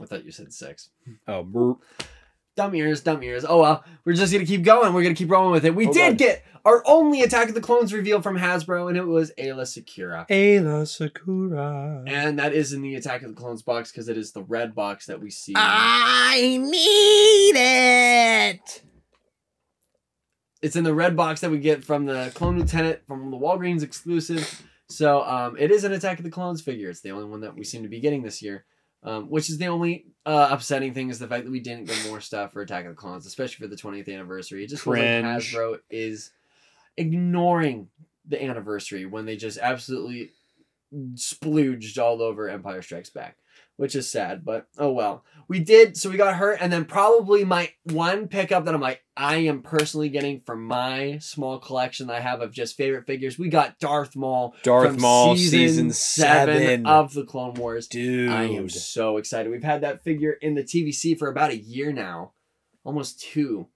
[0.00, 0.90] I thought you said six.
[1.28, 1.78] Oh.
[2.56, 3.44] Dumb ears, dumb ears.
[3.48, 4.92] Oh well, we're just gonna keep going.
[4.94, 5.74] We're gonna keep rolling with it.
[5.74, 6.18] We Oh, did God.
[6.18, 10.26] get our only Attack of the Clones reveal from Hasbro, and it was Aayla Secura.
[10.28, 12.04] Aayla Secura.
[12.06, 14.74] And that is in the Attack of the Clones box because it is the red
[14.74, 15.52] box that we see.
[15.56, 18.82] I need it.
[20.62, 23.82] it's in the red box that we get from the Clone Lieutenant from the Walgreens
[23.82, 24.62] exclusive.
[24.88, 26.88] So um, it is an Attack of the Clones figure.
[26.88, 28.64] It's the only one that we seem to be getting this year.
[29.04, 32.06] Um, which is the only uh, upsetting thing is the fact that we didn't get
[32.08, 34.64] more stuff for Attack of the Clones, especially for the 20th anniversary.
[34.64, 36.30] It just feels like Hasbro is
[36.96, 37.88] ignoring
[38.26, 40.32] the anniversary when they just absolutely
[41.14, 43.36] splooged all over Empire Strikes Back,
[43.76, 45.24] which is sad, but oh well.
[45.48, 49.03] We did, so we got hurt, and then probably my one pickup that I'm like,
[49.16, 53.38] I am personally getting from my small collection that I have of just favorite figures.
[53.38, 56.84] We got Darth Maul, Darth from Maul season seven.
[56.86, 57.86] of the Clone Wars.
[57.86, 58.30] Dude.
[58.30, 59.52] I am so excited.
[59.52, 62.32] We've had that figure in the TVC for about a year now,
[62.82, 63.68] almost two,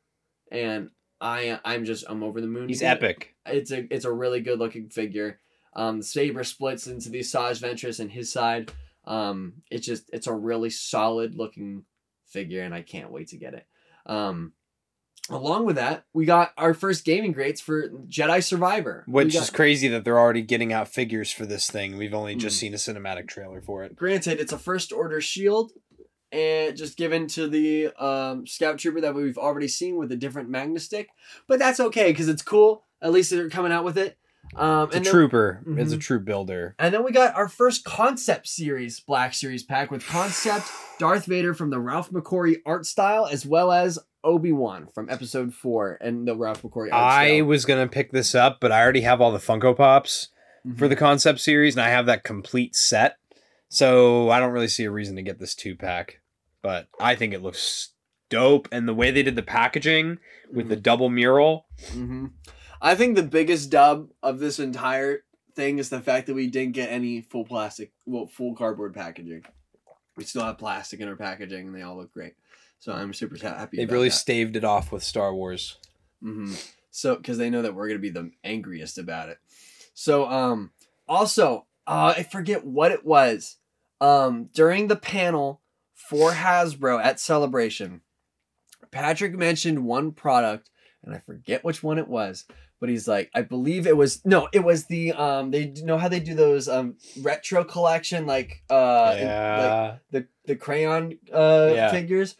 [0.50, 0.90] and
[1.20, 2.68] I I'm just I'm over the moon.
[2.68, 3.36] He's epic.
[3.46, 5.38] It's a it's a really good looking figure.
[5.74, 8.72] Um, the saber splits into the Asajj Ventress and his side.
[9.04, 11.84] Um, it's just it's a really solid looking
[12.26, 13.66] figure, and I can't wait to get it.
[14.06, 14.52] Um,
[15.30, 19.50] along with that, we got our first gaming greats for Jedi Survivor, Which got- is
[19.50, 21.96] crazy that they're already getting out figures for this thing.
[21.96, 22.60] We've only just Mm.
[22.60, 23.94] seen a cinematic trailer for it.
[23.96, 25.72] granted it's a first order shield
[26.30, 30.48] and just given to the um, scout trooper that we've already seen with a different
[30.50, 31.08] magna stick
[31.46, 34.16] but that's okay because it's cool at least they're coming out with it
[34.56, 35.62] um, It's a then, trooper.
[35.76, 36.00] It's a Mhm.
[36.00, 36.74] troop builder.
[36.78, 40.66] and then we got our first concept series black series pack with concept
[40.98, 45.98] darth vader from the ralph McQuarrie art style as well as obi-wan from episode 4
[46.00, 49.32] and the ralph McQuarrie I was gonna pick this up, but I already have all
[49.32, 50.28] the Funko Pops
[50.66, 50.76] Mhm.
[50.78, 53.16] for the concept series, and I have that complete set.
[53.68, 56.20] So I don't really see a reason to get this two pack.
[56.62, 57.92] But I think it looks
[58.28, 60.18] dope, and the way they did the packaging
[60.52, 61.66] with the double mural.
[61.92, 62.26] hmm
[62.80, 65.24] I think the biggest dub of this entire
[65.54, 69.44] thing is the fact that we didn't get any full plastic, well, full cardboard packaging.
[70.16, 72.34] We still have plastic in our packaging, and they all look great.
[72.80, 73.76] So I'm super happy.
[73.76, 74.14] They about really that.
[74.14, 75.76] staved it off with Star Wars.
[76.22, 76.54] hmm
[76.90, 79.38] So, because they know that we're gonna be the angriest about it.
[79.94, 80.70] So, um,
[81.08, 83.56] also, uh, I forget what it was.
[84.00, 85.60] Um, during the panel
[85.94, 88.02] for Hasbro at Celebration,
[88.90, 90.70] Patrick mentioned one product,
[91.02, 92.44] and I forget which one it was.
[92.80, 95.50] But he's like, I believe it was no, it was the um.
[95.50, 99.96] They you know how they do those um retro collection like uh like yeah.
[100.12, 101.90] the the crayon uh Yeah.
[101.90, 102.36] figures.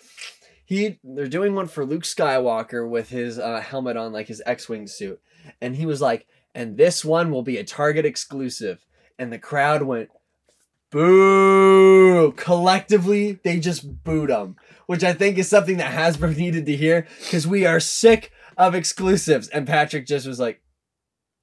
[0.65, 4.87] He they're doing one for Luke Skywalker with his uh, helmet on, like his X-wing
[4.87, 5.19] suit,
[5.63, 8.85] and he was like, "And this one will be a Target exclusive."
[9.19, 10.11] And the crowd went,
[10.91, 14.57] "Boo!" Collectively, they just booed him,
[14.87, 18.75] which I think is something that Hasbro needed to hear because we are sick of
[18.75, 19.49] exclusives.
[19.49, 20.61] And Patrick just was like,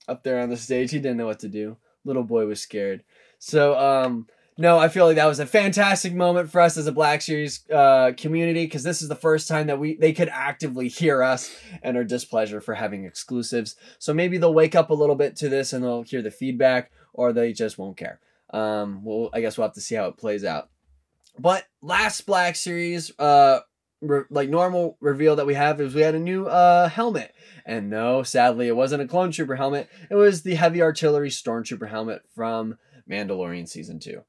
[0.08, 1.78] up there on the stage, he didn't know what to do.
[2.04, 3.04] Little boy was scared.
[3.40, 4.28] So, um,
[4.58, 7.70] no, I feel like that was a fantastic moment for us as a Black Series
[7.70, 11.54] uh, community because this is the first time that we they could actively hear us
[11.84, 13.76] and our displeasure for having exclusives.
[14.00, 16.92] So maybe they'll wake up a little bit to this and they'll hear the feedback,
[17.14, 18.20] or they just won't care.
[18.52, 20.70] Um, well, I guess we'll have to see how it plays out.
[21.38, 23.60] But last Black Series, uh,
[24.08, 27.34] re- like normal reveal that we have is we had a new uh helmet,
[27.66, 29.90] and no, sadly, it wasn't a clone trooper helmet.
[30.10, 32.78] It was the heavy artillery stormtrooper helmet from
[33.10, 34.22] Mandalorian season two.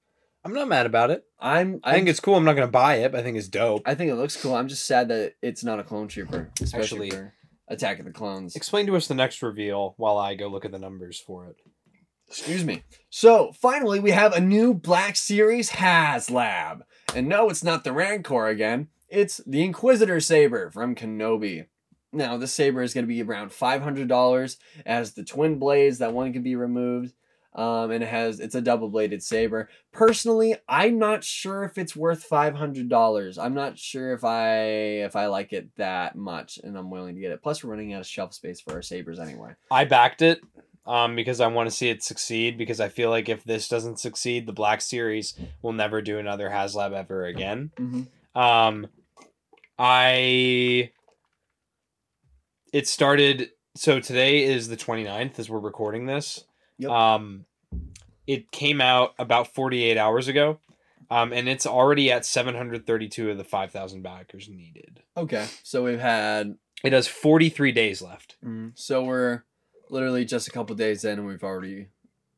[0.44, 1.24] I'm not mad about it.
[1.40, 2.36] I'm I think I'm- it's cool.
[2.36, 3.82] I'm not gonna buy it, but I think it's dope.
[3.86, 4.54] I think it looks cool.
[4.54, 7.32] I'm just sad that it's not a clone trooper, especially Actually- for
[7.68, 8.54] Attack of the Clones.
[8.54, 11.56] Explain to us the next reveal while I go look at the numbers for it.
[12.28, 12.82] Excuse me.
[13.10, 16.80] So finally, we have a new Black Series HasLab,
[17.14, 18.88] and no, it's not the Rancor again.
[19.08, 21.66] It's the Inquisitor saber from Kenobi.
[22.12, 24.58] Now, this saber is going to be around five hundred dollars.
[24.84, 27.12] As the twin blades, that one can be removed.
[27.54, 29.70] Um, and it has it's a double bladed saber.
[29.90, 33.38] Personally, I'm not sure if it's worth five hundred dollars.
[33.38, 34.58] I'm not sure if I
[35.04, 37.42] if I like it that much, and I'm willing to get it.
[37.42, 39.52] Plus, we're running out of shelf space for our sabers anyway.
[39.70, 40.40] I backed it
[40.84, 42.58] um, because I want to see it succeed.
[42.58, 46.50] Because I feel like if this doesn't succeed, the Black Series will never do another
[46.50, 47.70] HasLab ever again.
[47.78, 48.02] Mm-hmm.
[48.36, 48.86] Um,
[49.78, 50.92] I
[52.72, 53.50] it started.
[53.74, 56.44] So today is the 29th as we're recording this.
[56.78, 56.90] Yep.
[56.90, 57.44] Um,
[58.26, 60.60] it came out about 48 hours ago.
[61.10, 65.02] Um, and it's already at 732 of the 5,000 backers needed.
[65.16, 68.36] Okay, so we've had It has 43 days left.
[68.44, 69.44] Mm, So we're
[69.88, 71.88] literally just a couple days in, and we've already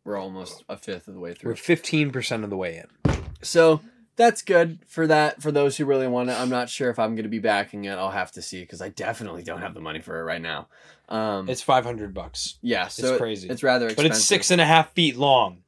[0.04, 1.52] we're almost a fifth of the way through.
[1.52, 3.14] We're 15% of the way in.
[3.42, 3.80] So
[4.18, 5.40] that's good for that.
[5.40, 7.84] For those who really want it, I'm not sure if I'm going to be backing
[7.86, 7.92] it.
[7.92, 10.68] I'll have to see because I definitely don't have the money for it right now.
[11.08, 12.56] Um, It's 500 bucks.
[12.60, 13.48] yeah, so it- crazy.
[13.48, 15.62] It's rather But it's six and a half feet long,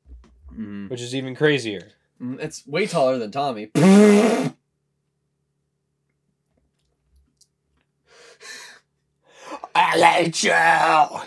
[0.52, 0.90] Mhm.
[0.90, 1.88] which is even crazier.
[2.20, 3.70] Mm, It's way taller than Tommy.
[9.74, 10.50] I like you.
[10.50, 11.22] Yeah,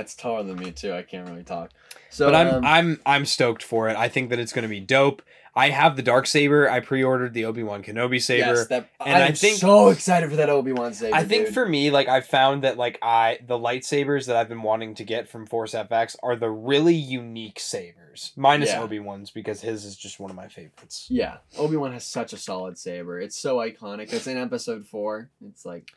[0.00, 0.92] it's taller than me too.
[0.92, 1.70] I can't really talk.
[2.10, 3.96] So, but I'm um, I'm I'm stoked for it.
[3.96, 5.22] I think that it's going to be dope.
[5.54, 6.70] I have the dark saber.
[6.70, 8.54] I pre-ordered the Obi Wan Kenobi saber.
[8.54, 11.16] yes, that, and I'm I think- so excited for that Obi Wan saber.
[11.16, 11.54] I think dude.
[11.54, 15.04] for me, like I found that like I the lightsabers that I've been wanting to
[15.04, 18.82] get from Force FX are the really unique sabers, minus Yeah.
[18.82, 21.06] Obi Wan's because his is just one of my favorites.
[21.10, 23.18] Yeah, Obi Wan has such a solid saber.
[23.20, 24.12] It's so iconic.
[24.12, 25.30] It's in Episode Four.
[25.44, 25.90] It's like,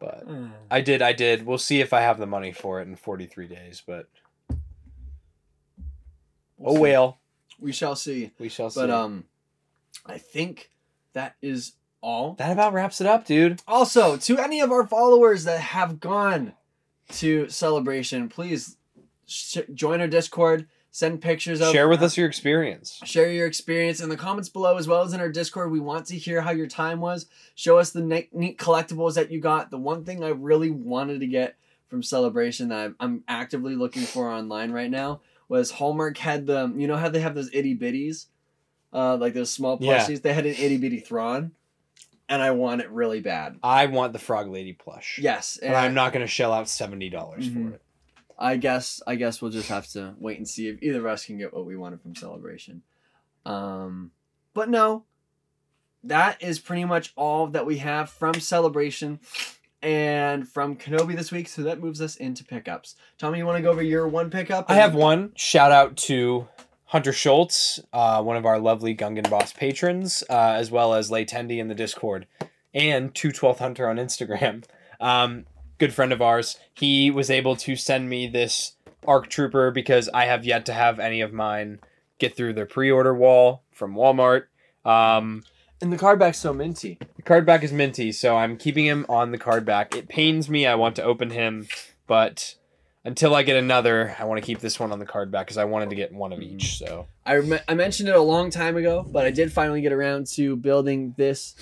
[0.00, 0.50] But mm.
[0.68, 1.46] I did, I did.
[1.46, 3.82] We'll see if I have the money for it in 43 days.
[3.86, 4.08] But
[6.58, 6.80] We'll oh see.
[6.80, 7.18] well,
[7.60, 8.32] we shall see.
[8.38, 8.80] we shall see.
[8.80, 9.24] But um,
[10.04, 10.70] I think
[11.12, 12.34] that is all.
[12.34, 13.62] that about wraps it up, dude.
[13.66, 16.54] Also, to any of our followers that have gone
[17.12, 18.76] to celebration, please
[19.26, 20.66] sh- join our Discord.
[20.90, 23.00] Send pictures of Share with us your experience.
[23.04, 25.70] Share your experience in the comments below as well as in our Discord.
[25.70, 27.26] We want to hear how your time was.
[27.54, 29.70] Show us the neat, neat collectibles that you got.
[29.70, 31.56] The one thing I really wanted to get
[31.88, 36.72] from Celebration that I'm, I'm actively looking for online right now was Hallmark had the,
[36.76, 38.26] you know how they have those itty bitties?
[38.92, 39.98] Uh, like those small Yeah.
[39.98, 40.22] plushies?
[40.22, 41.52] They had an itty bitty Thrawn.
[42.28, 43.56] And I want it really bad.
[43.62, 45.20] I want the Frog Lady plush.
[45.22, 45.58] Yes.
[45.58, 47.10] And I'm not going to shell out $70
[47.48, 47.52] Mhm.
[47.70, 47.82] for it.
[48.38, 51.24] I guess I guess we'll just have to wait and see if either of us
[51.24, 52.82] can get what we wanted from Celebration.
[53.46, 54.10] Um,
[54.54, 55.04] but no,
[56.04, 59.20] that is pretty much all that we have from Celebration
[59.82, 61.48] and from Kenobi this week.
[61.48, 62.96] So that moves us into pickups.
[63.18, 64.66] Tommy, you want to go over your one pickup?
[64.68, 65.32] I have one.
[65.36, 66.48] Shout out to
[66.86, 71.24] Hunter Schultz, uh, one of our lovely Gungan Boss patrons, uh, as well as Lay
[71.24, 72.26] Tendy in the Discord,
[72.72, 74.64] and 212th Hunter on Instagram.
[74.98, 75.44] Um,
[75.76, 76.56] good friend of ours.
[76.72, 78.76] He was able to send me this
[79.06, 81.80] ARC Trooper because I have yet to have any of mine
[82.18, 84.44] get through the pre order wall from Walmart.
[84.86, 85.44] Um,
[85.82, 86.98] And the card back's so minty.
[87.26, 89.94] Card back is minty, so I'm keeping him on the card back.
[89.94, 90.66] It pains me.
[90.66, 91.68] I want to open him,
[92.06, 92.54] but
[93.06, 95.58] until I get another, I want to keep this one on the card back because
[95.58, 96.76] I wanted to get one of each.
[96.76, 99.92] So I, rem- I mentioned it a long time ago, but I did finally get
[99.92, 101.54] around to building this.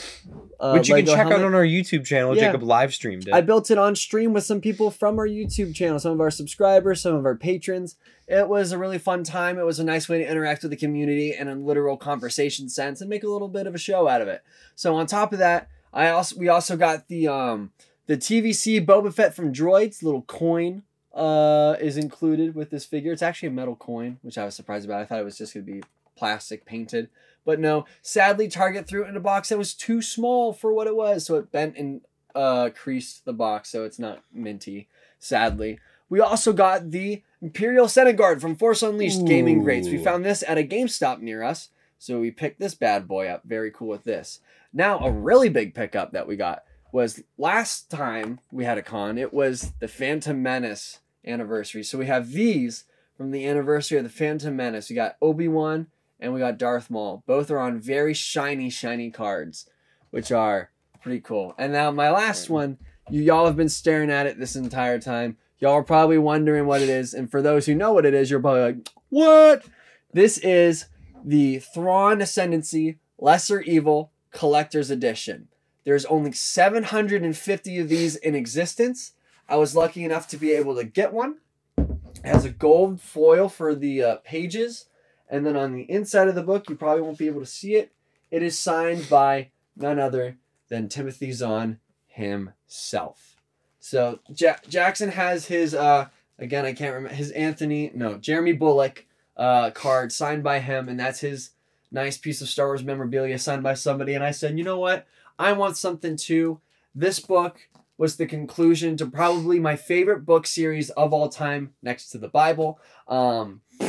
[0.58, 1.40] Uh, which you can check helmet.
[1.40, 2.34] out on our YouTube channel.
[2.34, 2.46] Yeah.
[2.46, 3.34] Jacob live streamed it.
[3.34, 6.30] I built it on stream with some people from our YouTube channel, some of our
[6.30, 7.96] subscribers, some of our patrons.
[8.26, 9.58] It was a really fun time.
[9.58, 13.02] It was a nice way to interact with the community in a literal conversation sense
[13.02, 14.42] and make a little bit of a show out of it.
[14.76, 17.72] So on top of that, I also we also got the um
[18.06, 20.84] the TVC Boba Fett from Droids little coin
[21.15, 23.12] uh is included with this figure.
[23.12, 25.01] It's actually a metal coin, which I was surprised about.
[25.01, 25.82] I thought it was just gonna be
[26.16, 27.09] plastic painted.
[27.45, 30.86] But no, sadly Target threw it in a box that was too small for what
[30.86, 32.01] it was, so it bent and
[32.35, 34.89] uh creased the box so it's not minty
[35.19, 35.78] sadly
[36.09, 39.89] we also got the imperial senate guard from force unleashed gaming Greats.
[39.89, 41.69] we found this at a gamestop near us
[41.99, 44.41] so we picked this bad boy up very cool with this
[44.73, 49.16] now a really big pickup that we got was last time we had a con
[49.16, 52.84] it was the phantom menace anniversary so we have these
[53.16, 55.86] from the anniversary of the phantom menace we got obi-wan
[56.20, 59.68] and we got darth maul both are on very shiny shiny cards
[60.10, 60.70] which are
[61.05, 61.55] pretty cool.
[61.59, 62.78] And now my last one,
[63.10, 65.36] you y'all have been staring at it this entire time.
[65.59, 68.30] Y'all are probably wondering what it is, and for those who know what it is,
[68.30, 69.64] you're probably like, "What?"
[70.12, 70.86] This is
[71.24, 75.48] the Thrawn Ascendancy Lesser Evil Collector's Edition.
[75.84, 79.12] There's only 750 of these in existence.
[79.48, 81.38] I was lucky enough to be able to get one.
[81.78, 81.88] It
[82.24, 84.86] has a gold foil for the uh, pages,
[85.28, 87.74] and then on the inside of the book, you probably won't be able to see
[87.74, 87.92] it.
[88.30, 90.38] It is signed by none other
[90.68, 93.36] than Timothy Zahn himself.
[93.80, 96.08] So ja- Jackson has his uh
[96.38, 99.04] again I can't remember his Anthony no Jeremy Bulloch
[99.36, 101.50] uh, card signed by him, and that's his
[101.90, 104.14] nice piece of Star Wars memorabilia signed by somebody.
[104.14, 105.06] And I said, you know what?
[105.38, 106.60] I want something too.
[106.94, 112.10] This book was the conclusion to probably my favorite book series of all time, next
[112.10, 112.80] to the Bible.
[113.06, 113.60] Um,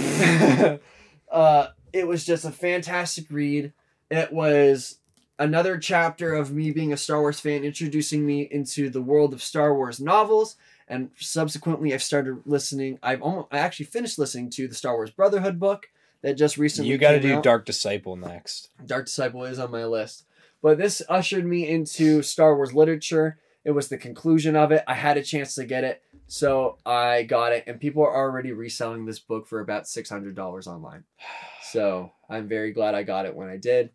[1.32, 3.73] uh, it was just a fantastic read.
[4.11, 4.99] It was
[5.40, 9.41] another chapter of me being a Star Wars fan, introducing me into the world of
[9.41, 10.56] Star Wars novels.
[10.88, 12.99] And subsequently, I've started listening.
[13.02, 15.90] I've almost, I actually finished listening to the Star Wars Brotherhood book
[16.22, 16.91] that just recently.
[16.91, 17.44] You got to do out.
[17.44, 18.69] Dark Disciple next.
[18.86, 20.26] Dark Disciple is on my list.
[20.61, 23.40] But this ushered me into Star Wars literature.
[23.66, 24.84] It was the conclusion of it.
[24.88, 27.64] I had a chance to get it, so I got it.
[27.66, 31.04] And people are already reselling this book for about six hundred dollars online.
[31.72, 33.90] So I'm very glad I got it when I did.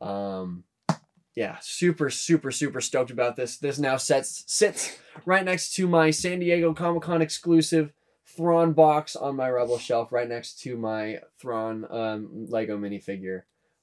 [0.00, 0.64] Um,
[1.36, 3.58] yeah, super, super, super stoked about this.
[3.58, 7.92] This now sets sits right next to my San Diego Comic Con exclusive
[8.26, 13.42] Thrawn box on my Rebel shelf, right next to my Thrawn um, Lego minifigure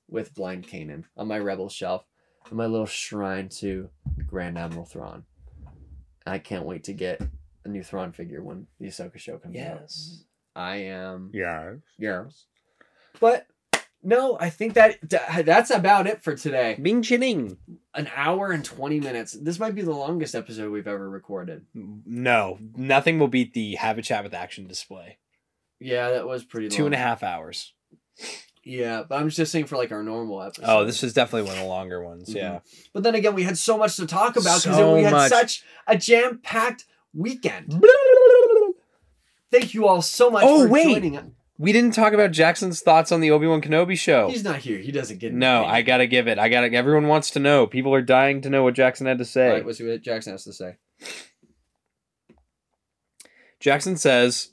[0.09, 2.03] with Blind Kanan on my Rebel shelf,
[2.49, 3.89] and my little shrine to
[4.27, 5.23] Grand Admiral Thrawn.
[6.25, 7.21] I can't wait to get
[7.65, 9.79] a new Thrawn figure when the Ahsoka show comes out.
[9.81, 10.23] Yes.
[10.55, 11.75] I am Yeah.
[11.97, 12.45] yes,
[13.19, 13.45] but
[14.01, 16.75] no, I think that that- that's about it for today.
[16.79, 17.57] Ming chilling.
[17.93, 19.33] An hour and twenty minutes.
[19.33, 21.65] This might be the longest episode we've ever recorded.
[21.75, 25.17] Mm, no, nothing will beat the Have a Chat with Action display.
[25.79, 26.69] Yeah, that was pretty.
[26.69, 27.05] Two and a long.
[27.07, 27.73] half hours.
[28.65, 30.65] Yeah, but I'm just saying for like our normal episode.
[30.67, 32.29] Oh, this is definitely one of the longer ones.
[32.29, 32.35] Mhm.
[32.35, 32.59] Yeah.
[32.93, 35.29] But then again, we had so much to talk about because So we had much.
[35.29, 37.83] such a jam-packed weekend.
[39.51, 40.83] Thank you all so much Oh, for wait.
[40.93, 41.25] joining us.
[41.57, 44.29] We didn't talk about Jackson's thoughts on the Obi Wan Kenobi show.
[44.29, 44.77] He's not here.
[44.77, 45.33] He doesn't get.
[45.33, 45.65] No.
[45.65, 46.37] I gotta give it.
[46.39, 46.71] I gotta.
[46.71, 47.65] Everyone wants to know.
[47.67, 49.49] People are dying to know what Jackson had to say.
[49.49, 50.75] right, let's what Jackson has to say.
[53.59, 54.49] Jackson says,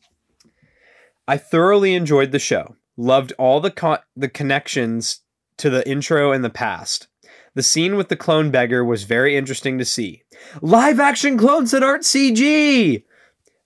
[1.29, 2.77] "I thoroughly enjoyed the show.
[2.97, 5.21] Loved all the co- the connections
[5.59, 7.09] to the intro and the past.
[7.55, 10.23] The scene with the clone beggar was very interesting to see.
[10.61, 13.03] Live action clones that aren't CG.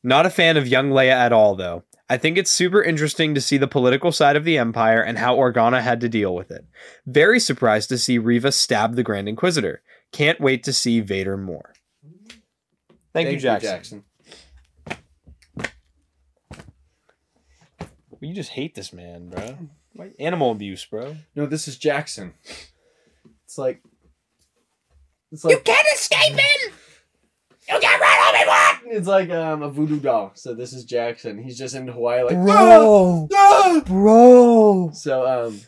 [0.02, 1.82] Not a fan of young Leia at all, though.
[2.08, 5.36] I think it's super interesting to see the political side of the Empire and how
[5.36, 6.64] Organa had to deal with it.
[7.06, 9.82] Very surprised to see Reva stab the Grand Inquisitor.
[10.12, 11.72] Can't wait to see Vader more."
[13.12, 13.98] Thank, you, Jackson.
[13.98, 14.04] You
[18.32, 19.56] just hate this man, bro.
[19.94, 21.16] Why- Animal abuse, bro.
[21.34, 22.34] No, this is Jackson.
[23.44, 23.82] It's like.
[25.32, 26.72] It's like you can't escape him!
[27.68, 28.96] You can't run Obi-Wan!
[28.96, 30.32] it's like um, a voodoo doll.
[30.34, 31.38] So this is Jackson.
[31.42, 33.36] He's just in Hawaii, like Bro, "Ah!
[33.36, 34.90] Ah!" bro.
[34.92, 35.60] So um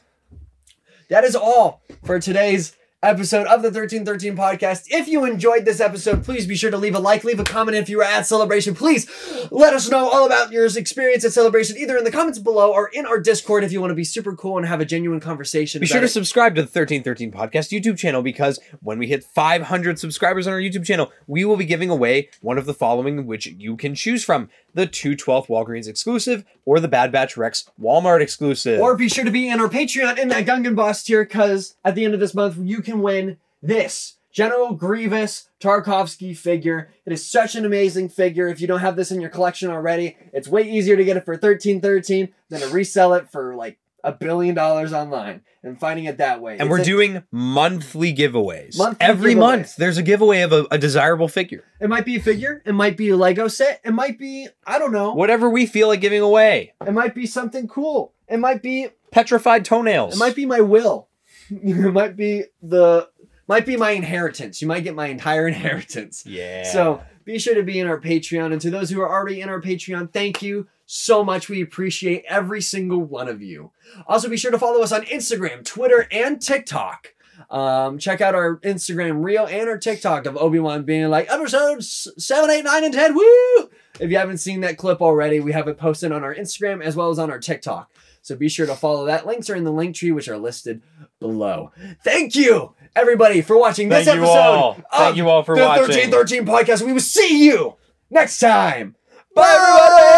[1.09, 4.87] that is all for today's episode of the 1313 podcast.
[4.89, 7.77] If you enjoyed this episode, please be sure to leave a like, leave a comment
[7.77, 8.75] if you were at Celebration.
[8.75, 9.11] Please
[9.51, 12.89] let us know all about your experience at Celebration, either in the comments below or
[12.93, 15.81] in our Discord if you want to be super cool and have a genuine conversation.
[15.81, 16.11] Be sure to it.
[16.11, 20.61] subscribe to the 1313 Podcast YouTube channel because when we hit 500 subscribers on our
[20.61, 24.23] YouTube channel, we will be giving away one of the following, which you can choose
[24.25, 28.81] from the 212th Walgreens exclusive or the Bad Batch Rex Walmart exclusive.
[28.81, 31.95] Or be sure to be in our Patreon in that Gungan Boss tier, because at
[31.95, 36.91] the end of this month, you can win this General Grievous Tarkovsky figure.
[37.05, 38.49] It is such an amazing figure.
[38.49, 41.25] If you don't have this in your collection already, it's way easier to get it
[41.25, 46.07] for thirteen thirteen than to resell it for like a billion dollars online and finding
[46.07, 46.53] it that way.
[46.55, 48.77] and It's we're a- doing monthly giveaways.
[48.77, 49.39] Monthly Every giveaways.
[49.39, 51.65] month, there's a giveaway of a, a desirable figure.
[51.81, 52.63] It might be a figure.
[52.65, 53.81] It might be a Lego set.
[53.85, 55.13] It might be I don't know.
[55.15, 56.73] Whatever we feel like giving away.
[56.87, 58.13] It might be something cool.
[58.29, 60.15] It might be Petrified toenails.
[60.15, 61.09] It might be my will.
[61.51, 63.09] it might be the
[63.47, 64.63] might be my inheritance.
[64.63, 66.25] You might get my entire inheritance.
[66.27, 66.65] Yeah.
[66.65, 68.53] So be sure to be in our Patreon.
[68.53, 71.49] And to those who are already in our Patreon, thank you so much.
[71.49, 73.73] We appreciate every single one of you.
[74.07, 77.15] Also, be sure to follow us on Instagram, Twitter, and TikTok.
[77.51, 82.51] Um, check out our Instagram reel and our TikTok of Obi-Wan being like episodes 7,
[82.51, 83.15] 8, 9, and 10.
[83.15, 83.71] Woo!
[84.01, 86.95] If you haven't seen that clip already, we have it posted on our Instagram as
[86.95, 87.91] well as on our TikTok.
[88.21, 89.27] So be sure to follow that.
[89.27, 90.83] Links are in the link tree, which are listed
[91.21, 91.73] below.
[92.05, 94.39] Thank you, everybody, for watching this Thank this you episode.
[94.39, 94.81] all.
[94.93, 96.11] Thank you all for the watching.
[96.11, 96.83] 1313 podcast.
[96.87, 97.77] We will see you
[98.11, 98.95] next time.
[99.35, 100.13] Bye, everybody.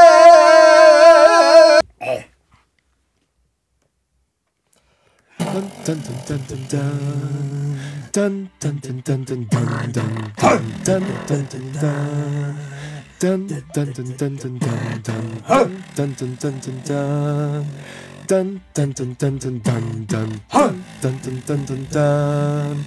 [5.39, 6.91] Dun dun dun dun dun
[8.13, 12.57] dun dun dun dun dun dun dun dun dun dun dun dun.
[13.21, 15.25] Dun dun dun dun dun dun dun
[15.95, 17.65] dun dun dun dun dun dun.
[18.29, 20.31] Dun dun dun dun dun dun
[21.03, 22.85] dun dun dun dun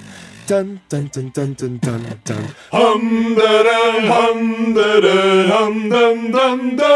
[0.48, 1.10] dun dun.
[1.14, 2.44] Dun dun dun dun dun.
[2.72, 3.80] Hum da da
[4.10, 5.18] hum da da
[5.52, 6.94] hum dum dum da.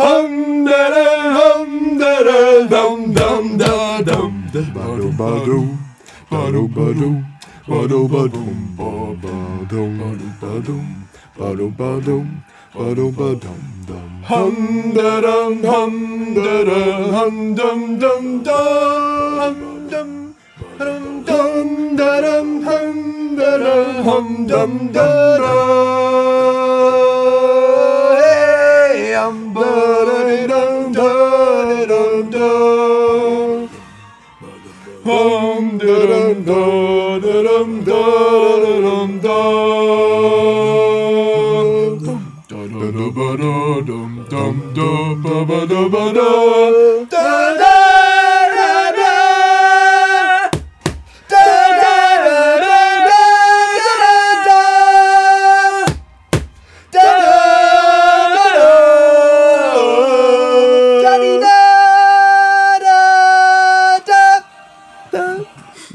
[0.00, 1.06] hum da da
[1.38, 2.40] hum da da
[2.72, 3.12] dum.
[3.14, 5.60] Dum da dum da ba do ba do
[6.30, 7.10] ba do ba do
[7.68, 8.90] ba do ba dum ba
[9.22, 9.34] ba
[9.70, 10.78] dum.
[11.38, 12.26] Ba dum do ba dum.
[12.74, 14.08] Ba do ba dum dum.
[14.30, 14.56] Hum
[14.94, 16.80] da dum hum da da
[17.16, 18.42] hum dum dum.
[18.44, 20.27] Dum dum
[20.78, 23.74] dum dum da dum hum da da
[24.06, 25.06] hum dum da
[25.42, 25.54] da
[28.20, 29.70] hey um da
[30.08, 30.18] da
[30.50, 31.08] dum da.
[31.90, 32.54] Dum dum
[35.06, 36.62] hum da dum da
[37.24, 37.38] da.
[37.48, 39.40] Dum da da dum dum da
[42.96, 43.54] da ba da
[43.88, 44.90] dum dum da
[45.22, 46.30] ba ba da ba da
[47.10, 47.77] da